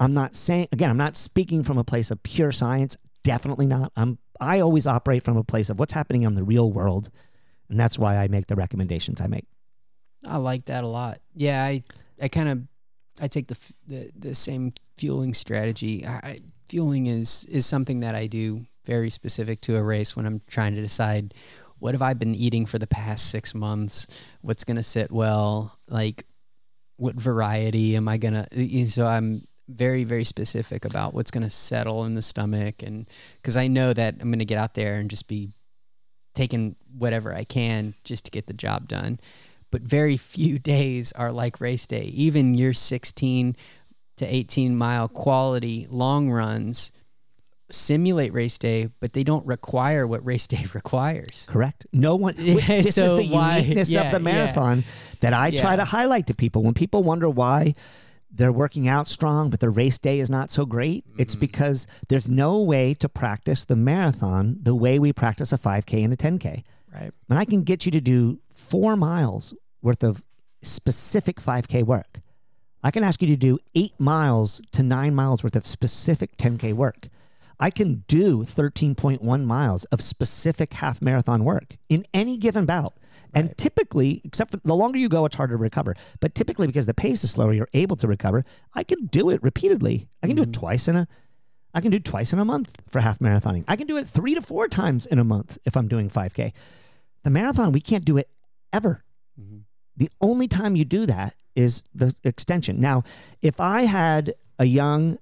[0.02, 0.90] I'm not saying again.
[0.90, 2.98] I'm not speaking from a place of pure science.
[3.24, 3.94] Definitely not.
[3.96, 4.20] I'm.
[4.40, 7.10] I always operate from a place of what's happening in the real world,
[7.70, 9.46] and that's why I make the recommendations I make.
[10.26, 11.20] I like that a lot.
[11.34, 11.84] Yeah, I
[12.22, 12.62] I kind of
[13.22, 13.58] I take the,
[13.88, 16.06] the the same fueling strategy.
[16.06, 20.42] I, fueling is is something that I do very specific to a race when I'm
[20.48, 21.34] trying to decide
[21.80, 24.08] what have I been eating for the past six months,
[24.42, 26.26] what's gonna sit well, like
[26.98, 28.48] what variety am I gonna.
[28.86, 33.08] So I'm very very specific about what's gonna settle in the stomach, and
[33.42, 35.50] because I know that I'm gonna get out there and just be
[36.36, 39.20] taking whatever I can just to get the job done
[39.74, 42.04] but very few days are like race day.
[42.04, 43.56] Even your 16
[44.18, 46.92] to 18 mile quality long runs
[47.72, 51.48] simulate race day, but they don't require what race day requires.
[51.50, 51.88] Correct.
[51.92, 52.36] No one.
[52.38, 54.36] Yeah, this so is the why- uniqueness yeah, of the yeah.
[54.36, 54.84] marathon
[55.22, 56.62] that I try to highlight to people.
[56.62, 57.74] When people wonder why
[58.36, 61.22] they're working out strong, but their race day is not so great, Mm-hmm.
[61.22, 66.04] it's because there's no way to practice the marathon the way we practice a 5K
[66.04, 66.64] and a 10K.
[66.94, 67.12] Right.
[67.30, 70.24] And I can get you to do four miles worth of
[70.62, 72.20] specific 5K work.
[72.84, 76.74] I can ask you to do eight miles to nine miles worth of specific 10K
[76.74, 77.08] work.
[77.64, 82.98] I can do 13.1 miles of specific half marathon work in any given bout.
[83.34, 85.96] And typically, except for the longer you go, it's harder to recover.
[86.20, 88.44] But typically, because the pace is slower, you're able to recover.
[88.74, 90.10] I can do it repeatedly.
[90.22, 90.60] I can do it mm-hmm.
[90.60, 91.08] twice in a
[91.74, 93.64] I can do it twice in a month for half marathoning.
[93.66, 96.52] I can do it three to four times in a month if I'm doing 5K.
[97.24, 98.28] The marathon, we can't do it
[98.74, 99.06] ever.
[99.40, 99.60] Mm-hmm.
[99.96, 102.82] The only time you do that is the extension.
[102.82, 103.04] Now,
[103.42, 105.18] if I had a young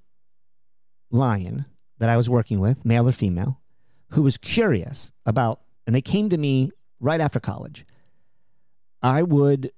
[1.11, 1.65] lion
[2.01, 3.61] that I was working with, male or female,
[4.09, 7.85] who was curious about, and they came to me right after college,
[9.03, 9.71] I would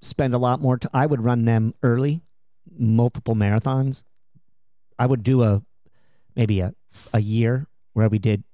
[0.00, 0.90] spend a lot more time.
[0.94, 2.22] I would run them early,
[2.74, 4.02] multiple marathons.
[4.98, 5.62] I would do a
[6.34, 6.74] maybe a,
[7.12, 8.44] a year where we did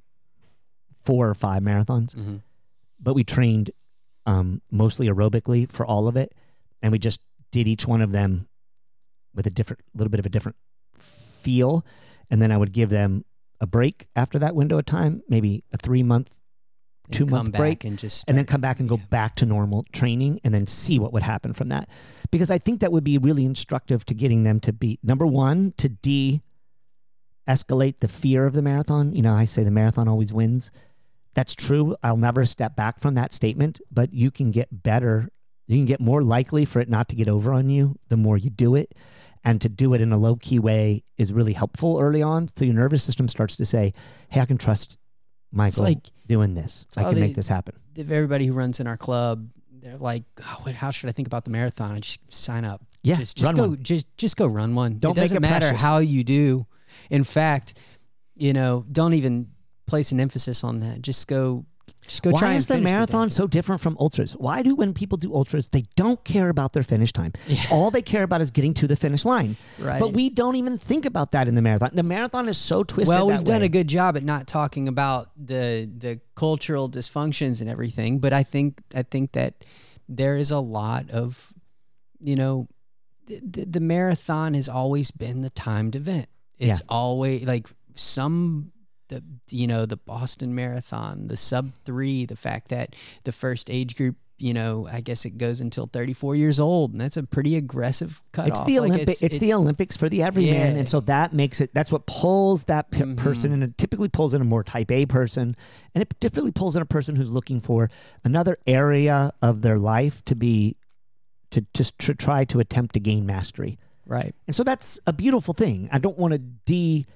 [1.04, 2.36] four or five marathons Mm-hmm.
[2.98, 3.70] but we trained
[4.26, 6.34] um, mostly aerobically for all of it,
[6.82, 7.20] and we just
[7.52, 8.48] did each one of them
[9.34, 10.56] with a different, little bit of a different
[10.98, 11.86] feel,
[12.30, 13.24] and then I would give them
[13.60, 16.34] a break after that window of time, maybe a three month,
[17.10, 20.40] two month break, and just and then come back and go back to normal training,
[20.44, 21.88] and then see what would happen from that,
[22.30, 25.72] because I think that would be really instructive to getting them to be number one
[25.78, 26.42] to de
[27.48, 29.14] escalate the fear of the marathon.
[29.14, 30.70] You know, I say the marathon always wins.
[31.34, 31.96] That's true.
[32.02, 35.30] I'll never step back from that statement, but you can get better.
[35.66, 38.36] You can get more likely for it not to get over on you the more
[38.36, 38.94] you do it.
[39.44, 42.48] And to do it in a low key way is really helpful early on.
[42.56, 43.93] So your nervous system starts to say,
[44.28, 44.98] hey, I can trust
[45.52, 46.86] Michael like- doing this.
[46.97, 47.74] I can the- make this happen.
[47.97, 49.48] if everybody who runs in our club,
[49.81, 51.93] they're like, oh, what, how should I think about the marathon?
[51.93, 52.82] I just sign up.
[53.02, 53.82] Yeah, just, just run go, one.
[53.82, 54.98] just just go run one.
[54.98, 55.81] Don't it doesn't it matter precious.
[55.81, 56.66] how you do.
[57.10, 57.74] In fact,
[58.35, 59.48] you know, don't even
[59.86, 61.01] place an emphasis on that.
[61.01, 61.65] Just go,
[62.02, 63.35] just go Why and is the marathon thing.
[63.36, 64.32] so different from ultras?
[64.32, 67.32] Why do when people do ultras, they don't care about their finish time?
[67.47, 67.62] Yeah.
[67.70, 69.56] All they care about is getting to the finish line.
[69.78, 70.01] Right.
[70.01, 71.90] But we don't even think about that in the marathon.
[71.94, 73.15] The marathon is so twisted.
[73.15, 73.66] well, we've done way.
[73.66, 78.43] a good job at not talking about the the cultural dysfunctions and everything, but I
[78.43, 79.65] think I think that
[80.09, 81.52] there is a lot of,
[82.20, 82.66] you know,
[83.27, 86.28] the, the, the marathon has always been the timed event.
[86.59, 86.86] It's Yeah.
[86.89, 88.73] always like some
[89.09, 92.94] the you know the Boston Marathon, the sub three, the fact that
[93.24, 94.16] the first age group.
[94.40, 98.22] You know, I guess it goes until 34 years old, and that's a pretty aggressive
[98.30, 98.51] cutoff.
[98.52, 99.20] It's the Like, Olympic.
[99.20, 100.78] It's, it- the Olympics for the everyman, Yeah.
[100.78, 101.74] and so that makes it.
[101.74, 103.16] That's what pulls that pe- Mhm.
[103.16, 105.56] person, and it typically pulls in a more Type A person,
[105.93, 107.90] and it typically pulls in a person who's looking for
[108.22, 110.76] another area of their life to be,
[111.51, 113.76] to just to try to attempt to gain mastery.
[114.06, 114.36] right.
[114.47, 115.89] And so that's a beautiful thing.
[115.90, 117.06] I don't want to de.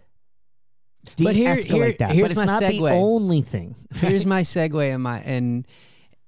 [1.23, 2.91] But here- here- that, here's but it's my not the segue.
[2.93, 3.75] only thing.
[3.95, 5.67] here's my segue and my and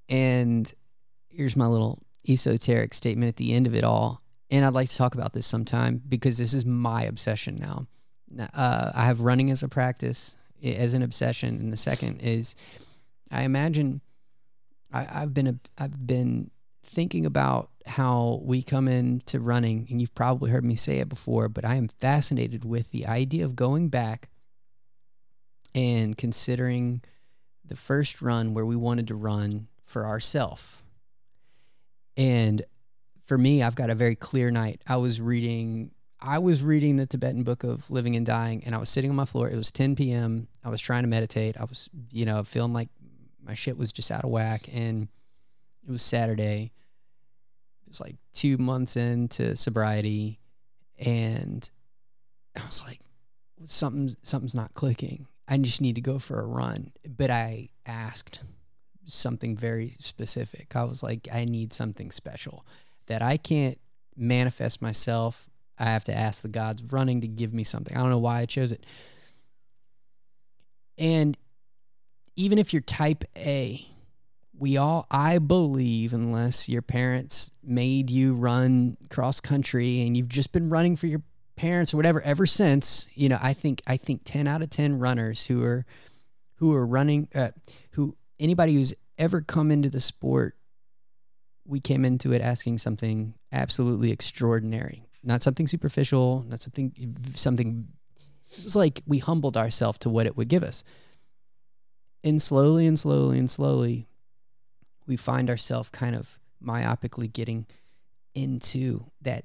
[0.08, 0.72] and
[1.30, 4.96] here's my little esoteric statement at the end of it all and i'd like to
[4.96, 7.86] talk about this sometime because this is my obsession now
[8.54, 12.54] uh, i have running as a practice as an obsession and the second is
[13.30, 14.00] i imagine
[14.92, 16.50] I, i've been a, i've been
[16.82, 21.48] thinking about how we come into running and you've probably heard me say it before
[21.50, 24.30] but i am fascinated with the idea of going back
[25.74, 27.02] and considering
[27.64, 30.82] the first run where we wanted to run for ourselves.
[32.16, 32.64] And
[33.24, 34.82] for me, I've got a very clear night.
[34.86, 35.90] I was reading
[36.26, 39.16] I was reading the Tibetan book of living and dying and I was sitting on
[39.16, 39.50] my floor.
[39.50, 40.48] It was 10 p.m.
[40.64, 41.60] I was trying to meditate.
[41.60, 42.88] I was, you know, feeling like
[43.42, 45.08] my shit was just out of whack and
[45.86, 46.72] it was Saturday
[47.82, 50.40] It was like two months into sobriety,
[50.98, 51.68] and
[52.56, 53.00] I was like,
[53.64, 55.26] something something's not clicking.
[55.46, 56.92] I just need to go for a run.
[57.06, 58.42] But I asked
[59.04, 60.74] something very specific.
[60.74, 62.66] I was like, I need something special
[63.06, 63.78] that I can't
[64.16, 65.48] manifest myself.
[65.78, 67.96] I have to ask the gods running to give me something.
[67.96, 68.86] I don't know why I chose it.
[70.96, 71.36] And
[72.36, 73.86] even if you're type A,
[74.56, 80.52] we all, I believe, unless your parents made you run cross country and you've just
[80.52, 81.22] been running for your
[81.56, 84.98] parents or whatever ever since, you know, I think, I think 10 out of 10
[84.98, 85.84] runners who are,
[86.56, 87.50] who are running, uh,
[87.92, 90.56] who, anybody who's ever come into the sport,
[91.66, 96.92] we came into it asking something absolutely extraordinary, not something superficial, not something,
[97.34, 97.88] something,
[98.58, 100.84] it was like we humbled ourselves to what it would give us.
[102.22, 104.08] And slowly and slowly and slowly,
[105.06, 107.66] we find ourselves kind of myopically getting
[108.34, 109.44] into that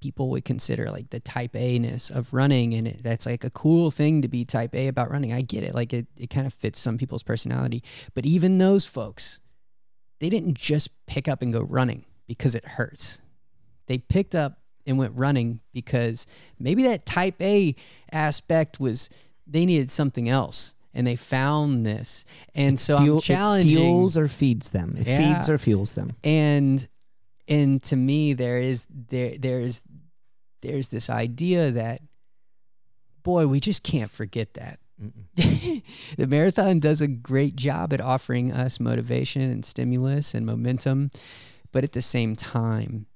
[0.00, 2.74] people would consider like the type A ness of running.
[2.74, 5.32] And it, that's like a cool thing to be type A about running.
[5.32, 5.74] I get it.
[5.74, 7.82] Like it, it kind of fits some people's personality.
[8.14, 9.40] But even those folks,
[10.20, 13.20] they didn't just pick up and go running because it hurts.
[13.86, 16.26] They picked up and went running because
[16.58, 17.74] maybe that type A
[18.12, 19.10] aspect was
[19.46, 22.24] they needed something else and they found this.
[22.54, 24.96] And so Fuel- I'm it challenging fuels or feeds them.
[24.98, 25.34] It Yeah.
[25.34, 26.12] feeds or fuels them.
[26.24, 26.86] and
[27.48, 29.82] and to me there is there there's
[30.60, 32.00] there's this idea that
[33.22, 34.78] boy we just can't forget that.
[36.16, 41.10] The marathon does a great job at offering us motivation and stimulus and momentum
[41.72, 43.06] but at the same time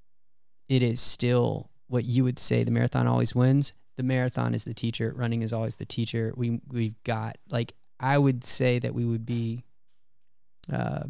[0.69, 3.73] it is still what you would say the marathon always wins.
[3.97, 5.13] The marathon is the teacher.
[5.15, 6.33] Running is always the teacher.
[6.37, 9.65] We we've got like i would say that we would be
[10.73, 11.05] uh,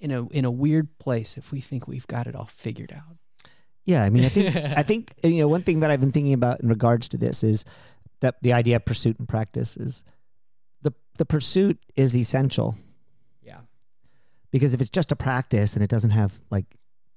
[0.00, 3.16] in a in a weird place if we think we've got it all figured out.
[3.84, 6.32] Yeah, I mean, I think I think you know one thing that I've been thinking
[6.32, 7.64] about in regards to this is
[8.20, 10.04] that the idea of pursuit and practice is
[10.82, 12.74] the the pursuit is essential
[13.42, 13.60] Yeah.
[14.50, 16.66] because if it's just a practice and it doesn't have like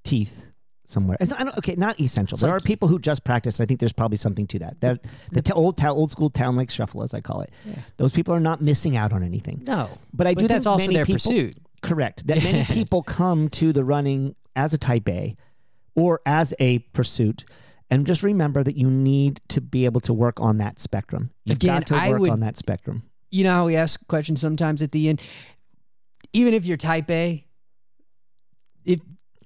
[0.03, 0.47] teeth
[0.85, 2.35] somewhere, it's, I don't, okay, not essential.
[2.35, 3.59] It's there like- are people who just practice.
[3.59, 4.81] And I think there's probably something to that.
[4.81, 4.99] That
[5.31, 7.51] the, t- old ta- old school town like shuffle, as I call it.
[7.65, 7.75] Yeah.
[7.97, 9.63] Those people are not missing out on anything.
[9.65, 9.89] No.
[10.13, 11.55] But I but do that's think also many their people, pursuit.
[11.83, 12.25] Correct.
[12.27, 15.35] That many people come to the running as a type A
[15.95, 17.45] or as a pursuit.
[17.91, 21.29] And just remember that you need to be able to work on that spectrum.
[21.45, 23.03] You've Again, got to work would- on that spectrum.
[23.29, 25.19] You know how we ask questions sometimes at the end?
[26.33, 27.43] Even if you're type A,
[28.85, 28.99] if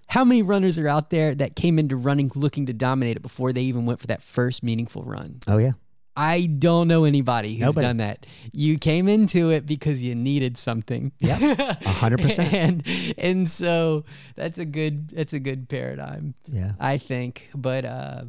[0.07, 3.53] how many runners are out there that came into running looking to dominate it before
[3.53, 5.39] they even went for that first meaningful run?
[5.47, 5.71] Oh yeah.
[6.19, 7.85] I don't know anybody who's Nobody.
[7.85, 8.25] done that.
[8.51, 11.11] You came into it because you needed something.
[11.19, 11.59] Yep.
[11.85, 12.53] A hundred percent.
[12.53, 12.83] And
[13.19, 14.03] and so
[14.35, 16.33] that's a good that's a good paradigm.
[16.51, 16.71] Yeah.
[16.79, 17.49] I think.
[17.53, 18.23] But uh,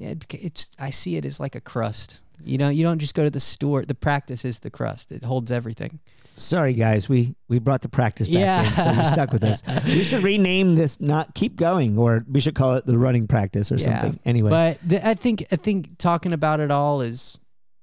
[0.00, 2.22] it it's I see it as like a crust.
[2.44, 3.84] You know, you don't just go to the store.
[3.84, 5.12] The practice is the crust.
[5.12, 6.00] It holds everything.
[6.34, 8.66] Sorry guys, we we brought the practice back Yeah.
[8.68, 9.62] in, so you're stuck with us.
[9.84, 13.70] We should rename this not keep going, or we should call it the running practice
[13.70, 14.00] or Yeah.
[14.00, 14.20] something.
[14.24, 14.50] Anyway.
[14.50, 17.38] But the, I think I think talking about it all is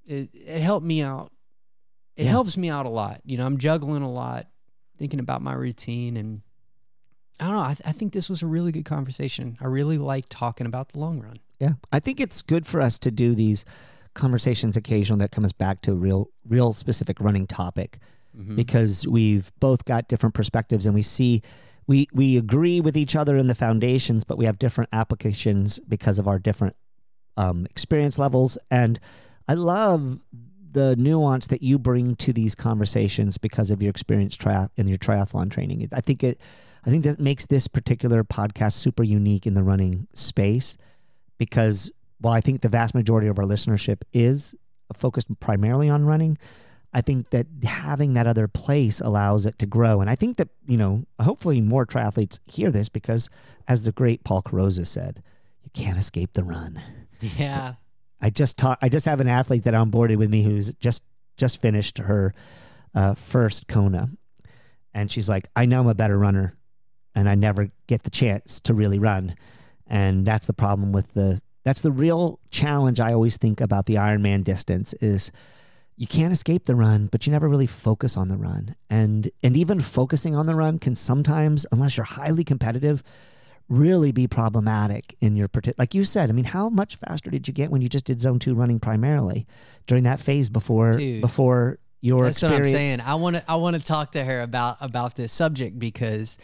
[0.06, 1.32] it, it helped me out.
[2.16, 2.32] It Yeah.
[2.32, 3.22] helps me out a lot.
[3.24, 4.48] You know, I'm juggling a lot,
[4.98, 6.42] thinking about my routine, and
[7.40, 7.62] I don't know.
[7.62, 9.58] I, th- I think this was a really good conversation.
[9.62, 11.38] I really like talking about the long run.
[11.60, 13.64] Yeah, I think it's good for us to do these
[14.16, 18.00] conversations occasionally that comes back to a real, real specific running topic
[18.40, 18.56] Mhm.
[18.56, 21.42] because we've both got different perspectives and we see
[21.88, 26.20] we we agree with each other in the foundations, but we have different applications because
[26.20, 26.76] of our different
[27.36, 28.58] um, experience levels.
[28.70, 29.00] And
[29.48, 30.20] I love
[30.72, 34.38] the nuance that you bring to these conversations because of your experience
[34.78, 35.90] in your triathlon training.
[35.92, 36.40] I think it,
[36.86, 40.78] I think that makes this particular podcast super unique in the running space
[41.40, 41.92] because
[42.22, 44.54] while I think the vast majority of our listenership is
[44.94, 46.38] focused primarily on running,
[46.94, 50.02] I think that having that other place allows it to grow.
[50.02, 53.30] And I think that, you know, hopefully more triathletes hear this because,
[53.68, 55.22] as the great Paul Carosa said,
[55.64, 56.82] you can't escape the run.
[57.38, 57.74] Yeah.
[58.22, 61.04] I just taught, I just have an athlete that onboarded with me who's just
[61.38, 62.34] just finished her
[62.94, 64.10] uh, first Kona,
[64.94, 66.58] and she's like, I know I'm a better runner,
[67.16, 69.36] and I never get the chance to really run,
[69.88, 73.96] and that's the problem with the that's the real challenge I always think about the
[73.96, 75.32] Ironman distance is
[76.00, 79.58] you can't escape the run, but you never really focus on the run, and and
[79.58, 83.04] even focusing on the run can sometimes, unless you're highly competitive,
[83.68, 87.48] really be problematic in your partic- like you said i mean how much faster did
[87.48, 89.46] you get when you just did zone 2 running primarily
[89.86, 91.22] during that phase before Dude.
[91.22, 93.02] before your That's experience what I'm saying.
[93.02, 96.40] I want to I want to talk to her about about this subject because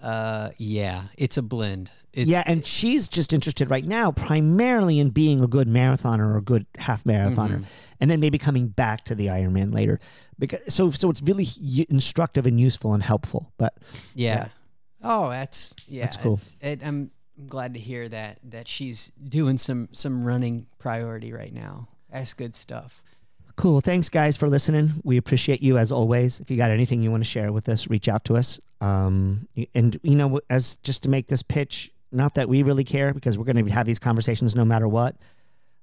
[0.00, 1.92] Uh, yeah, it's a blend.
[2.12, 6.36] It's, yeah, and she's just interested right now primarily in being a good marathoner or
[6.38, 7.64] a good half marathoner, Mm-hmm.
[8.00, 10.00] and then maybe coming back to the Ironman later.
[10.38, 11.46] Because so so it's really
[11.88, 13.52] instructive and useful and helpful.
[13.58, 13.74] But
[14.14, 14.34] Yeah.
[14.34, 14.48] Yeah.
[15.02, 16.02] Oh, that's yeah.
[16.04, 16.38] That's cool.
[16.60, 21.52] It, I'm I'm glad to hear that that she's doing some some running priority right
[21.54, 21.88] now.
[22.12, 23.02] That's good stuff.
[23.56, 23.80] Cool.
[23.82, 24.94] Thanks, guys, for listening.
[25.04, 26.40] We appreciate you as always.
[26.40, 28.58] If you got anything you want to share with us, reach out to us.
[28.80, 33.14] Um, and you know, as just to make this pitch, not that we really care
[33.14, 35.16] because we're going to have these conversations no matter what.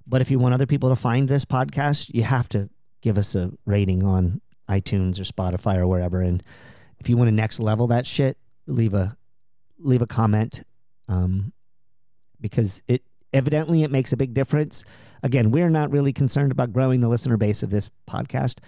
[0.05, 2.69] But if you want other people to find this podcast, you have to
[3.01, 6.21] give us a rating on iTunes or Spotify or wherever.
[6.21, 6.41] And
[6.99, 9.15] if you want to next level that shit, leave a
[9.79, 10.63] leave a comment,
[11.07, 11.53] um,
[12.41, 14.83] because it evidently it makes a big difference
[15.23, 18.59] again, we're not really concerned about growing the listener base of this podcast.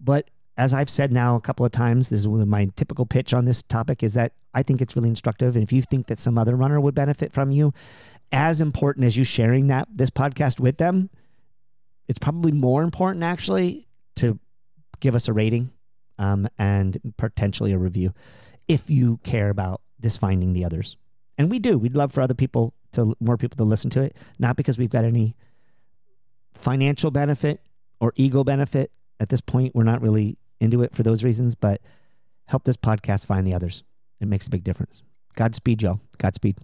[0.00, 3.44] But as I've said now a couple of times, this is my typical pitch on
[3.44, 5.56] this topic is that I think it's really instructive.
[5.56, 7.72] And if you think that some other runner would benefit from you,
[8.30, 11.10] as important as you sharing that this podcast with them,
[12.08, 14.38] it's probably more important actually to
[15.00, 15.70] give us a rating
[16.18, 18.12] um, and potentially a review
[18.68, 20.96] if you care about this finding the others.
[21.38, 21.78] And we do.
[21.78, 24.90] We'd love for other people to more people to listen to it, not because we've
[24.90, 25.34] got any
[26.54, 27.60] financial benefit
[28.00, 28.92] or ego benefit.
[29.18, 31.80] At this point, we're not really into it for those reasons, but
[32.46, 33.84] help this podcast find the others.
[34.20, 35.02] It makes a big difference.
[35.34, 36.00] Godspeed, Joe.
[36.18, 36.58] Godspeed.